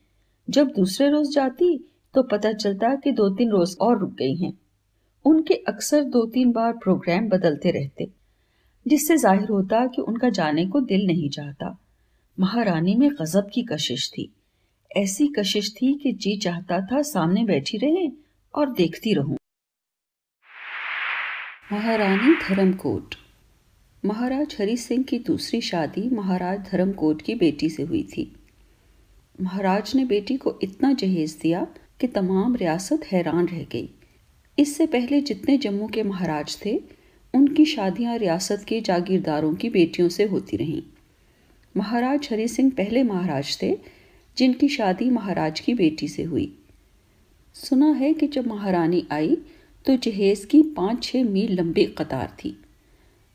जब 0.48 0.68
दूसरे 0.68 1.09
रोज 1.11 1.35
जाती 1.35 1.76
तो 2.14 2.22
पता 2.24 2.52
चलता 2.52 2.94
कि 2.94 3.12
दो 3.12 3.29
तीन 3.31 3.50
रोज 3.50 3.76
और 3.81 3.98
रुक 3.98 4.12
गई 4.14 4.35
हैं। 4.37 4.52
उनके 5.24 5.55
अक्सर 5.68 6.05
दो 6.07 6.24
तीन 6.26 6.52
बार 6.52 6.72
प्रोग्राम 6.74 7.29
बदलते 7.29 7.70
रहते, 7.70 8.09
जिससे 8.87 9.16
ज़ाहिर 9.16 9.48
होता 9.48 9.87
कि 9.87 10.02
उनका 10.02 10.29
जाने 10.31 10.66
को 10.66 10.81
दिल 10.83 11.07
नहीं 11.07 11.29
चाहता। 11.31 11.76
महारानी 12.38 12.94
में 12.94 13.09
गजब 13.12 13.50
की 13.55 13.62
कशिश 13.62 14.09
थी। 14.11 14.31
ऐसी 14.90 15.26
कशिश 15.38 15.74
थी 15.74 15.92
कि 15.94 16.12
जी 16.14 16.37
चाहता 16.37 16.81
था 16.87 17.02
सामने 17.05 17.44
बैठी 17.44 17.79
रहे 17.79 18.09
और 18.55 18.72
देखती 18.72 19.14
रहूँ। 19.14 19.37
महारानी 21.72 22.35
धर्मकोट 22.40 23.14
महाराज 24.07 24.57
हरि 24.61 24.77
सिंह 24.77 25.03
की 25.03 25.19
दूसरी 25.19 25.61
शादी 25.61 26.09
महाराज 26.09 26.59
धर्मकोट 26.61 27.23
की 27.23 27.35
बेटी 27.35 27.69
से 27.71 27.83
हुई 27.83 28.03
थी। 28.03 28.37
महाराज 29.40 29.92
ने 29.97 30.05
बेटी 30.05 30.37
को 30.37 30.55
इतना 30.62 30.92
जहेज 30.92 31.33
दिया 31.42 31.66
कि 32.01 32.07
तमाम 32.07 32.55
रियासत 32.57 33.05
हैरान 33.05 33.47
रह 33.47 33.62
गई। 33.73 33.88
इससे 34.59 34.87
पहले 34.87 35.21
जितने 35.21 35.57
जम्मू 35.59 35.87
के 35.87 36.03
महाराज 36.03 36.57
थे, 36.64 36.77
उनकी 37.35 37.64
शादियाँ 37.64 38.16
रियासत 38.19 38.64
के 38.69 38.81
जागीरदारों 38.81 39.55
की 39.55 39.69
बेटियों 39.69 40.09
से 40.09 40.25
होती 40.25 40.57
रहीं। 40.57 40.83
महाराज 41.75 42.29
हरि 42.33 42.47
सिंह 42.49 42.71
पहले 42.71 43.03
महाराज 43.03 43.59
थे, 43.62 43.77
जिनकी 44.37 44.69
शादी 44.69 45.11
महाराज 45.11 45.61
की 45.61 45.75
बेटी 45.75 46.09
से 46.09 46.23
हुई। 46.23 46.53
सुना 47.55 47.90
है 47.95 48.12
कि 48.14 48.27
जब 48.27 48.47
महारानी 48.47 49.07
आई 49.12 49.37
तो 49.87 49.97
जहेज 49.97 50.45
की 50.45 50.62
पाँच 50.77 51.03
छः 51.03 51.25
मील 51.25 51.53
लंबी 51.53 51.85
कतार 51.99 52.37
थी। 52.45 52.57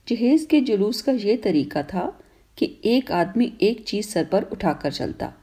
जहेज 0.08 0.46
के 0.46 0.60
जुलूस 0.60 1.02
का 1.02 1.12
ये 1.12 1.38
तरीका 1.38 1.84
था 1.84 2.20
कि 2.58 2.78
एक 2.86 3.12
आदमी 3.12 3.54
एक 3.62 3.84
चीज़ 3.84 4.08
सर 4.08 4.26
पर 4.26 4.44
उठाकर 4.44 4.92
चलता। 4.92 5.34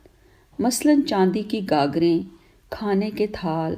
मसलन 0.61 1.03
चांदी 1.03 1.43
की 1.43 1.61
गागरें, 1.61 2.25
खाने 2.73 3.11
के 3.11 3.27
थाल, 3.27 3.77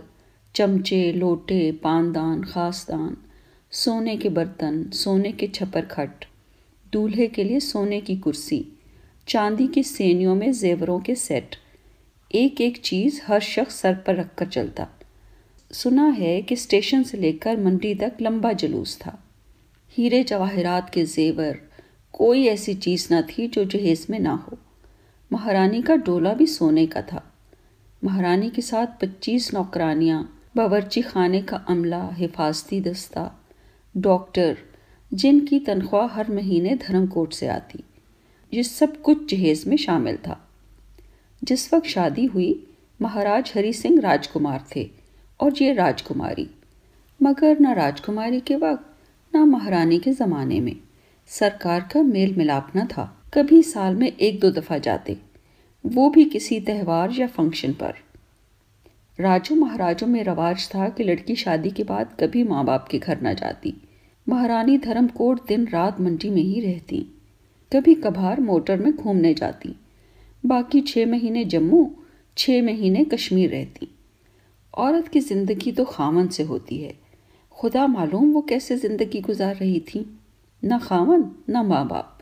चमचे, 0.55 1.13
लोटे, 1.13 1.73
पानदान, 1.73 2.43
खासदान, 2.43 3.17
सोने 3.71 4.17
के 4.17 4.29
बर्तन, 4.29 4.91
सोने 4.91 5.33
के 5.33 5.47
छपर 5.47 5.85
खट, 5.85 6.25
दूल्हे 6.93 7.27
के 7.27 7.45
लिए 7.45 7.61
सोने 7.61 8.01
की 8.01 8.17
कुर्सी, 8.17 8.65
चांदी 9.29 9.67
की 9.67 9.83
सेनियों 9.83 10.35
में 10.35 10.53
जेवरों 10.53 11.01
के 11.01 11.15
सेट 11.15 11.57
एक 12.35 12.61
एक 12.61 12.77
चीज़ 12.77 13.21
हर 13.25 13.41
शख्स 13.41 13.75
सर 13.75 13.95
पर 13.95 14.17
रखकर 14.17 14.47
चलता। 14.47 14.89
सुना 15.73 16.09
है 16.09 16.43
कि 16.43 16.57
स्टेशन 16.57 17.03
से 17.03 17.19
लेकर 17.19 17.61
मंडी 17.61 17.95
तक 17.95 18.17
लंबा 18.23 18.53
जुलूस 18.53 18.97
था। 18.97 19.19
हीरे 19.93 20.25
जवाहरात 20.25 20.91
के 20.91 21.05
जेवर, 21.05 21.61
कोई 22.13 22.47
ऐसी 22.47 22.75
चीज़ 22.75 23.15
न 23.15 23.23
थी 23.23 23.49
जो 23.49 23.65
जहेज 23.65 24.07
में 24.11 24.19
ना 24.19 24.33
हो। 24.33 24.59
महारानी 25.33 25.83
का 25.83 25.97
डोला 25.97 26.35
भी 26.35 26.47
सोने 26.47 26.87
का 26.87 27.03
था। 27.03 27.33
महारानी 28.05 28.51
के 28.51 28.63
साथ 28.63 28.87
पच्चीस 28.87 29.55
नौकरानियाँ, 29.55 30.43
बावर्ची 30.57 31.03
खाने 31.03 31.43
का 31.43 31.57
अमला, 31.57 32.11
हिफाजती 32.13 32.81
दस्ता, 32.81 33.45
डॉक्टर, 33.97 34.59
जिनकी 35.15 35.59
तनख्वाह 35.59 36.07
हर 36.07 36.31
महीने 36.31 36.75
धर्मकोट 36.77 37.33
से 37.33 37.47
आती। 37.47 37.85
ये 38.55 38.63
सब 38.63 39.03
कुछ 39.03 39.31
जहेज 39.31 39.65
में 39.67 39.77
शामिल 39.77 40.17
था। 40.17 40.49
जिस 41.45 41.75
वक्त 41.75 41.87
शादी 41.87 42.25
हुई, 42.25 42.67
महाराज 43.03 43.53
हरी 43.57 43.73
सिंह 43.73 44.01
राजकुमार 44.01 44.65
थे 44.77 44.91
और 45.41 45.63
ये 45.63 45.73
राजकुमारी। 45.73 46.51
मगर 47.23 47.61
न 47.61 47.75
राजकुमारी 47.75 48.41
के 48.41 48.57
वक्त 48.57 48.87
न 49.37 49.39
महारानी 49.39 49.99
के 49.99 50.13
ज़माने 50.13 50.61
में। 50.61 50.77
सरकार 51.27 51.81
का 51.81 52.03
मेल 52.03 52.35
मिलाप 52.39 52.73
न 52.77 52.87
था। 52.87 53.23
कभी 53.35 53.63
साल 53.63 53.95
में 53.95 54.17
एक 54.17 54.41
दो 54.41 54.51
दफ़ा 54.51 54.79
जाते। 54.79 55.17
वो 55.87 56.11
भी 56.11 56.25
किसी 56.25 56.61
त्यौहार 56.61 57.11
या 57.13 57.27
फ़ंक्शन 57.27 57.73
पर। 57.73 57.95
राजू 59.21 59.55
महाराजों 59.55 60.07
में 60.07 60.25
रवाज 60.25 60.69
था 60.75 60.89
कि 60.89 61.05
लड़की 61.05 61.37
शादी 61.37 61.71
के 61.71 61.85
बाद 61.85 62.17
कभी 62.21 62.45
माँ 62.45 62.65
बाप 62.65 62.89
के 62.89 62.99
घर 62.99 63.19
न 63.23 63.35
जाती। 63.35 63.75
महारानी 64.29 64.79
धर्मकोट 64.79 65.47
दिन 65.47 65.69
रात 65.69 66.01
मंडी 66.01 66.31
में 66.31 66.43
ही 66.43 66.61
रहती। 66.61 67.07
कभी 67.75 67.95
कभार 67.95 68.41
मोटर 68.41 68.77
में 68.77 68.97
घूमने 68.97 69.35
जाती। 69.35 69.77
बाकी 70.47 70.81
छः 70.81 71.07
महीने 71.07 71.45
जम्मू 71.45 71.91
छः 72.37 72.63
महीने 72.63 73.05
कश्मीर 73.05 73.51
रहती। 73.51 73.89
औरत 74.75 75.09
की 75.09 75.21
ज़िंदगी 75.21 75.73
तो 75.73 75.85
खामन 75.85 76.29
से 76.29 76.43
होती 76.43 76.79
है। 76.79 77.00
खुदा 77.61 77.87
मालूम 77.87 78.33
वो 78.33 78.41
कैसे 78.41 78.77
ज़िंदगी 78.77 79.21
गुजार 79.21 79.57
रही 79.57 79.81
थी। 79.81 80.05
ना 80.63 80.79
खावन 80.79 81.25
न 81.51 81.65
माँ 81.67 81.87
बाप 81.89 82.19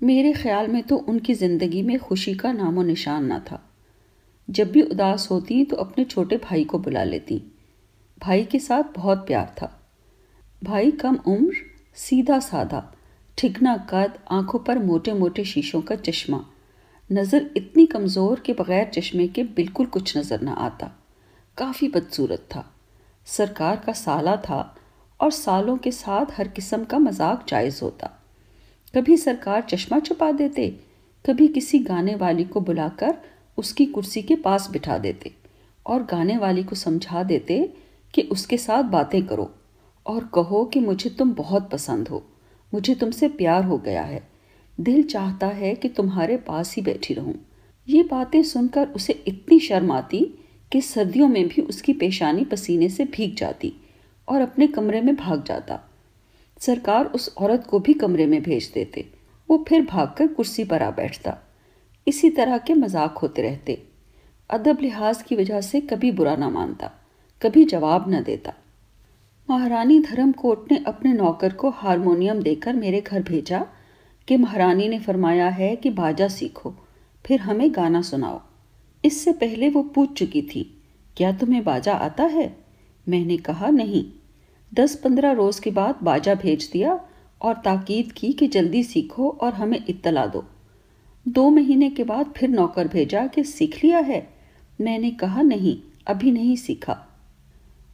मेरे 0.00 0.32
ख्याल 0.32 0.68
में 0.68 0.82
तो 0.82 0.96
उनकी 0.98 1.34
ज़िंदगी 1.34 1.82
में 1.82 1.98
खुशी 1.98 2.34
का 2.34 2.52
नामो 2.52 2.82
निशान 2.82 3.32
न 3.32 3.38
था। 3.40 3.60
जब 4.48 4.70
भी 4.72 4.82
उदास 4.82 5.28
होती 5.30 5.64
तो 5.64 5.76
अपने 5.76 6.04
छोटे 6.04 6.36
भाई 6.36 6.64
को 6.64 6.78
बुला 6.78 7.04
लेती। 7.04 7.42
भाई 8.18 8.44
के 8.44 8.58
साथ 8.58 8.96
बहुत 8.96 9.26
प्यार 9.26 9.54
था। 9.62 9.70
भाई 10.62 10.90
कम 10.90 11.18
उम्र 11.26 11.54
सीधा 11.96 12.38
साधा 12.40 12.82
ठिकना 13.38 13.76
कद, 13.90 14.18
आँखों 14.30 14.58
पर 14.58 14.78
मोटे 14.78 15.12
मोटे 15.12 15.44
शीशों 15.44 15.80
का 15.82 15.96
चश्मा। 15.96 16.44
नज़र 17.10 17.50
इतनी 17.56 17.86
कमज़ोर 17.86 18.40
के 18.40 18.52
बगैर 18.52 18.90
चश्मे 18.94 19.28
के 19.28 19.42
बिल्कुल 19.56 19.86
कुछ 19.86 20.16
नज़र 20.18 20.40
ना 20.40 20.52
आता। 20.52 20.90
काफ़ी 21.58 21.88
बदसूरत 21.88 22.48
था। 22.54 22.70
सरकार 23.26 23.76
का 23.76 23.92
साला 23.92 24.36
था 24.38 24.74
और 25.20 25.30
सालों 25.32 25.76
के 25.76 25.90
साथ 25.92 26.38
हर 26.38 26.48
किस्म 26.48 26.84
का 26.84 26.98
मज़ाक 26.98 27.44
जायज़ 27.48 27.80
होता। 27.82 28.10
कभी 28.94 29.16
सरकार 29.16 29.62
चश्मा 29.62 29.98
छुपा 29.98 30.30
देते, 30.32 30.68
कभी 31.24 31.48
किसी 31.48 31.78
गाने 31.80 32.14
वाली 32.14 32.44
को 32.44 32.60
बुलाकर 32.60 33.16
उसकी 33.58 33.86
कुर्सी 33.86 34.22
के 34.22 34.34
पास 34.36 34.68
बिठा 34.70 34.98
देते 34.98 35.32
और 35.86 36.02
गाने 36.02 36.36
वाली 36.38 36.62
को 36.64 36.76
समझा 36.76 37.22
देते 37.22 37.58
कि 38.14 38.22
उसके 38.32 38.56
साथ 38.58 38.82
बातें 38.90 39.24
करो 39.26 39.50
और 40.06 40.28
कहो 40.34 40.64
कि 40.64 40.80
मुझे 40.80 41.10
तुम 41.10 41.32
बहुत 41.34 41.70
पसंद 41.70 42.08
हो, 42.08 42.22
मुझे 42.72 42.94
तुमसे 42.94 43.28
प्यार 43.30 43.64
हो 43.64 43.78
गया 43.78 44.02
है। 44.02 44.22
दिल 44.78 45.02
चाहता 45.02 45.46
है 45.48 45.74
कि 45.74 45.88
तुम्हारे 45.88 46.36
पास 46.36 46.74
ही 46.76 46.82
बैठी 46.82 47.14
रहूँ। 47.14 47.34
ये 47.88 48.02
बातें 48.02 48.42
सुनकर 48.42 48.88
उसे 48.88 49.12
इतनी 49.26 49.58
शर्म 49.60 49.92
आती 49.92 50.26
कि 50.74 50.80
सर्दियों 50.80 51.28
में 51.28 51.46
भी 51.48 51.62
उसकी 51.62 51.92
पेशानी 51.92 52.44
पसीने 52.44 52.88
से 52.88 53.04
भीग 53.06 53.34
जाती 53.36 53.72
और 54.28 54.40
अपने 54.40 54.66
कमरे 54.66 55.00
में 55.00 55.14
भाग 55.16 55.42
जाता। 55.44 55.78
सरकार 56.60 57.06
उस 57.06 57.34
औरत 57.38 57.66
को 57.66 57.78
भी 57.78 57.92
कमरे 57.94 58.26
में 58.26 58.42
भेज 58.42 58.70
देते। 58.74 59.04
वो 59.48 59.64
फिर 59.68 59.84
भागकर 59.84 60.26
कुर्सी 60.26 60.64
पर 60.64 60.82
आ 60.82 60.90
बैठता। 60.90 61.36
इसी 62.06 62.30
तरह 62.30 62.58
के 62.58 62.74
मज़ाक 62.74 63.18
होते 63.18 63.42
रहते। 63.42 63.82
अदब 64.50 64.78
लिहाज 64.80 65.22
की 65.22 65.36
वजह 65.36 65.60
से 65.60 65.80
कभी 65.82 66.10
बुरा 66.12 66.34
ना 66.36 66.48
मानता, 66.48 66.90
कभी 67.42 67.64
जवाब 67.64 68.08
न 68.08 68.22
देता। 68.22 68.54
महारानी 69.48 69.98
धर्मकोट 70.00 70.72
ने 70.72 70.82
अपने 70.86 71.12
नौकर 71.12 71.52
को 71.52 71.70
हारमोनियम 71.72 72.40
देकर 72.42 72.72
मेरे 72.72 73.00
घर 73.00 73.22
भेजा 73.22 73.64
कि 74.28 74.36
महारानी 74.36 74.88
ने 74.88 74.98
फरमाया 74.98 75.48
है 75.50 75.74
कि 75.76 75.90
बाजा 75.92 76.28
सीखो, 76.28 76.74
फिर 77.24 77.40
हमें 77.40 77.70
गाना 77.74 78.02
सुनाओ। 78.02 78.40
इससे 79.04 79.32
पहले 79.32 79.68
वो 79.68 79.82
पूछ 79.82 80.12
चुकी 80.12 80.42
थी, 80.42 80.82
क्या 81.16 81.32
तुम्हें 81.32 81.64
बाजा 81.64 81.94
आता 81.94 82.24
है? 82.24 82.56
मैंने 83.08 83.36
कहा, 83.36 83.68
नहीं। 83.68 84.04
दस 84.74 84.96
पंद्रह 84.96 85.32
रोज़ 85.32 85.60
के 85.60 85.70
बाद 85.70 85.98
बाजा 86.02 86.34
भेज 86.34 86.70
दिया 86.72 87.00
और 87.42 87.54
ताकीद 87.54 88.12
की 88.12 88.32
कि 88.32 88.46
जल्दी 88.46 88.82
सीखो 88.82 89.30
और 89.30 89.54
हमें 89.54 89.84
इत्तला 89.88 90.26
दो। 90.26 90.44
दो 91.28 91.50
महीने 91.50 91.90
के 91.90 92.04
बाद 92.04 92.34
फिर 92.36 92.48
नौकर 92.48 92.88
भेजा 92.88 93.26
कि, 93.26 93.44
सीख 93.44 93.84
लिया 93.84 93.98
है? 93.98 94.34
मैंने 94.80 95.10
कहा, 95.10 95.42
नहीं, 95.42 95.78
अभी 96.06 96.32
नहीं 96.32 96.56
सीखा। 96.56 97.06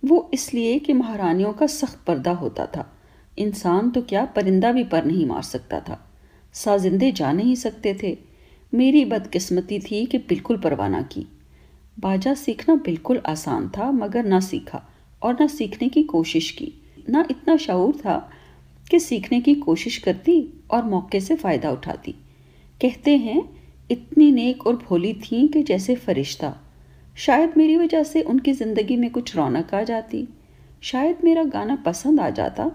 वो 0.05 0.31
इसलिए 0.35 0.79
कि 0.79 0.93
महारानियों 0.93 1.53
का 1.53 1.67
सख्त 1.67 2.05
पर्दा 2.07 2.33
होता 2.33 2.67
था। 2.67 2.97
इंसान 3.39 3.91
तो 3.91 4.03
क्या 4.03 4.25
परिंदा 4.25 4.73
भी 4.73 4.85
पर 4.85 5.05
नहीं 5.05 5.27
मार 5.27 5.43
सकता 5.43 5.81
था। 5.81 6.11
साजिंदे 6.53 7.13
जा 7.13 7.33
नहीं 7.33 7.55
सकते 7.55 7.99
थे। 8.03 8.30
मेरी 8.75 9.05
बदकिस्मती 9.05 9.79
थी 9.79 10.07
कि 10.07 10.19
बिल्कुल 10.19 10.57
परवाना 10.57 11.03
की। 11.03 11.27
बाजा 12.01 12.35
सीखना 12.35 12.75
बिल्कुल 12.75 13.21
आसान 13.27 13.69
था, 13.69 13.91
मगर 13.91 14.25
ना 14.25 14.41
सीखा 14.41 14.91
और 15.23 15.35
ना 15.41 15.47
सीखने 15.47 15.89
की 15.89 16.03
कोशिश 16.03 16.51
की। 16.51 16.73
ना 17.11 17.27
इतना 17.31 17.57
शूर 17.57 17.97
था 17.97 18.31
कि 18.91 19.01
सीखने 19.01 19.41
की 19.41 19.55
कोशिश 19.55 19.99
करती 19.99 20.65
और 20.71 20.85
मौके 20.85 21.21
से 21.21 21.37
फ़ायदा 21.37 21.71
उठाती। 21.71 22.13
कहते 22.83 23.17
हैं, 23.17 23.59
इतनी 23.91 24.33
नेक 24.33 24.67
और 24.67 24.77
भोली 24.77 25.15
थी 25.15 25.49
कि 25.49 25.63
जैसे 25.63 25.95
फरिश्ता। 25.95 26.57
शायद 27.17 27.53
मेरी 27.57 27.77
वजह 27.77 28.03
से 28.03 28.23
उनकी 28.23 28.53
ज़िंदगी 28.53 28.97
में 28.97 29.11
कुछ 29.11 29.37
रौनक 29.37 29.75
आ 29.75 29.83
जाती। 29.83 30.29
शायद 30.83 31.17
मेरा 31.25 31.45
गाना 31.45 31.77
पसंद 31.77 32.21
आ 32.21 32.31
जाता। 32.31 32.71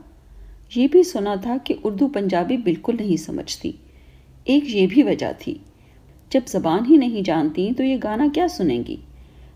ये 0.77 0.87
भी 0.87 1.03
सुना 1.03 1.35
था 1.35 1.57
कि 1.57 1.73
उर्दू 1.73 2.07
पंजाबी 2.07 2.57
बिल्कुल 2.57 2.95
नहीं 2.95 3.17
समझती। 3.17 3.75
एक 4.47 4.63
ये 4.67 4.87
भी 4.87 5.03
वजह 5.03 5.33
थी 5.33 5.64
जब 6.35 6.45
जबान 6.45 6.85
ही 6.85 6.97
नहीं 6.97 7.23
जानती 7.23 7.71
तो 7.73 7.83
ये 7.83 7.97
गाना 7.97 8.27
क्या 8.27 8.47
सुनेंगी? 8.47 8.99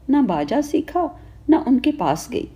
ना 0.09 0.21
बाजा 0.21 0.61
सीखा, 0.61 1.09
ना 1.49 1.63
उनके 1.67 1.91
पास 1.91 2.27
गई। 2.31 2.47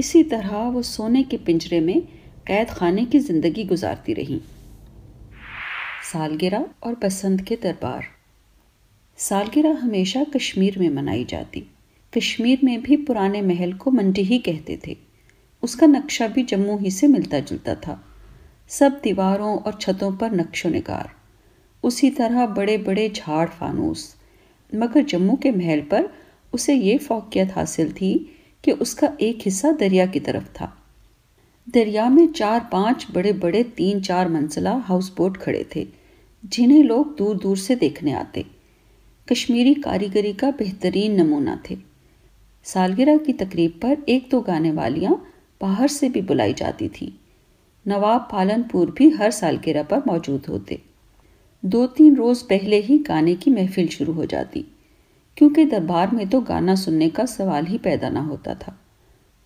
इसी 0.00 0.22
तरह 0.22 0.56
वो 0.58 0.82
सोने 0.82 1.22
के 1.22 1.36
पिंजरे 1.36 1.80
में 1.80 2.00
कैद 2.46 2.70
खाने 2.70 3.04
की 3.04 3.18
ज़िंदगी 3.18 3.64
गुजारती 3.64 4.12
रही। 4.12 4.40
सालगिरह 6.12 6.64
और 6.82 6.94
बसंत 6.94 7.40
के 7.40 7.56
दरबार। 7.56 8.04
सालगिरह 9.18 9.78
हमेशा 9.78 10.24
कश्मीर 10.24 10.78
में 10.78 10.88
मनाई 10.90 11.24
जाती। 11.24 11.64
कश्मीर 12.12 12.60
में 12.64 12.82
भी 12.82 12.96
पुराने 12.96 13.42
महल 13.42 13.72
को 13.72 13.90
मंडी 13.90 14.22
ही 14.22 14.38
कहते 14.38 14.78
थे। 14.86 14.96
उसका 15.62 15.86
नक्शा 15.86 16.28
भी 16.28 16.42
जम्मू 16.44 16.78
ही 16.78 16.90
से 16.90 17.06
मिलता 17.06 17.40
जुलता 17.40 17.74
था। 17.74 18.00
सब 18.70 19.00
दीवारों 19.02 19.58
और 19.58 19.78
छतों 19.80 20.12
पर 20.16 20.32
नक्शो 20.32 20.68
निगार। 20.68 21.17
उसी 21.82 22.10
तरह 22.10 22.46
बड़े 22.46 22.78
बड़े 22.78 23.08
झाड़ 23.08 23.48
फानूस। 23.48 24.16
मगर 24.74 25.02
जम्मू 25.02 25.36
के 25.36 25.50
महल 25.50 25.80
पर 25.80 26.08
उसे 26.52 26.74
ये 26.74 26.98
फोकियत 26.98 27.52
हासिल 27.52 27.92
थी 27.92 28.34
कि 28.64 28.72
उसका 28.72 29.12
एक 29.20 29.38
हिस्सा 29.42 29.72
दरिया 29.72 30.06
की 30.06 30.20
तरफ़ 30.20 30.48
था। 30.48 30.74
दरिया 31.68 32.08
में 32.08 32.26
चार 32.28 32.68
पाँच 32.72 33.06
बड़े 33.10 33.32
बड़े 33.32 33.62
तीन 33.62 34.00
चार 34.00 34.28
मंजिला 34.28 34.72
हाउस 34.72 35.14
बोट 35.16 35.36
खड़े 35.36 35.66
थे, 35.76 35.86
जिन्हें 36.44 36.82
लोग 36.84 37.16
दूर 37.16 37.36
दूर 37.36 37.56
से 37.56 37.74
देखने 37.74 38.12
आते। 38.12 38.44
कश्मीरी 39.32 39.74
कारीगरी 39.74 40.32
का 40.32 40.50
बेहतरीन 40.50 41.20
नमूना 41.20 41.62
थे। 41.70 41.76
सालगिरह 42.64 43.16
की 43.16 43.32
तकरीब 43.32 43.80
पर 43.82 43.96
एक 44.08 44.28
दो 44.30 44.40
गाने 44.40 44.70
वालियाँ 44.70 45.26
बाहर 45.60 45.88
से 45.88 46.08
भी 46.08 46.20
बुलाई 46.20 46.52
जाती 46.52 46.88
थी। 46.88 47.20
नवाब 47.86 48.28
पालनपुर 48.32 48.90
भी 48.90 49.10
हर 49.10 49.30
सालगिरह 49.30 49.82
पर 49.82 50.02
मौजूद 50.06 50.46
होते। 50.48 50.82
दो 51.64 51.86
तीन 51.86 52.16
रोज 52.16 52.42
पहले 52.42 52.80
ही 52.80 52.98
गाने 52.98 53.34
की 53.34 53.50
महफिल 53.50 53.88
शुरू 53.88 54.12
हो 54.12 54.24
जाती, 54.24 54.64
क्योंकि 55.36 55.64
दरबार 55.64 56.10
में 56.10 56.28
तो 56.28 56.40
गाना 56.40 56.74
सुनने 56.74 57.08
का 57.08 57.24
सवाल 57.26 57.66
ही 57.66 57.78
पैदा 57.78 58.08
ना 58.08 58.20
होता 58.20 58.54
था। 58.54 58.76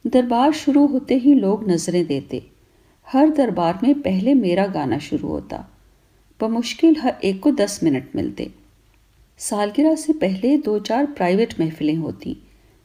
दरबार 0.04 0.52
शुरू 0.52 0.86
होते 0.86 1.14
ही 1.14 1.34
लोग 1.34 1.68
नज़रें 1.70 2.04
देते। 2.06 2.42
हर 3.08 3.30
दरबार 3.30 3.80
में 3.82 4.00
पहले 4.02 4.34
मेरा 4.34 4.66
गाना 4.66 4.98
शुरू 4.98 5.28
होता। 5.28 5.64
बमुश्किल 6.40 6.96
हर 6.96 7.16
एक 7.24 7.42
को 7.42 7.50
दस 7.50 7.80
मिनट 7.82 8.16
मिलते। 8.16 8.50
सालगिरह 9.40 9.94
से 9.94 10.12
पहले 10.12 10.56
दो 10.56 10.78
चार 10.78 11.06
प्राइवेट 11.06 11.60
महफिलें 11.60 11.94
होती। 11.94 12.36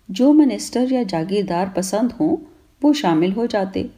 जो 0.09 0.33
मिनिस्टर 0.33 0.93
या 0.93 1.03
जागीरदार 1.03 1.69
पसंद 1.69 2.11
हों, 2.11 2.37
वो 2.81 2.93
शामिल 2.93 3.31
हो 3.31 3.47
जाते। 3.47 3.89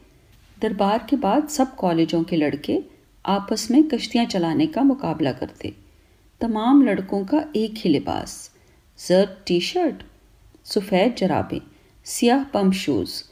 दरबार 0.62 1.06
के 1.10 1.16
बाद 1.16 1.48
सब 1.48 1.74
कॉलेजों 1.74 2.22
के 2.22 2.36
लड़के 2.36 2.82
आपस 3.26 3.70
में 3.70 3.88
कश्तियाँ 3.88 4.24
चलाने 4.24 4.66
का 4.66 4.82
मुकाबला 4.82 5.32
करते। 5.32 5.74
तमाम 6.40 6.82
लड़कों 6.82 7.24
का 7.24 7.44
एक 7.56 7.74
ही 7.76 7.90
लिबास, 7.90 8.50
जर्द 9.08 9.36
टी 9.46 9.60
शर्ट 9.60 9.94
सफ़ेद 10.64 11.14
जराबें, 11.14 11.60
सियाह 12.04 12.44
पम्प 12.44 12.72
शूज़, 12.72 13.24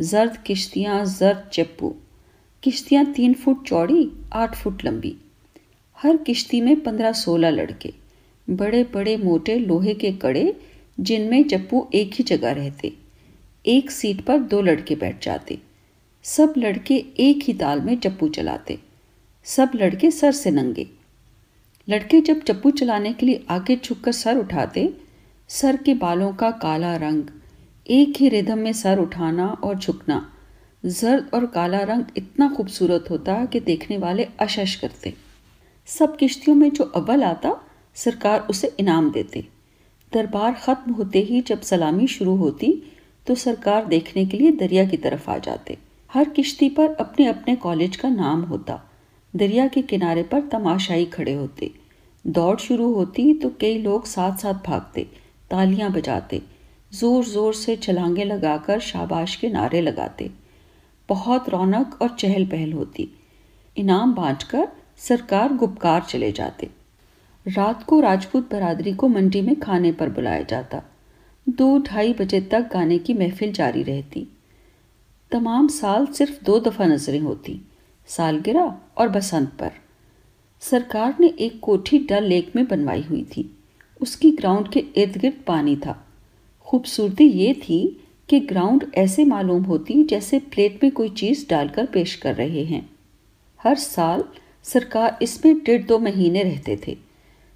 जर्द 0.00 0.36
किश्तियाँ, 0.36 1.04
जर्द 1.04 1.50
चप्पू। 1.52 1.94
किश्तियाँ 2.62 3.04
तीन 3.04 3.34
फुट 3.34 3.68
चौड़ी, 3.68 4.12
आठ 4.32 4.56
फुट 4.56 4.84
लंबी। 4.84 5.16
हर 6.02 6.16
किश्ती 6.16 6.60
में 6.60 6.80
पंद्रह 6.80 7.12
सोलह 7.12 7.50
लड़के। 7.50 7.94
बड़े 8.50 8.84
बड़े 8.84 9.16
मोटे 9.16 9.58
लोहे 9.58 9.94
के 9.94 10.12
कड़े, 10.12 10.56
जिनमें 11.00 11.44
चप्पू 11.44 11.88
एक 11.94 12.14
ही 12.14 12.24
जगह 12.24 12.52
रहते। 12.52 12.92
एक 13.66 13.90
सीट 13.90 14.20
पर 14.20 14.38
दो 14.38 14.60
लड़के 14.62 14.94
बैठ 14.94 15.24
जाते। 15.24 15.58
सब 16.22 16.54
लड़के 16.58 16.94
एक 16.96 17.42
ही 17.42 17.54
ताल 17.54 17.80
में 17.80 17.96
चप्पू 17.96 18.28
चलाते। 18.28 18.91
सब 19.46 19.70
लड़के 19.74 20.10
सर 20.10 20.32
से 20.32 20.50
नंगे। 20.50 20.86
लड़के 21.88 22.20
जब 22.20 22.42
चप्पू 22.42 22.70
चलाने 22.70 23.12
के 23.12 23.26
लिए 23.26 23.44
आगे 23.50 23.76
झुककर 23.76 24.12
सर 24.12 24.38
उठाते, 24.38 24.92
सर 25.50 25.76
के 25.76 25.94
बालों 25.94 26.32
का 26.32 26.50
काला 26.50 26.94
रंग, 26.96 27.24
एक 27.86 28.16
ही 28.16 28.28
रिदम 28.28 28.58
में 28.58 28.72
सर 28.72 28.98
उठाना 28.98 29.46
और 29.46 29.78
झुकना, 29.78 30.28
जर्द 30.84 31.30
और 31.34 31.46
काला 31.46 31.80
रंग 31.84 32.04
इतना 32.16 32.48
खूबसूरत 32.48 33.10
होता 33.10 33.44
कि 33.44 33.60
देखने 33.60 33.98
वाले 33.98 34.26
अशश 34.40 34.74
करते। 34.74 35.14
सब 35.88 36.16
किश्तियों 36.16 36.56
में 36.56 36.70
जो 36.70 36.84
अव्वल 36.86 37.24
आता, 37.24 37.54
सरकार 37.96 38.46
उसे 38.50 38.72
इनाम 38.80 39.10
देते। 39.10 39.46
दरबार 40.12 40.52
ख़त्म 40.54 40.92
होते 40.92 41.18
ही 41.20 41.40
जब 41.40 41.60
सलामी 41.62 42.06
शुरू 42.06 42.36
होती 42.36 42.72
तो 43.26 43.34
सरकार 43.34 43.84
देखने 43.86 44.24
के 44.26 44.38
लिए 44.38 44.52
दरिया 44.52 44.84
की 44.84 44.96
तरफ़ 44.98 45.30
आ 45.30 45.36
जाते। 45.38 45.76
हर 46.10 46.28
किश्ती 46.28 46.68
पर 46.68 46.94
अपने 46.94 47.26
अपने 47.26 47.56
कॉलेज 47.56 47.96
का 47.96 48.08
नाम 48.08 48.42
होता। 48.42 48.80
दरिया 49.34 49.66
के 49.66 49.82
किनारे 49.82 50.22
पर 50.22 50.40
तमाशाई 50.48 51.04
खड़े 51.04 51.32
होते। 51.32 51.70
दौड़ 52.24 52.58
शुरू 52.58 52.92
होती 52.94 53.32
तो 53.34 53.48
कई 53.60 53.78
लोग 53.78 54.06
साथ 54.06 54.36
साथ 54.36 54.54
भागते, 54.66 55.06
तालियाँ 55.50 55.90
बजाते 55.92 56.42
ज़ोर 56.92 57.24
ज़ोर 57.24 57.54
से 57.54 57.76
छलांगे 57.76 58.24
लगाकर 58.24 58.80
शाबाश 58.80 59.36
के 59.36 59.48
नारे 59.48 59.80
लगाते। 59.80 60.30
बहुत 61.08 61.48
रौनक 61.48 61.96
और 62.02 62.08
चहल 62.10 62.44
पहल 62.46 62.72
होती। 62.72 63.08
इनाम 63.76 64.14
बांटकर 64.14 64.68
सरकार 64.98 65.52
गुपकार 65.52 66.02
चले 66.02 66.30
जाते। 66.32 66.68
रात 67.46 67.82
को 67.82 68.00
राजपूत 68.00 68.50
बरादरी 68.50 68.92
को 68.94 69.08
मंडी 69.08 69.40
में 69.40 69.58
खाने 69.60 69.92
पर 69.92 70.08
बुलाया 70.10 70.42
जाता। 70.42 70.82
दो 71.46 71.78
ढाई 71.78 72.12
बजे 72.12 72.40
तक 72.42 72.68
गाने 72.72 72.98
की 72.98 73.14
महफिल 73.14 73.52
जारी 73.52 73.82
रहती। 73.82 74.26
तमाम 75.32 75.68
साल 75.70 76.06
सिर्फ़ 76.08 76.44
दो 76.44 76.58
दफ़ा 76.60 76.86
नज़रें 76.86 77.20
होती। 77.20 77.60
सालगिरह 78.06 78.78
और 78.98 79.08
बसंत 79.08 79.52
पर। 79.58 79.70
सरकार 80.60 81.14
ने 81.20 81.26
एक 81.26 81.60
कोठी 81.60 81.98
डल 81.98 82.24
लेक 82.24 82.56
में 82.56 82.66
बनवाई 82.68 83.02
हुई 83.02 83.24
थी। 83.24 83.56
उसकी 84.00 84.30
ग्राउंड 84.30 84.68
के 84.68 84.80
इर्द 84.80 85.16
गिर्द 85.16 85.36
पानी 85.46 85.76
था। 85.76 86.06
खूबसूरती 86.60 87.24
ये 87.24 87.54
थी 87.54 88.04
कि 88.28 88.40
ग्राउंड 88.40 88.92
ऐसे 88.94 89.24
मालूम 89.24 89.62
होती 89.62 90.04
जैसे 90.04 90.38
प्लेट 90.38 90.80
में 90.82 90.92
कोई 90.92 91.08
चीज़ 91.08 91.48
डालकर 91.48 91.86
पेश 91.86 92.14
कर 92.14 92.34
रहे 92.34 92.64
हैं। 92.64 92.90
हर 93.62 93.74
साल 93.74 94.24
सरकार 94.62 95.18
इसमें 95.22 95.58
डेढ़ 95.58 95.82
दो 95.82 95.98
महीने 95.98 96.42
रहते 96.42 96.78
थे। 96.86 96.96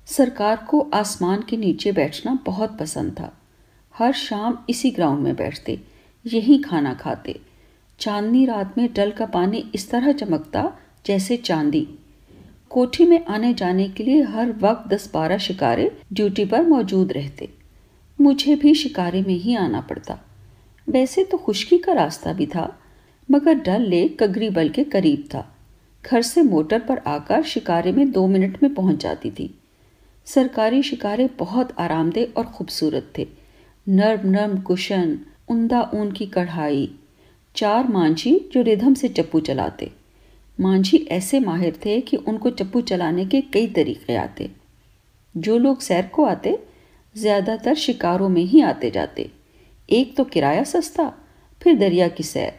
सरकार 0.06 0.66
को 0.70 0.90
आसमान 0.94 1.44
के 1.48 1.56
नीचे 1.56 1.92
बैठना 1.92 2.38
बहुत 2.46 2.78
पसंद 2.78 3.12
था। 3.12 3.32
हर 3.94 4.12
शाम 4.12 4.58
इसी 4.70 4.90
ग्राउंड 4.90 5.20
में 5.20 5.36
बैठते, 5.36 5.80
यहीं 6.26 6.62
खाना 6.62 6.94
खाते। 6.94 7.40
चांदनी 8.00 8.44
रात 8.46 8.78
में 8.78 8.88
डल 8.94 9.10
का 9.10 9.26
पानी 9.26 9.64
इस 9.74 9.90
तरह 9.90 10.12
चमकता 10.12 10.70
जैसे 11.06 11.36
चांदी। 11.36 11.86
कोठी 12.70 13.04
में 13.06 13.24
आने 13.24 13.52
जाने 13.54 13.88
के 13.88 14.04
लिए 14.04 14.22
हर 14.22 14.52
वक्त 14.52 14.88
दस 14.88 15.10
बारह 15.14 15.38
शिकारे 15.38 15.90
ड्यूटी 16.12 16.44
पर 16.44 16.62
मौजूद 16.62 17.12
रहते। 17.12 17.48
मुझे 18.18 18.56
भी 18.56 18.74
शिकारे 18.74 19.22
में 19.22 19.34
ही 19.34 19.54
आना 19.54 19.80
पड़ता। 19.80 20.18
वैसे 20.88 21.24
तो 21.24 21.36
खुशकी 21.36 21.78
का 21.78 21.92
रास्ता 21.92 22.32
भी 22.32 22.46
था, 22.46 22.78
मगर 23.28 23.54
डल 23.54 23.82
लेक 23.82 24.22
कगरी 24.22 24.50
बल 24.50 24.68
के 24.68 24.84
करीब 24.84 25.24
था। 25.34 25.46
घर 26.04 26.22
से 26.22 26.42
मोटर 26.42 26.80
पर 26.80 26.98
आकर 26.98 27.42
शिकारे 27.42 27.92
में 27.92 28.10
दो 28.12 28.26
मिनट 28.26 28.62
में 28.62 28.74
पहुँच 28.74 29.02
जाती 29.02 29.30
थी। 29.30 29.54
सरकारी 30.26 30.82
शिकारे 30.82 31.28
बहुत 31.38 31.74
आरामदेह 31.78 32.32
और 32.36 32.44
खूबसूरत 32.44 33.12
थे। 33.18 33.26
नर्म 33.86 34.30
नर्म 34.30 34.60
कुशन, 34.60 35.18
उमदा 35.48 35.90
ऊन 35.94 36.12
की 36.12 36.26
कढ़ाई 36.26 36.90
चार 37.56 37.86
मांझी 37.88 38.38
जो 38.52 38.62
रिधम 38.62 38.94
से 38.94 39.08
चप्पू 39.08 39.40
चलाते। 39.40 39.90
मांझी 40.58 40.96
ऐसे 41.10 41.38
माहिर 41.40 41.78
थे 41.84 42.00
कि 42.00 42.16
उनको 42.16 42.50
चप्पू 42.50 42.80
चलाने 42.80 43.24
के 43.26 43.40
कई 43.52 43.66
तरीके 43.66 44.16
आते। 44.16 44.50
जो 45.34 45.56
लोग 45.58 45.80
सैर 45.80 46.06
को 46.06 46.24
आते, 46.24 46.58
ज़्यादातर 47.16 47.74
शिकारों 47.74 48.28
में 48.28 48.42
ही 48.42 48.60
आते 48.60 48.90
जाते। 48.90 49.30
एक 49.88 50.16
तो 50.16 50.24
किराया 50.24 50.64
सस्ता, 50.64 51.12
फिर 51.62 51.78
दरिया 51.78 52.08
की 52.08 52.22
सैर, 52.22 52.52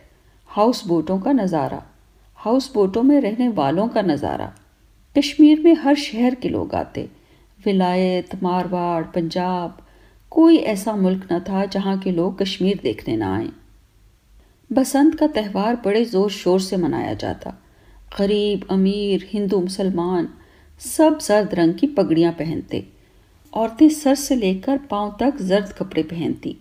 हाउस 0.50 0.86
बोटों 0.88 1.20
का 1.20 1.32
नज़ारा, 1.32 1.84
हाउस 2.39 2.74
बोटों 2.74 3.04
में 3.04 3.20
रहने 3.22 3.48
वालों 3.50 3.88
का 3.88 4.02
नज़ारा। 4.02 4.52
कश्मीर 5.16 5.62
में 5.62 5.74
हर 5.76 5.95
शहर 5.95 6.36
के 6.36 6.50
लोग 6.50 6.76
आते। 6.76 7.08
विलायत, 7.60 8.36
मारवाड़, 8.43 9.04
पंजाब, 9.06 9.78
कोई 10.32 10.58
ऐसा 10.58 10.95
मुल्क 10.95 11.28
न 11.32 11.39
था 11.39 11.66
जहाँ 11.68 11.98
के 12.00 12.12
लोग 12.12 12.38
कश्मीर 12.39 12.80
देखने 12.84 13.16
ना 13.18 13.36
आए। 13.36 13.50
बसंत 14.72 15.15
का 15.15 15.28
त्यौहार 15.28 15.76
बड़े 15.76 16.05
ज़ोर 16.05 16.32
शोर 16.32 16.59
से 16.61 16.78
मनाया 16.78 17.13
जाता। 17.13 17.49
गरीब, 18.20 18.68
अमीर, 18.72 19.30
हिंदू, 19.30 19.59
मुसलमान 19.59 20.30
सब 20.82 21.20
जर्द 21.20 21.53
रंग 21.55 21.74
की 21.74 21.88
पगड़ियाँ 21.88 22.32
पहनते। 22.32 22.88
औरतें 23.53 23.89
सर 23.89 24.15
से 24.15 24.36
लेकर 24.36 24.78
पाँव 24.78 25.18
तक 25.20 25.41
जर्द 25.41 25.74
कपड़े 25.74 26.03
पहनती। 26.03 26.57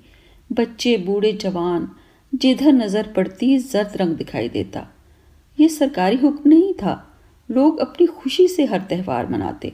बच्चे, 0.52 0.96
बूढ़े, 0.96 1.32
जवान, 1.32 1.88
जिधर 2.34 2.72
नज़र 2.72 3.12
पड़ती 3.16 3.58
जर्द 3.58 3.96
रंग 3.96 4.16
दिखाई 4.16 4.48
देता। 4.48 4.86
ये 5.60 5.68
सरकारी 5.68 6.16
हुक्म 6.16 6.50
नहीं 6.50 6.74
था। 6.74 7.02
लोग 7.50 7.78
अपनी 7.78 8.06
खुशी 8.06 8.48
से 8.48 8.64
हर 8.64 8.80
त्यौहार 8.80 9.26
मनाते। 9.26 9.72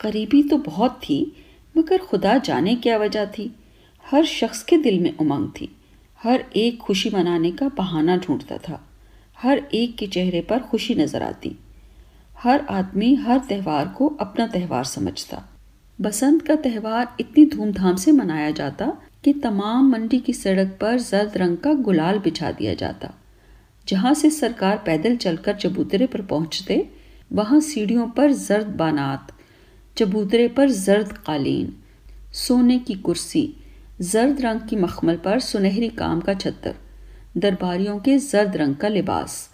गरीबी 0.00 0.42
तो 0.42 0.56
बहुत 0.56 1.00
थी, 1.02 1.36
मगर 1.76 1.98
खुदा 1.98 2.38
जाने 2.38 2.74
क्या 2.74 2.98
वजह 2.98 3.26
थी? 3.26 3.54
हर 4.04 4.24
शख्स 4.24 4.62
के 4.62 4.76
दिल 4.76 5.00
में 5.00 5.16
उमंग 5.16 5.48
थी। 5.48 5.76
हर 6.22 6.44
एक 6.56 6.78
खुशी 6.78 7.10
मनाने 7.10 7.50
का 7.50 7.68
बहाना 7.68 8.16
ढूंढता 8.16 8.56
था। 8.58 8.80
हर 9.42 9.58
एक 9.74 9.96
के 9.96 10.06
चेहरे 10.06 10.40
पर 10.40 10.58
खुशी 10.58 10.94
नज़र 10.94 11.22
आती। 11.22 11.56
हर 12.38 12.66
आदमी 12.70 13.14
हर 13.14 13.38
त्यौहार 13.38 13.88
को 13.88 14.08
अपना 14.20 14.46
त्यौहार 14.46 14.84
समझता। 14.84 15.42
बसंत 16.00 16.42
का 16.42 16.54
त्यौहार 16.54 17.16
इतनी 17.20 17.46
धूमधाम 17.46 17.96
से 17.96 18.12
मनाया 18.12 18.50
जाता 18.50 18.86
कि 19.24 19.32
तमाम 19.32 19.90
मंडी 19.90 20.18
की 20.18 20.32
सड़क 20.32 20.76
पर 20.80 20.98
जर्द 20.98 21.36
रंग 21.36 21.56
का 21.56 21.72
गुलाल 21.72 22.18
बिछा 22.18 22.50
दिया 22.52 22.74
जाता। 22.74 23.14
जहाँ 23.88 24.14
से 24.14 24.30
सरकार 24.30 24.82
पैदल 24.86 25.16
चलकर 25.16 25.56
चबूतरे 25.56 26.06
पर 26.06 26.22
पहुँचते, 26.22 26.88
वहाँ 27.32 27.60
सीढ़ियों 27.60 28.08
पर 28.08 28.32
जर्द 28.32 28.66
बानात, 28.66 29.32
चबूतरे 29.96 30.48
पर 30.48 30.70
जर्द 30.70 31.12
कालीन, 31.12 31.74
सोने 32.32 32.78
की 32.78 32.94
कुर्सी 32.94 33.56
जर्द 34.02 34.40
रंग 34.40 34.60
की 34.60 34.76
मखमल 34.76 35.16
पर 35.16 35.40
सुनहरी 35.40 35.88
काम 35.88 36.20
का 36.20 36.34
छत्तर, 36.34 36.74
दरबारियों 37.36 37.98
के 37.98 38.18
जर्द 38.18 38.56
रंग 38.56 38.76
का 38.76 38.88
लिबास, 38.88 39.50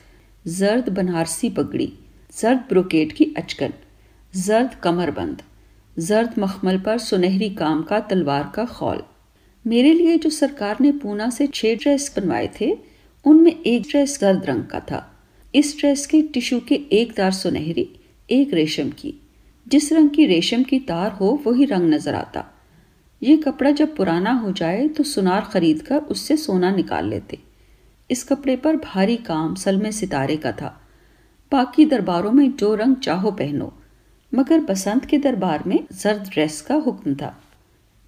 जर्द 0.47 0.89
बनारसी 0.89 1.51
पगड़ी, 1.51 1.93
जर्द 2.41 2.59
ब्रोकेट 2.59 3.13
की 3.13 3.35
अचकन, 3.37 3.73
जर्द 4.37 4.75
कमरबंद, 4.75 5.43
जर्द 5.99 6.31
मखमल 6.39 6.79
पर 6.79 6.99
सुनहरी 6.99 7.51
काम 7.51 7.83
का 7.83 8.01
तलवार 8.01 8.53
का 8.55 8.65
खौल। 8.65 9.03
मेरे 9.67 9.95
लिए 9.95 10.19
जो 10.19 10.31
सरकार 10.31 10.77
ने 10.81 10.93
पूना 10.93 11.31
से 11.31 11.47
छह 11.47 11.75
ड्रेस 11.75 12.15
बनवाए 12.17 12.51
थे, 12.61 12.79
उनमें 13.25 13.61
एक 13.63 13.83
ड्रेस 13.83 14.19
गर्द 14.21 14.47
रंग 14.47 14.65
का 14.65 14.81
था। 14.81 15.17
इस 15.55 15.79
ड्रेस 15.79 16.07
के 16.07 16.23
टिश्यू 16.23 16.61
के 16.61 16.75
एक 16.75 17.13
तार 17.13 17.33
सुनहरी, 17.33 18.01
एक 18.31 18.55
रेशम 18.55 18.91
की। 18.91 19.21
जिस 19.69 19.93
रंग 19.93 20.11
की 20.11 20.27
रेशम 20.27 20.63
की 20.63 20.79
तार 20.79 21.11
हो, 21.11 21.43
वही 21.47 21.65
रंग 21.65 21.95
नज़र 21.95 22.15
आता। 22.15 22.54
ये 23.25 23.37
कपड़ा 23.37 23.71
जब 23.71 23.95
पुराना 23.97 24.33
हो 24.33 24.51
जाए 24.53 24.87
तो 24.89 25.05
सुनार 25.05 25.45
खरीद 25.53 25.81
कर 25.83 25.99
उससे 26.11 26.37
सोना 26.37 26.71
निकाल 26.71 27.09
लेते। 27.09 27.39
इस 28.11 28.25
कपड़े 28.25 28.57
पर 28.57 28.77
भारी 28.77 29.17
काम 29.27 29.55
सलमे 29.55 29.93
सितारे 29.93 30.37
का 30.37 30.53
था। 30.53 30.69
बाकी 31.53 31.87
दरबारों 31.87 32.33
में 32.33 32.51
जो 32.53 32.75
रंग 32.75 32.97
चाहो 32.97 33.31
पहनो, 33.31 33.73
मगर 34.33 34.61
बसंत 34.61 35.05
के 35.05 35.19
दरबार 35.19 35.63
में 35.67 35.79
जर्द 35.93 36.29
ड्रेस 36.29 36.61
का 36.61 36.75
हुक्म 36.77 37.15
था। 37.15 37.35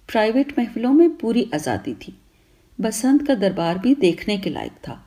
प्राइवेट 0.09 0.53
महफिलों 0.59 0.91
में 0.91 1.15
पूरी 1.17 1.49
आज़ादी 1.53 1.93
थी। 1.97 2.17
बसंत 2.79 3.25
का 3.27 3.35
दरबार 3.35 3.77
भी 3.77 3.95
देखने 3.95 4.37
के 4.37 4.49
लायक 4.49 4.77
था। 4.87 5.01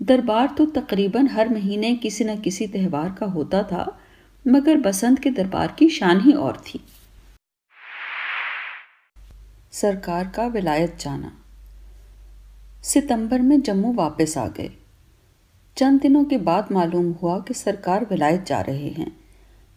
दरबार 0.00 0.54
तो 0.58 0.66
तकरीबन 0.74 1.28
हर 1.28 1.48
महीने 1.48 1.94
किसी 1.96 2.24
न 2.24 2.36
किसी 2.36 2.66
त्यौहार 2.66 3.14
का 3.20 3.26
होता 3.28 3.62
था, 3.62 3.98
मगर 4.44 4.76
बसंत 4.80 5.18
के 5.18 5.30
दरबार 5.30 5.74
की 5.78 5.88
शान 5.90 6.20
ही 6.20 6.32
और 6.32 6.62
थी। 6.66 6.80
सरकार 9.72 10.28
का 10.28 10.46
विलायत 10.46 10.96
जाना। 11.00 11.32
सितंबर 12.82 13.40
में 13.40 13.60
जम्मू 13.60 13.92
वापस 13.92 14.38
आ 14.38 14.48
गए। 14.48 14.70
चंद 15.76 16.00
दिनों 16.00 16.24
के 16.24 16.38
बाद 16.38 16.68
मालूम 16.72 17.12
हुआ 17.12 17.38
कि 17.38 17.54
सरकार 17.54 18.06
विलायत 18.10 18.46
जा 18.46 18.60
रहे 18.60 18.88
हैं। 18.88 19.16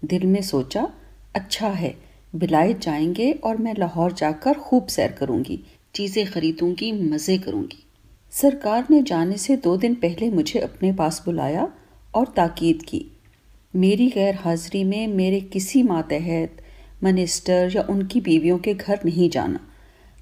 दिल 0.06 0.26
में 0.26 0.42
सोचा 0.42 0.94
अच्छा 1.36 1.68
है, 1.68 1.98
विलायत 2.36 2.80
जाएँगे 2.80 3.32
और 3.32 3.58
मैं 3.58 3.76
लाहौर 3.80 4.12
जाकर 4.12 4.54
खूब 4.54 4.88
सैर 4.88 5.12
करूँगी, 5.12 5.64
चीज़ें 5.96 6.32
खरीदूँगी, 6.32 6.92
मज़े 6.92 7.38
करूँगी। 7.38 7.86
सरकार 8.32 8.88
ने 8.90 9.04
जाने 9.04 9.38
से 9.38 9.58
दो 9.58 9.78
दिन 9.78 9.96
पहले 9.96 10.30
मुझे 10.30 10.60
अपने 10.60 10.94
पास 10.94 11.22
बुलाया 11.26 11.74
और 12.16 12.28
ताकीद 12.28 12.82
की। 12.82 13.06
मेरी 13.76 14.10
गैर 14.10 14.36
हाजिरी 14.36 14.84
में 14.84 15.08
मेरे 15.08 15.42
किसी 15.42 15.84
मातहत, 15.84 16.58
मिनिस्टर 17.04 17.72
या 17.76 17.82
उनकी 17.90 18.22
बीवियों 18.22 18.58
के 18.58 18.74
घर 18.74 19.00
नहीं 19.06 19.30
जाना। 19.30 19.68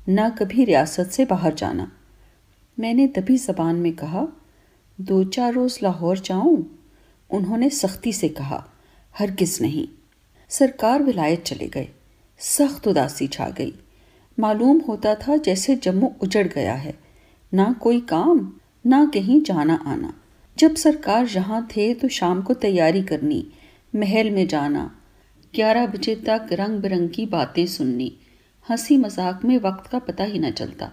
ना 0.10 0.30
कभी 0.30 0.64
रियासत 0.64 1.06
से 1.06 1.26
बाहर 1.26 1.54
जाना। 1.54 1.92
मैंने 2.80 3.08
तभी 3.08 3.38
जबान 3.38 3.76
में 3.76 3.96
कहा, 3.96 4.28
दो 5.02 5.24
चार 5.24 5.54
रोज़ 5.54 5.80
लाहौर 5.84 6.20
जाऊँ? 6.20 6.80
उन्होंने 7.32 7.70
सख्ती 7.70 8.14
से 8.14 8.30
कहा 8.30 8.70
हर 9.20 9.32
किस 9.32 9.62
नहीं। 9.62 9.88
सरकार 10.50 11.04
विलायत 11.04 11.44
चले 11.44 11.68
गए। 11.68 11.88
सख्त 12.40 12.88
उदासी 12.88 13.28
छा 13.28 13.50
गई। 13.50 13.74
मालूम 14.40 14.82
होता 14.88 15.16
था 15.16 15.38
जैसे 15.38 15.76
जम्मू 15.76 16.16
उजड़ 16.22 16.48
गया 16.48 16.74
है। 16.74 17.00
ना 17.54 17.74
कोई 17.74 18.00
काम, 18.00 18.54
ना 18.86 19.12
कहीं 19.14 19.42
जाना 19.42 19.84
आना। 19.88 20.14
जब 20.58 20.76
सरकार 20.76 21.28
यहाँ 21.28 21.68
थे 21.68 21.94
तो 21.94 22.08
शाम 22.08 22.42
को 22.42 22.54
तैयारी 22.54 23.04
करनी, 23.04 23.52
महल 23.96 24.32
में 24.32 24.48
जाना, 24.48 24.96
ग्यारह 25.56 25.88
बजे 25.88 26.16
तक 26.16 26.48
रंग 26.52 26.80
बिरंगी 26.80 27.26
बातें 27.26 27.66
सुननी। 27.66 28.19
हँसी 28.70 28.98
मज़ाक 28.98 29.46
में 29.46 29.58
वक्त 29.58 29.88
का 29.88 30.00
पता 30.00 30.24
ही 30.24 30.40
न 30.40 30.52
चलता। 30.52 30.92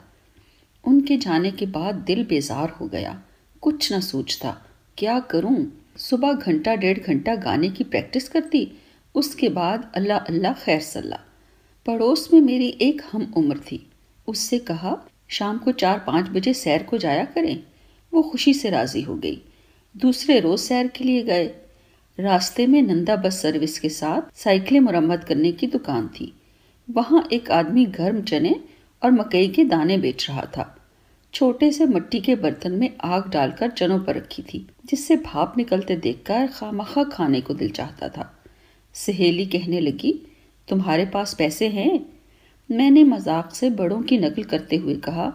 उनके 0.85 1.17
जाने 1.17 1.51
के 1.51 1.67
बाद 1.67 1.95
दिल 1.95 2.25
बेजार 2.25 2.69
हो 2.69 2.87
गया। 2.87 3.23
कुछ 3.63 3.93
न 3.93 4.01
सोचता, 4.01 4.63
क्या 4.99 5.21
करूँ? 5.21 5.83
सुबह 5.97 6.33
घंटा 6.33 6.75
डेढ़ 6.75 6.99
घंटा 6.99 7.35
गाने 7.35 7.69
की 7.69 7.85
प्रैक्टिस 7.85 8.29
करती, 8.29 8.73
उसके 9.15 9.49
बाद 9.49 9.93
अल्लाह 9.95 10.19
अल्लाह 10.19 10.53
खैर 10.53 10.81
सल्ला। 10.81 11.21
पड़ोस 11.87 12.29
में 12.33 12.41
मेरी 12.41 12.69
एक 12.69 13.03
हम 13.13 13.35
उम्र 13.37 13.59
थी। 13.59 13.91
उससे 14.29 14.59
कहा, 14.59 14.97
शाम 15.29 15.59
को 15.59 15.73
चार 15.73 15.99
पाँच 15.99 16.29
बजे 16.29 16.55
सैर 16.55 16.83
को 16.83 16.99
जाया 16.99 17.25
करें। 17.25 17.63
वो 18.15 18.23
खुशी 18.23 18.55
से 18.55 18.71
राज़ी 18.71 19.03
हो 19.03 19.15
गई। 19.15 19.43
दूसरे 19.97 20.41
रोज़ 20.41 20.61
सैर 20.61 20.89
के 20.89 21.05
लिए 21.05 21.23
गए। 21.23 21.47
रास्ते 22.21 22.67
में 22.67 22.83
नंदा 22.83 23.17
बस 23.17 23.43
सर्विस 23.43 23.79
के 23.79 23.89
साथ 23.89 24.37
साइकिलें 24.37 24.81
मुरम्मत 24.81 25.25
करने 25.25 25.53
की 25.53 25.67
दुकान 25.67 26.09
थी। 26.09 26.33
वहाँ 26.89 27.29
एक 27.33 27.51
आदमी 27.51 27.85
गर्म 27.87 28.21
चने 28.23 28.55
और 29.03 29.11
मकई 29.11 29.49
के 29.49 29.65
दाने 29.65 29.97
बेच 29.99 30.27
रहा 30.29 30.43
था। 30.57 30.73
छोटे 31.35 31.71
से 31.73 31.87
मिट्टी 31.87 32.21
के 32.21 32.35
बर्तन 32.35 32.73
में 32.73 32.91
आग 33.05 33.29
डालकर 33.31 33.71
चनों 33.71 33.99
पर 34.01 34.17
रखी 34.17 34.43
थी, 34.43 34.67
जिससे 34.87 35.17
भाप 35.17 35.55
निकलते 35.57 35.97
देखकर 35.97 36.47
खामखा 36.49 37.05
खाने 37.05 37.41
को 37.41 37.55
दिल 37.55 37.71
चाहता 37.71 38.09
था। 38.09 38.31
सहेली 38.95 39.47
कहने 39.47 39.81
लगी, 39.81 40.13
तुम्हारे 40.69 41.07
पास 41.07 41.35
पैसे 41.35 41.69
हैं? 41.69 42.07
मैंने 42.71 43.03
मज़ाक 43.05 43.53
से 43.55 43.71
बड़ों 43.71 44.01
की 44.03 44.19
नकल 44.19 44.43
करते 44.45 44.77
हुए 44.77 44.95
कहा, 44.99 45.33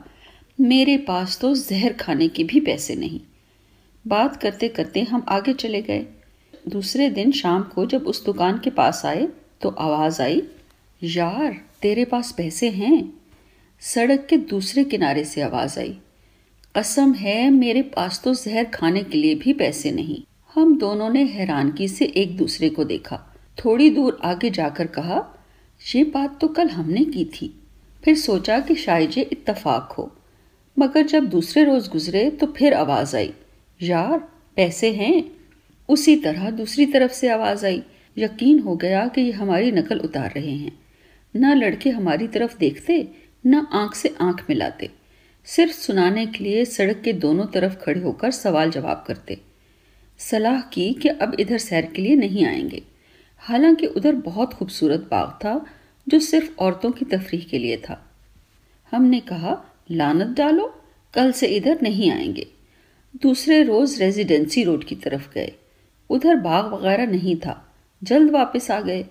मेरे 0.60 0.98
पास 0.98 1.38
तो 1.42 1.54
जहर 1.56 1.94
खाने 1.94 2.28
के 2.28 2.44
भी 2.44 2.60
पैसे 2.60 2.96
नहीं। 2.96 3.20
बात 4.06 4.36
करते 4.36 4.68
करते 4.68 5.02
हम 5.02 5.26
आगे 5.30 5.54
चले 5.54 5.82
गए। 5.82 6.06
दूसरे 6.68 7.10
दिन 7.10 7.32
शाम 7.32 7.64
को 7.66 7.86
जब 7.86 8.08
उस 8.08 8.24
दुकान 8.26 8.58
के 8.58 8.70
पास 8.70 9.06
आए 9.06 9.28
तो 9.62 9.70
आवाज़ 9.70 10.22
आई 10.22 10.42
यार, 11.04 11.62
तेरे 11.82 12.06
पास 12.06 12.36
पैसे 12.38 12.70
हैं? 12.70 13.14
सड़क 13.80 14.28
के 14.30 14.38
दूसरे 14.38 14.84
किनारे 14.84 15.24
से 15.24 15.42
आवाज़ 15.42 15.80
आई। 15.80 15.98
कसम 16.78 17.14
है, 17.14 17.50
मेरे 17.50 17.82
पास 17.82 18.22
तो 18.24 18.34
जहर 18.34 18.64
खाने 18.64 19.04
के 19.04 19.18
लिए 19.18 19.36
भी 19.36 19.54
पैसे 19.54 19.92
नहीं। 19.92 20.24
हम 20.54 20.78
दोनों 20.78 21.10
ने 21.10 21.24
हैरानगी 21.24 21.88
से 21.88 22.06
एक 22.06 22.38
दूसरे 22.38 22.70
को 22.70 22.84
देखा। 22.84 23.36
थोड़ी 23.66 23.90
दूर 23.90 24.20
आगे 24.24 24.50
जाकर 24.50 24.88
कहा, 24.88 25.46
ये 25.96 26.04
बात 26.04 26.42
तो 26.42 26.48
कल 26.48 26.70
हमने 26.70 27.06
की 27.06 27.26
थी। 27.26 27.60
फिर 28.04 28.16
सोचा 28.16 28.60
कि 28.60 28.76
शायद 28.76 29.18
ये 29.18 29.24
इत्तफाक 29.24 29.96
हो। 29.98 30.16
मगर 30.80 31.06
जब 31.06 31.26
दूसरे 31.26 31.64
रोज 31.64 31.88
गुजरे 31.88 32.30
तो 32.30 32.48
फिर 32.48 32.74
आवाज़ 32.74 33.16
आई, 33.16 33.34
यार, 33.82 34.20
पैसे 34.56 34.94
हैं? 34.94 35.32
उसी 35.90 36.16
तरह 36.16 36.50
दूसरी 36.50 36.86
तरफ़ 36.86 37.12
से 37.12 37.30
आवाज़ 37.30 37.66
आई। 37.66 37.84
यकीन 38.18 38.60
हो 38.60 38.76
गया 38.76 39.08
कि 39.08 39.22
ये 39.22 39.32
हमारी 39.32 39.72
नकल 39.72 40.00
उतार 40.00 40.32
रहे 40.36 40.52
हैं। 40.52 40.81
न 41.36 41.54
लड़के 41.54 41.90
हमारी 41.90 42.28
तरफ़ 42.28 42.58
देखते, 42.58 43.08
न 43.46 43.56
आँख 43.56 43.96
से 43.96 44.16
आँख 44.22 44.46
मिलाते। 44.50 44.90
सिर्फ़ 45.46 45.74
सुनाने 45.74 46.26
के 46.26 46.44
लिए 46.44 46.66
सड़क 46.66 47.02
के 47.02 47.14
दोनों 47.14 47.46
तरफ़ 47.46 47.76
खड़े 47.76 48.02
होकर 48.02 48.32
सवाल 48.32 48.72
जवाब 48.72 49.04
करते। 49.08 49.38
सलाह 50.18 50.62
की 50.62 50.94
कि 50.94 51.10
अब 51.10 51.38
इधर 51.40 51.58
सैर 51.58 51.86
के 51.86 52.02
लिए 52.02 52.16
नहीं 52.16 52.46
आएँगे। 52.46 52.84
हालाँकि 53.38 53.86
उधर 53.86 54.16
बहुत 54.16 54.54
खूबसूरत 54.54 55.00
बाग 55.00 55.30
था, 55.30 55.66
जो 56.10 56.20
सिर्फ़ 56.20 56.58
औरतों 56.60 56.92
की 56.92 57.06
तफरीह 57.06 57.42
के 57.42 57.60
लिए 57.60 57.78
था। 57.78 58.12
हमने 58.92 59.20
कहा, 59.20 59.66
लानत 59.92 60.28
डालो, 60.28 60.84
कल 61.14 61.32
से 61.32 61.48
इधर 61.48 61.80
नहीं 61.82 62.12
आएँगे। 62.12 62.48
दूसरे 63.22 63.64
रोज 63.64 64.02
रेजिडेंसी 64.02 64.64
रोड 64.64 64.84
की 64.84 64.96
तरफ़ 64.96 65.34
गए। 65.34 65.52
उधर 66.10 66.36
बाग 66.36 66.74
वगैरह 66.74 67.06
नहीं 67.06 67.36
था। 67.36 67.76
जल्द 68.04 68.32
वापस 68.32 68.72
आ 68.72 68.82
गए। 68.82 69.06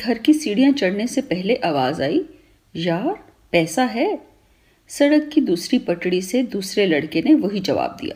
घर 0.00 0.18
की 0.18 0.32
सीढ़ियाँ 0.34 0.72
चढ़ने 0.72 1.06
से 1.06 1.20
पहले 1.22 1.54
आवाज़ 1.56 2.02
आई, 2.02 2.20
यार, 2.74 3.14
पैसा 3.52 3.84
है? 3.84 4.18
सड़क 4.90 5.28
की 5.28 5.40
दूसरी 5.40 5.78
पटड़ी 5.78 6.20
से 6.22 6.42
दूसरे 6.42 6.86
लड़के 6.86 7.22
ने 7.22 7.34
वही 7.36 7.60
जवाब 7.60 7.96
दिया। 8.00 8.14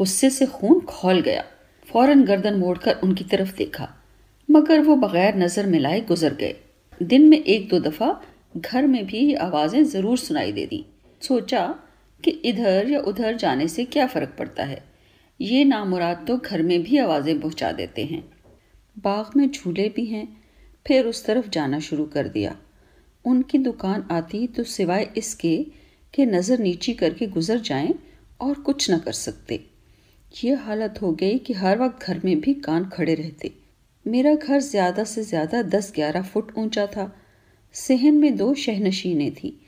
गुस्से 0.00 0.30
से 0.30 0.46
खून 0.46 0.80
खोल 0.80 1.20
गया। 1.20 1.44
फ़ौरन 1.86 2.24
गर्दन 2.24 2.54
मोड़कर 2.54 3.00
उनकी 3.02 3.24
तरफ़ 3.24 3.56
देखा, 3.56 3.88
मगर 4.48 4.80
वो 4.80 4.96
बगैर 4.96 5.36
नज़र 5.36 5.66
मिलाए 5.66 6.00
गुजर 6.00 6.34
गए। 6.34 6.54
दिन 7.00 7.28
में 7.28 7.38
एक 7.38 7.68
दो 7.68 7.78
दफ़ा 7.80 8.20
घर 8.56 8.86
में 8.86 9.04
भी 9.06 9.18
ये 9.18 9.34
आवाज़ें 9.36 9.82
ज़रूर 9.84 10.18
सुनाई 10.18 10.52
दे 10.52 10.66
दी। 10.66 10.84
सोचा 11.22 11.66
कि 12.24 12.30
इधर 12.30 12.90
या 12.90 13.00
उधर 13.02 13.36
जाने 13.36 13.68
से 13.68 13.84
क्या 13.84 14.06
फ़र्क 14.06 14.34
पड़ता 14.38 14.64
है। 14.64 14.82
ये 15.40 15.64
नामुराद 15.64 16.24
तो 16.28 16.36
घर 16.36 16.62
में 16.62 16.82
भी 16.82 16.98
आवाज़ें 16.98 17.38
पहुँचा 17.40 17.72
देते 17.72 18.04
हैं। 18.04 18.22
बाग 18.96 19.36
में 19.36 19.50
झूले 19.50 19.88
भी 19.88 20.04
हैं 20.06 20.26
फिर 20.86 21.06
उस 21.06 21.24
तरफ़ 21.24 21.48
जाना 21.50 21.78
शुरू 21.80 22.04
कर 22.06 22.28
दिया। 22.28 22.56
उनकी 23.24 23.58
दुकान 23.60 24.06
आती 24.10 24.46
तो 24.46 24.64
सिवाय 24.64 25.10
इसके 25.16 25.56
कि 26.14 26.26
नज़र 26.26 26.58
नीची 26.58 26.92
करके 26.94 27.26
गुजर 27.28 27.60
जाएँ 27.60 27.94
और 28.40 28.54
कुछ 28.60 28.90
न 28.90 28.98
कर 28.98 29.12
सकते। 29.14 29.64
ये 30.34 30.54
हालत 30.56 30.98
हो 31.02 31.12
गई 31.12 31.38
कि 31.38 31.52
हर 31.54 31.78
वक्त 31.78 32.06
घर 32.06 32.20
में 32.24 32.40
भी 32.40 32.54
कान 32.60 32.84
खड़े 32.88 33.14
रहते। 33.14 33.52
मेरा 34.06 34.34
घर 34.34 34.60
ज़्यादा 34.60 35.04
से 35.04 35.22
ज़्यादा 35.24 35.62
दस 35.64 35.92
ग्यारह 35.94 36.22
फुट 36.24 36.52
ऊँचा 36.58 36.86
था। 36.86 37.10
सहन 37.74 38.14
में 38.14 38.36
दो 38.36 38.52
शहनशीनें 38.56 39.30
थी। 39.34 39.58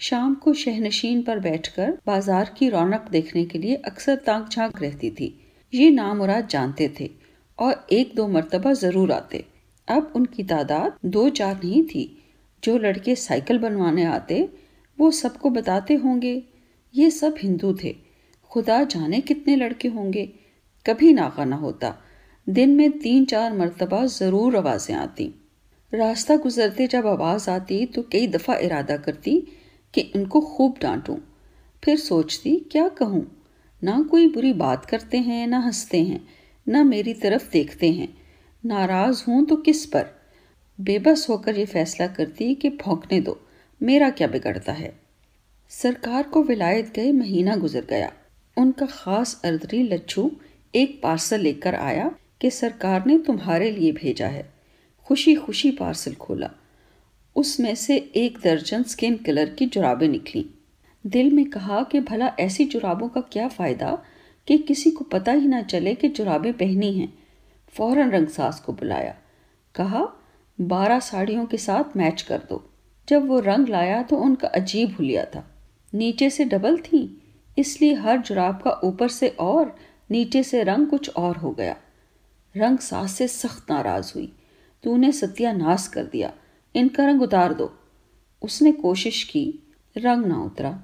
शाम 0.00 0.34
को 0.34 0.52
शहनशीन 0.54 1.22
पर 1.22 1.38
बैठकर 1.38 1.90
बाज़ार 2.06 2.54
की 2.58 2.68
रौनक 2.68 3.08
देखने 3.10 3.44
के 3.44 3.58
लिए 3.58 3.74
अक्सर 3.86 4.16
ताक 4.26 4.48
झाँक 4.48 4.80
रहती 4.82 5.10
थी। 5.10 5.28
ये 5.72 5.90
नामुराद 5.90 6.48
जानते 6.48 6.92
थे 7.00 7.10
और 7.58 7.86
एक 7.92 8.14
दो 8.16 8.26
मरतबा 8.28 8.72
ज़रूर 8.74 9.12
आते। 9.12 9.44
अब 9.88 10.12
उनकी 10.16 10.42
तादाद 10.42 10.96
दो 11.04 11.28
चार 11.28 11.60
नहीं 11.64 11.82
थी। 11.84 12.22
जो 12.64 12.78
लड़के 12.78 13.14
साइकिल 13.14 13.58
बनवाने 13.58 14.04
आते, 14.04 14.48
वो 14.98 15.10
सबको 15.10 15.50
बताते 15.50 15.94
होंगे, 15.94 16.42
ये 16.94 17.10
सब 17.10 17.34
हिंदू 17.38 17.78
थे। 17.84 17.96
खुदा 18.50 18.84
जाने 18.84 19.20
कितने 19.20 19.56
लड़के 19.56 19.88
होंगे। 19.88 20.32
कभी 20.86 21.12
नाका 21.12 21.44
ना 21.44 21.56
होता। 21.56 21.96
दिन 22.48 22.70
में 22.70 22.98
तीन 22.98 23.24
चार 23.24 23.52
मरतबा 23.52 24.06
ज़रूर 24.06 24.56
आवाज़ें 24.56 24.96
आती। 24.96 25.34
रास्ता 25.94 26.36
गुजरते 26.36 26.86
जब 26.86 27.06
आवाज़ 27.06 27.50
आती 27.50 27.86
तो 27.86 28.02
कई 28.02 28.26
दफ़ा 28.26 28.56
इरादा 28.56 28.96
करती 28.96 29.46
कि 29.94 30.00
इनको 30.00 30.40
खूब 30.40 30.74
डांटूं। 30.82 31.16
फिर 31.84 31.98
सोचती, 31.98 32.56
क्या 32.56 32.88
कहूँ? 32.88 33.44
ना 33.84 34.02
कोई 34.10 34.28
बुरी 34.28 34.52
बात 34.52 34.84
करते 34.84 35.18
हैं, 35.18 35.46
ना 35.46 35.58
हँसते 35.58 36.02
हैं, 36.02 36.28
ना 36.68 36.84
मेरी 36.84 37.14
तरफ़ 37.14 37.50
देखते 37.50 37.90
हैं। 37.90 38.23
नाराज़ 38.66 39.24
हूँ 39.28 39.46
तो 39.46 39.56
किस 39.56 39.86
पर? 39.86 40.06
बेबस 40.80 41.26
होकर 41.30 41.58
ये 41.58 41.66
फैसला 41.66 42.06
करती 42.06 42.54
कि 42.54 42.70
भौंकने 42.70 43.20
दो, 43.20 43.40
मेरा 43.82 44.10
क्या 44.10 44.28
बिगड़ता 44.28 44.72
है? 44.72 45.00
सरकार 45.68 46.22
को 46.22 46.42
विलायत 46.42 46.92
गए 46.96 47.12
महीना 47.12 47.56
गुजर 47.56 47.84
गया। 47.84 48.12
उनका 48.58 48.86
खास 48.86 49.42
अर्दरी 49.44 49.82
लच्छू 49.82 50.30
एक 50.74 51.00
पार्सल 51.02 51.40
लेकर 51.40 51.74
आया 51.74 52.14
कि 52.40 52.50
सरकार 52.50 53.06
ने 53.06 53.18
तुम्हारे 53.18 53.70
लिए 53.70 53.92
भेजा 53.92 54.26
है। 54.26 54.52
खुशी 55.06 55.34
खुशी 55.34 55.70
पार्सल 55.70 56.14
खोला। 56.14 56.50
उसमें 57.36 57.74
से 57.74 57.96
एक 57.96 58.38
दर्जन 58.44 58.82
स्किन 58.82 59.16
कलर 59.16 59.48
की 59.48 59.66
जुराबें 59.66 60.08
निकली। 60.08 60.50
दिल 61.06 61.32
में 61.32 61.50
कहा 61.50 61.82
कि 61.82 62.00
भला 62.00 62.32
ऐसी 62.40 62.64
जुराबों 62.64 63.08
का 63.08 63.20
क्या 63.20 63.48
फ़ायदा 63.48 64.04
कि 64.46 64.58
किसी 64.58 64.90
को 64.90 65.04
पता 65.04 65.32
ही 65.32 65.48
ना 65.48 65.62
चले 65.62 65.94
कि 65.94 66.08
जुराबें 66.08 66.52
पहनी 66.52 66.92
हैं। 66.92 67.23
फ़ौरन 67.76 68.10
रंगसास 68.10 68.60
को 68.60 68.72
बुलाया। 68.72 69.18
कहा, 69.74 70.08
बारह 70.60 71.00
साड़ियों 71.00 71.46
के 71.46 71.56
साथ 71.56 71.96
मैच 71.96 72.22
कर 72.22 72.38
दो। 72.38 72.70
जब 73.08 73.26
वो 73.26 73.40
रंग 73.40 73.68
लाया 73.68 74.02
तो 74.02 74.16
उनका 74.16 74.48
अजीब 74.48 74.96
हुलिया 74.96 75.24
था। 75.24 75.50
नीचे 75.94 76.30
से 76.30 76.44
डबल 76.44 76.76
थी, 76.76 77.22
इसलिए 77.58 77.94
हर 77.94 78.18
जुराब 78.18 78.62
का 78.62 78.80
ऊपर 78.84 79.08
से 79.08 79.28
और, 79.28 79.76
नीचे 80.10 80.42
से 80.42 80.62
रंग 80.62 80.86
कुछ 80.86 81.10
और 81.10 81.36
हो 81.36 81.50
गया। 81.50 81.76
रंग 82.56 82.78
सास 82.78 83.12
से 83.12 83.28
सख्त 83.28 83.70
नाराज़ 83.70 84.12
हुई। 84.14 84.36
तूने 84.82 85.12
सत्यानाश 85.12 85.86
कर 85.86 86.04
दिया। 86.04 86.32
इनका 86.74 87.04
रंग 87.04 87.22
उतार 87.22 87.54
दो। 87.54 87.78
उसने 88.42 88.72
कोशिश 88.72 89.24
की, 89.24 89.72
रंग 89.96 90.26
ना 90.26 90.42
उतरा। 90.42 90.82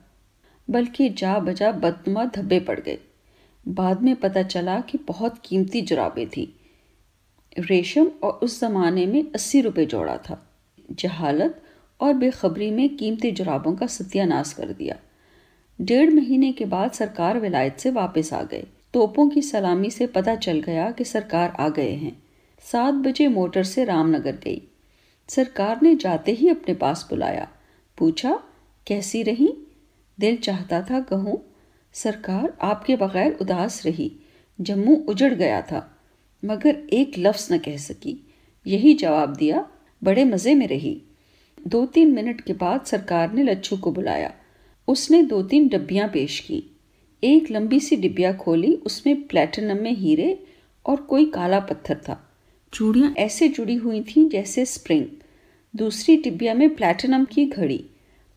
बल्कि 0.71 1.09
जा 1.09 1.39
बजा 1.39 1.73
बदनुमा 1.73 2.25
धब्बे 2.25 2.61
पड़ 2.61 2.81
गए। 2.81 2.99
बाद 3.69 4.03
में 4.03 4.17
पता 4.17 4.43
चला 4.43 4.81
कि 4.81 4.99
बहुत 4.99 5.39
कीमती 5.45 5.83
जुराबें 5.83 6.29
थी। 6.29 6.60
रेशम 7.59 8.11
और 8.23 8.33
उस 8.33 8.61
जमाने 8.61 9.07
में 9.07 9.25
अस्सी 9.35 9.61
रुपये 9.61 9.87
जोड़ा 9.87 10.17
था। 10.17 10.51
जहालत 10.91 11.63
और 12.01 12.15
बेखबरी 12.15 12.71
में 12.71 12.97
कीमती 12.97 13.31
जुराबों 13.31 13.77
का 13.77 13.87
सत्यानाश 13.87 14.53
कर 14.53 14.67
दिया। 14.67 14.97
डेढ़ 15.81 16.11
महीने 16.11 16.53
के 16.53 16.65
बाद 16.65 16.91
सरकार 16.91 17.41
विलायत 17.41 17.79
से 17.79 17.91
वापस 17.91 18.33
आ 18.33 18.43
गए। 18.43 18.67
तोपों 18.95 19.29
की 19.29 19.43
सलामी 19.43 19.91
से 19.91 20.07
पता 20.07 20.35
चल 20.35 20.61
गया 20.61 20.91
कि 20.91 21.05
सरकार 21.05 21.57
आ 21.61 21.69
गए 21.69 21.91
हैं। 21.91 22.23
सात 22.61 22.95
बजे 22.95 23.29
मोटर 23.29 23.65
से 23.65 23.85
रामनगर 23.85 24.33
गई। 24.33 24.63
सरकार 25.29 25.83
ने 25.83 25.97
जाते 25.97 26.33
ही 26.33 26.49
अपने 26.49 26.75
पास 26.75 27.07
बुलाया। 27.11 27.49
पूछा, 27.99 28.43
कैसी 28.87 29.23
रही? 29.23 29.55
दिल 30.21 30.37
चाहता 30.37 30.83
था 30.83 31.01
कहूँ, 31.01 31.55
सरकार 31.93 32.59
आपके 32.63 32.97
बगैर 32.97 33.39
उदास 33.41 33.87
रही। 33.87 34.13
जम्मू 34.61 34.97
उजड़ 34.97 35.35
गया 35.35 35.63
था। 35.63 36.00
मगर 36.45 36.83
एक 36.93 37.13
लफ्ज 37.19 37.49
न 37.53 37.59
कह 37.59 37.77
सकी। 37.77 38.27
यही 38.67 38.95
जवाब 38.95 39.37
दिया, 39.37 39.71
बड़े 40.05 40.25
मज़े 40.25 40.55
में 40.55 40.67
रही। 40.69 41.03
दो 41.67 41.87
तीन 41.87 42.13
मिनट 42.13 42.41
के 42.41 42.53
बाद 42.53 42.85
सरकार 42.85 43.33
ने 43.33 43.43
लच्छू 43.43 43.77
को 43.77 43.93
बुलाया। 43.93 44.35
उसने 44.89 45.23
दो 45.23 45.43
तीन 45.43 45.69
डब्बियाँ 45.69 46.09
पेश 46.09 46.41
की। 46.41 46.65
एक 47.25 47.51
लंबी 47.51 47.81
सी 47.81 47.97
डिब्बिया 47.97 48.33
खोली, 48.33 48.75
उसमें 48.75 49.23
प्लेटिनम 49.23 49.77
में 49.77 49.93
हीरे 49.93 50.45
और 50.87 50.97
कोई 50.97 51.27
काला 51.27 51.61
पत्थर 51.61 51.95
था। 51.95 52.31
चूड़ियाँ 52.73 53.15
ऐसे 53.19 53.49
जुड़ी 53.49 53.75
हुई 53.75 54.01
थीं 54.01 54.29
जैसे 54.29 54.65
स्प्रिंग। 54.65 55.07
दूसरी 55.77 56.17
डिब्बिया 56.17 56.55
में 56.55 56.75
प्लेटिनम 56.75 57.25
की 57.25 57.47
घड़ी, 57.47 57.85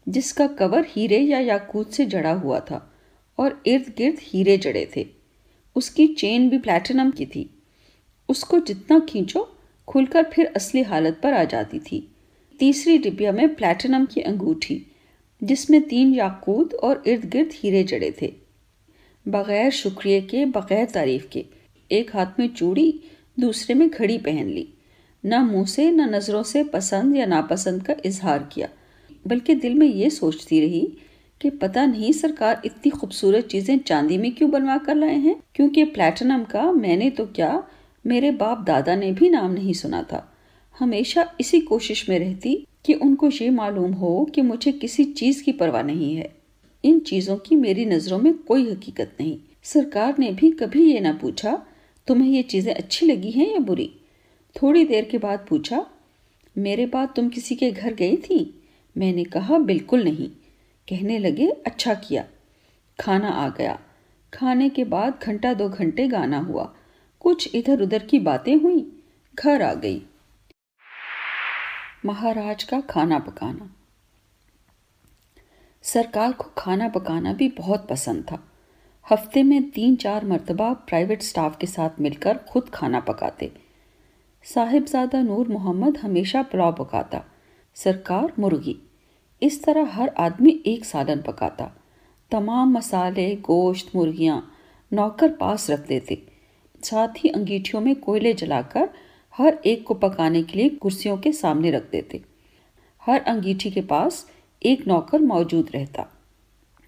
जिसका 0.10 0.48
कवर 0.48 0.86
हीरे 0.90 1.20
या 1.20 1.40
याकूत 1.40 1.94
से 1.94 2.06
जड़ा 2.06 2.34
हुआ 2.34 2.60
था, 2.60 2.94
और 3.38 3.64
इर्द 3.66 3.94
गिर्द 3.98 4.18
हीरे 4.22 4.58
जड़े 4.58 4.90
थे। 4.96 5.08
उसकी 5.76 6.08
चेन 6.08 6.50
भी 6.50 6.58
प्लेटिनम 6.58 7.12
की 7.12 7.26
थी। 7.26 7.53
उसको 8.30 8.60
जितना 8.60 9.00
खींचो, 9.00 9.50
खुलकर 9.88 10.24
फिर 10.24 10.46
असली 10.56 10.82
हालत 10.82 11.20
पर 11.24 11.34
आ 11.34 11.44
जाती 11.44 11.80
थी। 11.80 12.08
तीसरी 12.60 12.98
डिब्बिया 12.98 13.32
में 13.32 13.56
प्लैटिनम 13.56 14.06
की 14.06 14.22
अंगूठी, 14.22 14.82
जिसमें 15.42 15.82
तीन 15.82 16.14
याकूत 16.14 16.74
और 16.74 17.04
इर्द 17.08 17.26
गिर्द 17.26 17.50
हीरे 17.54 17.84
जड़े 17.84 18.14
थे। 18.22 18.34
बगैर 19.26 19.72
शुक्रिया 19.72 20.20
के, 20.20 20.46
बगैर 20.46 20.86
तारीफ़ 20.86 21.28
के, 21.28 21.46
एक 21.92 22.16
हाथ 22.16 22.40
में 22.40 22.48
चूड़ी, 22.48 23.00
दूसरे 23.40 23.76
में 23.76 23.90
घड़ी 23.90 24.18
पहन 24.18 24.48
ली। 24.48 24.68
ना 25.24 25.44
मुँह 25.44 25.66
से, 25.66 25.92
न 25.92 26.10
नज़रों 26.16 26.44
से 26.44 26.64
पसंद 26.64 27.16
या 27.16 27.26
नापसंद 27.26 27.84
का 27.84 27.96
इजहार 28.06 28.50
किया, 28.54 28.70
बल्कि 29.28 29.56
दिल 29.56 29.74
में 29.74 29.88
ये 29.88 30.10
सोचती 30.10 30.60
रही 30.60 30.98
कि 31.42 31.50
पता 31.50 31.86
नहीं 31.86 32.12
सरकार 32.12 32.62
इतनी 32.66 32.90
खूबसूरत 32.90 33.46
चीज़ें 33.46 33.78
चांदी 33.80 34.18
में 34.18 34.32
क्यों 34.36 34.52
बनवा 34.52 34.78
कर 34.78 34.96
लाए 34.96 35.16
हैं? 35.16 35.36
क्योंकि 35.56 35.84
प्लैटिनम 35.84 36.44
का, 36.44 36.72
मैंने 36.72 37.10
तो 37.10 37.26
क्या 37.26 37.64
मेरे 38.06 38.32
बाप 38.32 38.64
दादा 38.64 38.96
ने 38.96 39.12
भी 39.12 39.30
नाम 39.30 39.52
नहीं 39.52 39.74
सुना 39.74 40.04
था। 40.04 40.34
हमेशा 40.80 41.34
इसी 41.40 41.60
कोशिश 41.60 42.10
में 42.10 42.20
रहती 42.20 42.68
कि 42.86 42.94
उनको 42.94 43.30
ये 43.30 43.50
मालूम 43.50 43.92
हो 43.92 44.32
कि 44.36 44.42
मुझे 44.42 44.72
किसी 44.72 45.06
चीज़ 45.06 45.44
की 45.44 45.52
परवाह 45.52 45.84
नहीं 45.84 46.16
है। 46.16 46.36
इन 46.84 47.00
चीज़ों 47.00 47.38
की 47.38 47.56
मेरी 47.56 47.86
नज़रों 47.86 48.18
में 48.20 48.38
कोई 48.38 48.72
हकीकत 48.72 49.18
नहीं। 49.20 49.40
सरकार 49.64 50.16
ने 50.20 50.32
भी 50.32 50.52
कभी 50.52 50.94
ये 50.94 51.00
ना 51.00 51.14
पूछा, 51.14 51.66
तुम्हें 52.08 52.30
ये 52.30 52.44
चीज़ें 52.44 52.74
अच्छी 52.74 53.06
लगी 53.06 53.32
हैं 53.32 53.54
या 53.54 53.60
बुरी? 53.60 53.96
थोड़ी 54.56 54.86
देर 54.86 55.06
के 55.06 55.18
बाद 55.18 55.46
पूछा, 55.50 55.86
मेरे 56.58 56.86
बाद 56.86 57.14
तुम 57.16 57.30
किसी 57.30 57.56
के 57.56 57.72
घर 57.72 57.94
गई 57.94 58.18
थी? 58.18 58.64
मैंने 58.98 59.24
कहा, 59.24 59.60
बिल्कुल 59.60 60.04
नहीं। 60.04 60.30
कहने 60.90 61.18
लगे 61.18 61.48
अच्छा 61.48 61.94
किया। 61.94 62.26
खाना 63.00 63.30
आ 63.30 63.50
गया। 63.50 63.80
खाने 64.34 64.70
के 64.70 64.84
बाद 64.84 65.20
घंटा 65.24 65.54
दो 65.54 65.70
घंटे 65.70 66.08
गाना 66.08 66.40
हुआ। 66.40 66.76
कुछ 67.24 67.56
इधर 67.56 67.82
उधर 67.82 68.04
की 68.04 68.20
बातें 68.20 68.56
हुई, 68.56 69.04
घर 69.36 69.62
आ 69.62 69.74
गई। 69.74 70.02
महाराज 72.06 72.64
का 72.64 72.82
खाना 72.82 73.20
पकाना। 73.20 73.76
सरकार 75.84 76.32
को 76.32 76.52
खाना 76.58 76.90
पकाना 76.90 77.34
भी 77.34 77.48
बहुत 77.50 77.88
पसंद 77.88 78.24
था। 78.24 78.44
हफ़्ते 79.12 79.44
में 79.44 79.70
तीन 79.72 79.96
चार 79.96 80.26
मरतबा 80.26 80.74
प्राइवेट 80.74 81.22
स्टाफ 81.22 81.58
के 81.58 81.68
साथ 81.68 82.02
मिलकर 82.02 82.38
खुद 82.38 82.70
खाना 82.70 83.00
पकाते। 83.00 83.52
साहिबजादा 84.44 85.22
नूर 85.22 85.48
मोहम्मद 85.48 85.98
हमेशा 85.98 86.42
पुलाव 86.42 86.74
पकाता, 86.74 87.24
सरकार 87.76 88.34
मुर्गी। 88.40 88.78
इस 89.42 89.64
तरह 89.64 89.86
हर 89.86 90.10
आदमी 90.10 90.64
एक 90.66 90.86
सालन 90.86 91.22
पकाता। 91.22 91.72
तमाम 92.32 92.72
मसाले, 92.72 93.36
गोश्त, 93.36 93.96
मुर्गियाँ 93.96 94.52
नौकर 94.94 95.32
पास 95.32 95.70
रख 95.70 95.88
देते। 95.88 96.33
साथ 96.86 97.18
ही 97.18 97.30
अंगीठियों 97.30 97.82
में 97.82 97.96
कोयले 97.96 98.34
जलाकर 98.34 98.90
हर 99.34 99.58
एक 99.66 99.84
को 99.84 99.94
पकाने 99.94 100.44
के 100.44 100.58
लिए 100.58 100.70
कुर्सियों 100.70 101.18
के 101.18 101.32
सामने 101.32 101.72
रख 101.72 101.90
देते। 101.92 102.22
हर 103.04 103.22
अंगीठी 103.22 103.72
के 103.72 103.82
पास 103.82 104.26
एक 104.62 104.88
नौकर 104.88 105.22
मौजूद 105.22 105.70
रहता, 105.74 106.06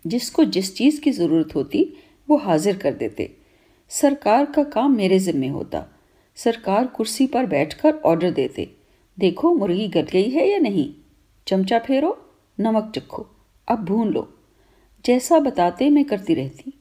जिसको 0.05 0.43
जिस 0.43 0.75
चीज़ 0.75 1.01
की 1.01 1.11
ज़रूरत 1.11 1.55
होती, 1.55 1.87
वो 2.27 2.37
हाजिर 2.37 2.77
कर 2.77 2.93
देते। 2.93 3.31
सरकार 3.91 4.45
का 4.45 4.63
काम 4.63 4.95
मेरे 4.95 5.19
ज़िम्मे 5.19 5.47
होता। 5.47 5.85
सरकार 6.37 6.87
कुर्सी 6.87 7.27
पर 7.27 7.45
बैठकर 7.45 7.95
ऑर्डर 7.95 8.31
देते। 8.31 8.69
देखो 9.17 9.53
मुर्गी 9.53 9.87
गल 9.87 10.07
गई 10.11 10.29
है 10.29 10.47
या 10.49 10.59
नहीं? 10.59 10.93
चमचा 11.47 11.79
फेरो, 11.79 12.17
नमक 12.57 12.91
चखो। 12.95 13.27
अब 13.67 13.85
भून 13.85 14.09
लो। 14.09 14.27
जैसा 15.05 15.39
बताते 15.39 15.89
मैं 15.89 16.05
करती 16.05 16.33
रहती। 16.33 16.74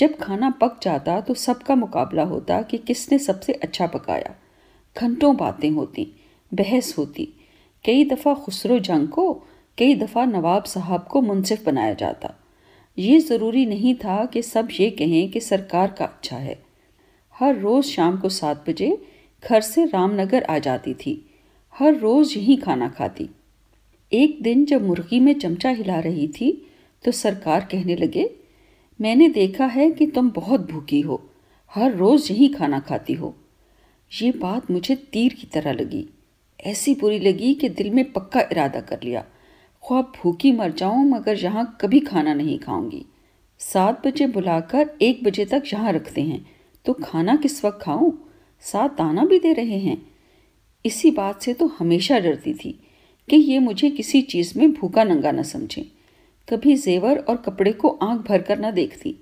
जब 0.00 0.16
खाना 0.16 0.50
पक 0.50 0.80
जाता 0.82 1.20
तो 1.20 1.34
सबका 1.34 1.74
मुकाबला 1.74 2.22
होता 2.22 2.62
कि 2.62 2.78
किसने 2.78 3.18
सबसे 3.18 3.52
अच्छा 3.52 3.86
पकाया। 3.86 4.34
घंटों 4.98 5.36
बातें 5.36 5.70
होती, 5.70 6.12
बहस 6.54 6.98
होती। 6.98 7.28
कई 7.84 8.04
दफ़ा 8.04 8.34
खुसरो 8.34 8.78
जंग 8.78 9.08
को, 9.08 9.32
कई 9.78 9.94
दफ़ा 9.94 10.24
नवाब 10.24 10.64
साहब 10.64 11.08
को 11.10 11.20
मुनसिफ 11.20 11.64
बनाया 11.66 11.94
जाता। 11.94 12.34
ये 12.98 13.20
ज़रूरी 13.20 13.66
नहीं 13.66 13.94
था 13.94 14.24
कि 14.24 14.42
सब 14.42 14.68
ये 14.80 14.90
कहें 14.90 15.30
कि 15.30 15.40
सरकार 15.40 15.90
का 15.90 16.04
अच्छा 16.04 16.36
है। 16.36 16.62
हर 17.40 17.56
रोज़ 17.56 17.86
शाम 17.86 18.16
को 18.16 18.28
सात 18.28 18.64
बजे 18.68 19.06
घर 19.44 19.60
से 19.60 19.84
रामनगर 19.84 20.42
आ 20.42 20.58
जाती 20.58 20.94
थी। 20.94 21.30
हर 21.78 21.94
रोज़ 21.94 22.38
यहीं 22.38 22.58
खाना 22.58 22.88
खाती। 22.88 23.28
एक 24.12 24.42
दिन 24.42 24.64
जब 24.64 24.86
मुर्गी 24.86 25.20
में 25.20 25.38
चमचा 25.38 25.70
हिला 25.70 26.00
रही 26.00 26.28
थी 26.28 26.70
तो 27.04 27.12
सरकार 27.12 27.68
कहने 27.72 27.96
लगे 27.96 28.39
मैंने 29.00 29.28
देखा 29.28 29.66
है 29.66 29.90
कि 29.90 30.06
तुम 30.06 30.30
बहुत 30.30 30.70
भूखी 30.70 31.00
हो। 31.00 31.30
हर 31.74 31.94
रोज़ 31.94 32.32
यहीं 32.32 32.54
खाना 32.54 32.80
खाती 32.80 33.12
हो। 33.12 33.36
ये 34.22 34.32
बात 34.32 34.70
मुझे 34.70 34.94
तीर 34.94 35.32
की 35.32 35.46
तरह 35.46 35.72
लगी। 35.72 36.08
ऐसी 36.60 36.94
बुरी 36.94 37.18
लगी 37.18 37.54
कि 37.54 37.68
दिल 37.68 37.90
में 37.90 38.12
पक्का 38.12 38.40
इरादा 38.40 38.80
कर 38.80 39.00
लिया। 39.04 39.20
ख्वाब 39.88 40.12
भूखी 40.22 40.52
मर 40.52 40.72
जाऊँ, 40.72 41.04
मगर 41.04 41.38
यहाँ 41.38 41.78
कभी 41.80 42.00
खाना 42.00 42.34
नहीं 42.34 42.58
खाऊँगी। 42.58 43.06
सात 43.58 44.06
बजे 44.06 44.26
बुलाकर 44.26 44.90
एक 45.02 45.24
बजे 45.24 45.44
तक 45.44 45.62
यहाँ 45.72 45.92
रखते 45.92 46.22
हैं। 46.22 46.46
तो 46.84 46.92
खाना 46.92 47.36
किस 47.36 47.64
वक्त 47.64 47.78
खाऊं? 47.82 48.12
साथ 48.60 48.88
दाना 48.88 49.24
भी 49.24 49.38
दे 49.38 49.52
रहे 49.52 49.78
हैं। 49.78 50.06
इसी 50.86 51.10
बात 51.10 51.42
से 51.42 51.54
तो 51.54 51.66
हमेशा 51.66 52.18
डरती 52.18 52.54
थी 52.54 52.80
कि 53.30 53.36
ये 53.36 53.58
मुझे 53.58 53.90
किसी 53.90 54.22
चीज़ 54.22 54.58
में 54.58 54.72
भूखा 54.72 55.04
नंगा 55.04 55.32
न 55.32 55.42
समझें। 55.42 55.99
कभी 56.50 56.76
जेवर 56.76 57.18
और 57.18 57.36
कपड़े 57.36 57.72
को 57.72 57.88
आँख 58.02 58.26
भर 58.28 58.42
कर 58.42 58.58
न 58.58 58.70
देखती 58.70 59.16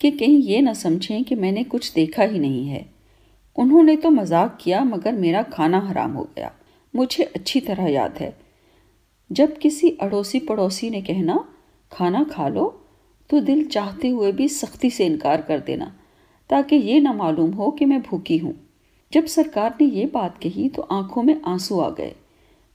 कि 0.00 0.10
कहीं 0.10 0.38
ये 0.38 0.60
न 0.60 0.72
समझें 0.74 1.24
कि 1.24 1.34
मैंने 1.34 1.64
कुछ 1.64 1.92
देखा 1.92 2.22
ही 2.22 2.38
नहीं 2.38 2.66
है। 2.68 2.84
उन्होंने 3.58 3.96
तो 3.96 4.10
मज़ाक 4.10 4.58
किया, 4.62 4.82
मगर 4.84 5.12
मेरा 5.14 5.42
खाना 5.44 5.80
हराम 5.80 6.12
हो 6.12 6.28
गया। 6.36 6.52
मुझे 6.94 7.24
अच्छी 7.26 7.60
तरह 7.60 7.88
याद 7.88 8.18
है। 8.18 8.36
जब 9.30 9.56
किसी 9.58 9.90
अड़ोसी 10.02 10.38
पड़ोसी 10.40 10.90
ने 10.90 11.00
कहना, 11.02 11.44
खाना 11.92 12.24
खा 12.24 12.48
लो 12.48 12.66
तो 13.30 13.40
दिल 13.40 13.64
चाहते 13.66 14.08
हुए 14.08 14.32
भी 14.32 14.48
सख्ती 14.48 14.90
से 14.90 15.06
इनकार 15.06 15.42
कर 15.42 15.60
देना, 15.60 15.92
ताकि 16.50 16.76
ये 16.76 17.00
ना 17.00 17.12
मालूम 17.12 17.50
हो 17.52 17.70
कि 17.70 17.84
मैं 17.84 18.00
भूखी 18.02 18.36
हूँ। 18.38 18.54
जब 19.12 19.26
सरकार 19.26 19.76
ने 19.80 19.86
ये 19.88 20.06
बात 20.06 20.38
कही 20.38 20.68
तो 20.68 20.82
आँखों 20.82 21.22
में 21.22 21.40
आँसू 21.46 21.78
आ 21.80 21.88
गए। 21.90 22.14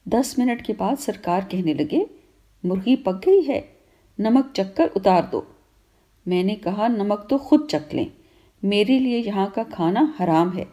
दस 0.06 0.36
मिनट 0.40 0.62
के 0.62 0.74
बाद 0.74 0.98
सरकार 0.98 1.48
कहने 1.52 1.74
लगे, 1.74 2.06
मुर्गी 2.64 2.96
पक 2.98 3.22
गई 3.26 3.42
है। 3.42 3.60
नमक 4.20 4.54
चक्कर 4.56 4.88
उतार 4.88 5.30
दो। 5.32 5.48
मैंने 6.28 6.56
कहा, 6.56 6.88
नमक 6.88 7.28
तो 7.30 7.38
खुद 7.38 7.68
चख 7.72 7.94
लें। 7.94 8.12
मेरे 8.64 9.00
लिए 9.00 9.18
यहाँ 9.18 9.50
का 9.50 9.64
खाना 9.64 10.16
हराम 10.20 10.50
है। 10.52 10.68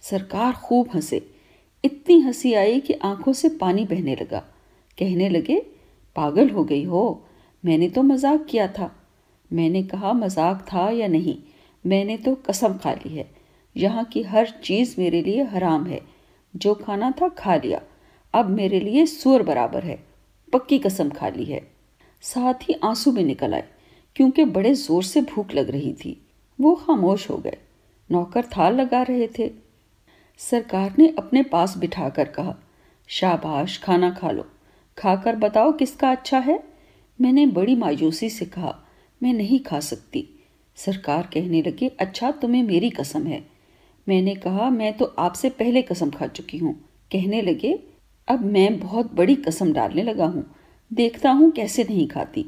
सरकार 0.00 0.52
खूब 0.52 0.88
हंसे। 0.94 1.30
इतनी 1.84 2.20
हँसी 2.20 2.54
आई 2.54 2.80
कि 2.80 2.94
आँखों 2.94 3.32
से 3.32 3.48
पानी 3.48 3.84
बहने 3.84 4.14
लगा। 4.14 4.38
कहने 4.98 5.28
लगे, 5.28 5.60
पागल 6.16 6.50
हो 6.50 6.64
गई 6.64 6.84
हो। 6.84 7.24
मैंने 7.64 7.88
तो 7.88 8.02
मज़ाक 8.02 8.46
किया 8.50 8.68
था। 8.68 8.90
मैंने 9.52 9.82
कहा, 9.82 10.12
मज़ाक 10.12 10.66
था 10.72 10.90
या 10.90 11.08
नहीं? 11.08 11.36
मैंने 11.86 12.16
तो 12.16 12.34
कसम 12.34 12.74
खा 12.74 12.92
ली 12.92 13.16
है। 13.16 13.30
यहाँ 13.76 14.04
की 14.04 14.22
हर 14.22 14.48
चीज़ 14.64 14.94
मेरे 14.98 15.22
लिए 15.22 15.42
हराम 15.42 15.86
है। 15.86 16.00
जो 16.56 16.74
खाना 16.74 17.10
था 17.10 17.28
खा 17.28 17.56
लिया। 17.56 17.80
अब 18.34 18.50
मेरे 18.50 18.80
लिए 18.80 19.06
सुअर 19.06 19.42
बराबर 19.42 19.84
है। 19.84 20.04
पक्की 20.52 20.78
कसम 20.78 21.10
खा 21.10 21.28
ली 21.28 21.44
है। 21.44 21.77
साथ 22.22 22.54
ही 22.62 22.74
आँसू 22.84 23.12
भी 23.12 23.24
निकल 23.24 23.54
आए, 23.54 23.64
क्योंकि 24.16 24.44
बड़े 24.44 24.74
ज़ोर 24.74 25.02
से 25.02 25.20
भूख 25.20 25.52
लग 25.54 25.70
रही 25.70 25.92
थी। 25.92 26.16
वो 26.58 26.74
खामोश 26.74 27.28
हो 27.30 27.36
गए। 27.36 27.56
नौकर 28.10 28.44
थाल 28.46 28.74
लगा 28.74 29.02
रहे 29.02 29.28
थे। 29.38 29.50
सरकार 30.40 30.94
ने 30.98 31.08
अपने 31.18 31.42
पास 31.42 31.76
बिठाकर 31.76 32.28
कहा, 32.28 32.54
शाबाश, 33.08 33.78
खाना 33.78 34.10
खा 34.10 34.30
लो। 34.30 34.46
खाकर 34.98 35.36
बताओ 35.36 35.72
किसका 35.72 36.10
अच्छा 36.10 36.38
है? 36.38 36.62
मैंने 37.18 37.46
बड़ी 37.46 37.74
मायूसी 37.74 38.30
से 38.30 38.44
कहा, 38.44 38.74
मैं 39.22 39.32
नहीं 39.32 39.60
खा 39.60 39.80
सकती। 39.80 40.28
सरकार 40.78 41.28
कहने 41.34 41.62
लगे 41.62 41.88
अच्छा 42.00 42.30
तुम्हें 42.30 42.62
मेरी 42.62 42.90
कसम 42.90 43.26
है। 43.26 43.42
मैंने 44.06 44.34
कहा, 44.34 44.68
मैं 44.70 44.96
तो 44.96 45.04
आपसे 45.18 45.50
पहले 45.50 45.82
कसम 45.82 46.10
खा 46.10 46.26
चुकी 46.26 46.58
हूँ। 46.58 46.74
कहने 47.10 47.42
लगे, 47.42 47.78
अब 48.28 48.44
मैं 48.44 48.78
बहुत 48.80 49.14
बड़ी 49.14 49.34
कसम 49.36 49.72
डालने 49.72 50.02
लगा 50.02 50.26
हूँ। 50.26 50.44
देखता 50.90 51.30
हूँ 51.30 51.50
कैसे 51.50 51.84
नहीं 51.84 52.06
खाती। 52.08 52.44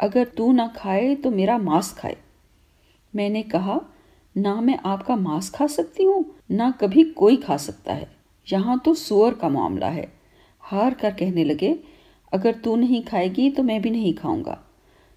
अगर 0.00 0.28
तू 0.36 0.52
ना 0.52 0.66
खाए 0.76 1.14
तो 1.14 1.30
मेरा 1.30 1.56
मांस 1.58 1.92
खाए। 1.92 2.16
मैंने 3.14 3.42
कहा, 3.42 3.80
ना 4.36 4.54
मैं 4.60 4.78
आपका 4.84 5.16
मांस 5.16 5.50
खा 5.50 5.66
सकती 5.66 6.04
हूँ, 6.04 6.24
ना 6.50 6.70
कभी 6.70 7.04
कोई 7.04 7.36
खा 7.36 7.56
सकता 7.56 7.94
है। 7.94 8.10
यहाँ 8.48 8.80
तो 8.84 8.94
सुअर 8.94 9.34
का 9.34 9.48
मामला 9.48 9.88
है। 9.88 10.06
हार 10.62 10.94
कर 10.94 11.10
कहने 11.10 11.44
लगे, 11.44 11.76
अगर 12.32 12.54
तू 12.54 12.76
नहीं 12.76 13.02
खाएगी 13.02 13.50
तो 13.50 13.62
मैं 13.62 13.80
भी 13.82 13.90
नहीं 13.90 14.14
खाऊँगा। 14.14 14.58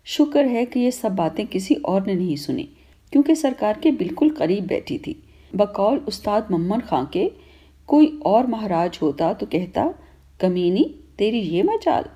शुक्र 0.08 0.46
है 0.46 0.66
कि 0.66 0.80
ये 0.80 0.92
सब 0.92 1.16
बातें 1.16 1.46
किसी 1.48 1.76
और 1.76 2.06
ने 2.08 2.16
नहीं 2.16 2.36
सुनी, 2.36 2.68
क्योंकि 3.14 3.36
सरकार 3.36 3.80
के 3.80 3.92
बिल्कुल 3.94 4.30
करीब 4.30 4.68
बैठी 4.68 4.98
थी। 4.98 5.16
बकौल 5.56 5.98
उस्ताद 6.00 6.48
मम्मन 6.52 6.80
खां 6.80 7.06
के, 7.06 7.32
कोई 7.90 8.20
और 8.26 8.48
महाराज 8.48 9.00
होता 9.02 9.34
तो 9.34 9.46
कहता, 9.46 9.88
कमीनी, 10.40 10.84
तेरी 11.18 11.40
ये 11.40 11.64
मचाल। 11.64 12.10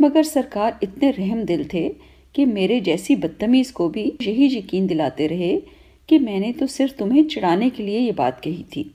मगर 0.00 0.22
सरकार 0.22 0.78
इतने 0.82 1.10
रहम 1.10 1.42
दिल 1.42 1.68
थे 1.74 1.88
कि 2.34 2.44
मेरे 2.44 2.80
जैसी 2.80 3.16
बदतमीज़ 3.16 3.72
को 3.72 3.88
भी 3.88 4.18
यही 4.22 4.58
यकीन 4.58 4.86
दिलाते 4.86 5.26
रहे 5.26 5.62
कि 6.08 6.18
मैंने 6.18 6.52
तो 6.52 6.66
सिर्फ़ 6.66 6.94
तुम्हें 6.94 7.28
चिढ़ाने 7.28 7.70
के 7.70 7.82
लिए 7.82 7.98
ये 7.98 8.12
बात 8.12 8.40
कही 8.40 8.62
थी। 8.62 8.94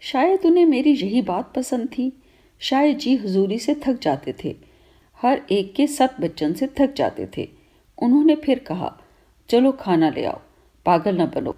शायद 0.00 0.46
उन्हें 0.46 0.66
मेरी 0.66 0.90
यही 0.90 1.22
बात 1.22 1.52
पसंद 1.56 1.88
थी। 1.88 2.12
शायद 2.58 2.98
जी 2.98 3.16
हजूरी 3.16 3.58
से 3.58 3.74
थक 3.74 4.00
जाते 4.02 4.34
थे। 4.44 4.56
हर 5.22 5.42
एक 5.50 5.74
के 5.74 5.86
सत 5.86 6.16
बच्चन 6.20 6.52
से 6.52 6.66
थक 6.66 6.94
जाते 6.94 7.28
थे। 7.36 7.48
उन्होंने 8.02 8.36
फिर 8.36 8.58
कहा, 8.58 9.00
चलो 9.48 9.72
खाना 9.72 10.10
ले 10.10 10.24
आओ, 10.24 10.40
पागल 10.86 11.22
न 11.22 11.26
बनो। 11.26 11.56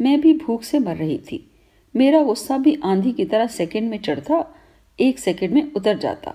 मैं 0.00 0.20
भी 0.20 0.34
भूख 0.34 0.62
से 0.62 0.78
मर 0.78 0.96
रही 0.96 1.18
थी। 1.18 1.50
मेरा 1.96 2.22
गुस्सा 2.22 2.58
भी 2.58 2.78
आंधी 2.84 3.12
की 3.12 3.24
तरह 3.24 3.46
सेकंड 3.46 3.90
में 3.90 3.98
चढ़ता 3.98 4.56
एक 5.00 5.18
सेकंड 5.18 5.50
में 5.50 5.72
उतर 5.72 5.98
जाता। 5.98 6.34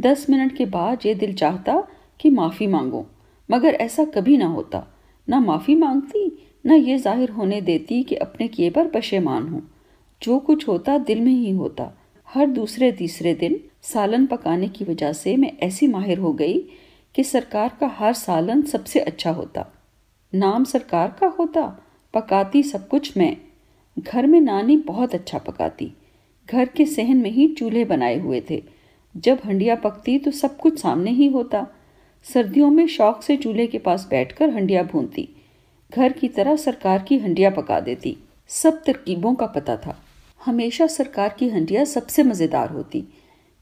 दस 0.00 0.26
मिनट 0.30 0.56
के 0.56 0.66
बाद 0.66 1.06
ये 1.06 1.14
दिल 1.14 1.34
चाहता 1.34 1.88
कि 2.20 2.30
माफ़ी 2.30 2.66
मांगो, 2.66 3.06
मगर 3.50 3.74
ऐसा 3.74 4.04
कभी 4.04 4.36
ना 4.36 4.46
होता। 4.46 4.86
ना 5.28 5.40
माफ़ी 5.40 5.74
मांगती, 5.74 6.46
ना 6.66 6.74
ये 6.74 6.98
ज़ाहिर 6.98 7.30
होने 7.30 7.60
देती 7.60 8.02
कि 8.02 8.14
अपने 8.14 8.48
किए 8.48 8.70
पर 8.70 8.88
पशेमान 8.88 9.48
हूँ। 9.48 9.70
जो 10.22 10.38
कुछ 10.38 10.68
होता 10.68 10.98
दिल 10.98 11.20
में 11.20 11.32
ही 11.32 11.50
होता। 11.50 11.92
हर 12.28 12.46
दूसरे 12.46 12.92
तीसरे 12.92 13.34
दिन 13.34 13.60
सालन 13.82 14.26
पकाने 14.26 14.68
की 14.68 14.84
वजह 14.84 15.12
से 15.12 15.36
मैं 15.36 15.52
ऐसी 15.58 15.86
माहिर 15.86 16.18
हो 16.18 16.32
गई 16.32 16.58
कि 17.14 17.24
सरकार 17.24 17.76
का 17.80 17.86
हर 17.86 18.12
सालन 18.12 18.62
सबसे 18.62 19.00
अच्छा 19.00 19.30
होता। 19.30 19.66
नाम 20.34 20.64
सरकार 20.64 21.16
का 21.20 21.26
होता, 21.26 21.66
पकाती 22.14 22.62
सब 22.62 22.88
कुछ 22.88 23.16
मैं। 23.16 23.36
घर 23.98 24.26
में 24.26 24.40
नानी 24.40 24.76
बहुत 24.76 25.14
अच्छा 25.14 25.38
पकाती। 25.38 25.92
घर 26.48 26.64
के 26.64 26.86
सहन 26.86 27.16
में 27.16 27.30
ही 27.30 27.48
चूल्हे 27.48 27.84
बनाए 27.84 28.18
हुए 28.18 28.42
थे। 28.50 28.62
जब 29.18 29.38
हंडिया 29.44 29.74
पकती 29.74 30.18
तो 30.18 30.30
सब 30.30 30.56
कुछ 30.56 30.78
सामने 30.80 31.10
ही 31.10 31.28
होता। 31.28 31.66
सर्दियों 32.26 32.70
में 32.70 32.86
शौक 32.86 33.22
से 33.22 33.36
चूल्हे 33.36 33.66
के 33.66 33.78
पास 33.78 34.06
बैठकर 34.10 34.50
हंडिया 34.50 34.82
भूनती। 34.82 35.28
घर 35.90 36.12
की 36.12 36.28
तरह 36.28 36.56
सरकार 36.56 37.02
की 37.02 37.18
हंडिया 37.18 37.50
पका 37.50 37.80
देती। 37.80 38.16
सब 38.50 38.82
तरकीबों 38.84 39.34
का 39.34 39.46
पता 39.46 39.76
था। 39.76 39.96
हमेशा 40.40 40.86
सरकार 40.86 41.34
की 41.38 41.48
हंडिया 41.48 41.84
सबसे 41.84 42.22
मज़ेदार 42.22 42.70
होती। 42.70 43.00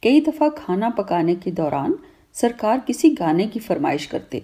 कई 0.02 0.20
दफ़ा 0.20 0.48
खाना 0.48 0.90
पकाने 0.90 1.34
के 1.34 1.50
दौरान 1.50 1.98
सरकार 2.36 2.80
किसी 2.80 3.10
गाने 3.10 3.46
की 3.46 3.60
फरमाइश 3.60 4.06
करते। 4.06 4.42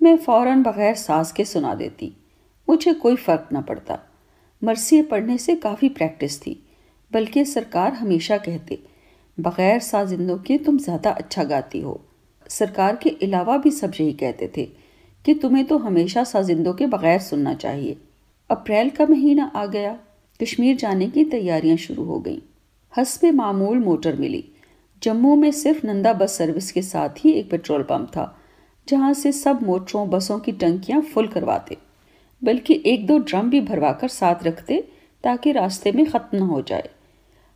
मैं 0.00 0.16
फ़ौरन 0.16 0.62
बग़ैर 0.62 0.94
सास 0.94 1.32
के 1.32 1.44
सुना 1.44 1.74
देती। 1.74 2.12
मुझे 2.68 2.92
कोई 2.94 3.16
फ़र्क 3.16 3.48
न 3.52 3.62
पड़ता। 3.62 3.98
मरसी 4.62 5.00
पढ़ने 5.02 5.38
से 5.38 5.54
काफ़ी 5.56 5.88
प्रैक्टिस 5.88 6.40
थी, 6.42 6.60
बल्कि 7.10 7.44
सरकार 7.44 7.92
हमेशा 7.92 8.36
कहते 8.36 8.78
बग़ैर 9.38 9.80
साजिंदों 9.80 10.38
के 10.38 10.58
तुम 10.58 10.78
ज़्यादा 10.78 11.10
अच्छा 11.10 11.44
गाती 11.44 11.80
हो। 11.80 12.00
सरकार 12.50 12.96
के 12.96 13.10
अलावा 13.22 13.56
भी 13.56 13.70
सब 13.70 13.92
यही 14.00 14.12
कहते 14.12 14.50
थे 14.56 14.64
कि 15.24 15.34
तुम्हें 15.34 15.64
तो 15.64 15.78
हमेशा 15.78 16.24
साजिंदों 16.24 16.74
के 16.74 16.86
बग़ैर 16.86 17.18
सुनना 17.20 17.54
चाहिए। 17.54 17.96
अप्रैल 18.50 18.90
का 18.90 19.06
महीना 19.06 19.50
आ 19.56 19.66
गया। 19.66 19.98
कश्मीर 20.40 20.76
जाने 20.76 21.06
की 21.06 21.24
तैयारियाँ 21.24 21.76
शुरू 21.76 22.04
हो 22.04 22.18
गईं। 22.20 22.38
हसब 22.92 23.34
मामूल 23.34 23.78
मोटर 23.78 24.16
मिली। 24.16 24.44
जम्मू 25.02 25.34
में 25.36 25.50
सिर्फ़ 25.52 25.86
नंदा 25.86 26.12
बस 26.12 26.36
सर्विस 26.38 26.70
के 26.72 26.82
साथ 26.82 27.24
ही 27.24 27.32
एक 27.32 27.50
पेट्रोल 27.50 27.82
पंप 27.82 28.08
था, 28.08 28.34
जहाँ 28.88 29.12
से 29.14 29.32
सब 29.32 29.62
मोटरों, 29.62 30.08
बसों 30.10 30.38
की 30.38 30.52
टंकियाँ 30.52 31.00
फुल 31.02 31.26
करवाते, 31.28 31.76
बल्कि 32.42 32.82
एक 32.86 33.06
दो 33.06 33.18
ड्रम 33.18 33.50
भी 33.50 33.60
भरवाकर 33.60 34.08
साथ 34.08 34.42
रखते 34.42 34.80
ताकि 35.24 35.52
रास्ते 35.52 35.92
में 35.92 36.04
ख़त्म 36.06 36.38
न 36.38 36.40
हो 36.40 36.60
जाए। 36.62 36.90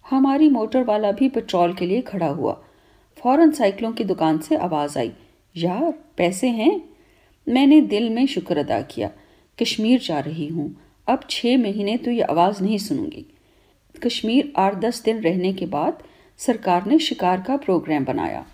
हमारी 0.08 0.48
मोटर 0.50 0.84
वाला 0.84 1.12
भी 1.12 1.28
पेट्रोल 1.28 1.74
के 1.74 1.86
लिए 1.86 2.00
खड़ा 2.00 2.28
हुआ। 2.28 2.52
फ़ौरन 3.16 3.50
साइकिलों 3.50 3.92
की 3.92 4.04
दुकान 4.04 4.38
से 4.38 4.56
आवाज़ 4.56 4.98
आई, 4.98 5.12
यार, 5.56 5.92
पैसे 6.16 6.48
हैं? 6.48 6.80
मैंने 7.46 7.80
दिल 7.80 8.08
में 8.10 8.26
शुक्र 8.26 8.58
अदा 8.58 8.80
किया, 8.82 9.10
कश्मीर 9.58 10.00
जा 10.00 10.18
रही 10.20 10.46
हूँ। 10.46 10.74
अब 11.08 11.20
छः 11.30 11.58
महीने 11.58 11.96
तो 11.96 12.10
ये 12.10 12.22
आवाज़ 12.22 12.62
नहीं 12.62 12.78
सुनूँगी। 12.78 13.24
कश्मीर 14.02 14.52
आठ 14.56 14.74
दस 14.74 15.02
दिन 15.04 15.20
रहने 15.20 15.52
के 15.52 15.66
बाद 15.66 16.02
सरकार 16.38 16.86
ने 16.86 16.98
शिकार 16.98 17.40
का 17.40 17.56
प्रोग्राम 17.56 18.04
बनाया। 18.04 18.44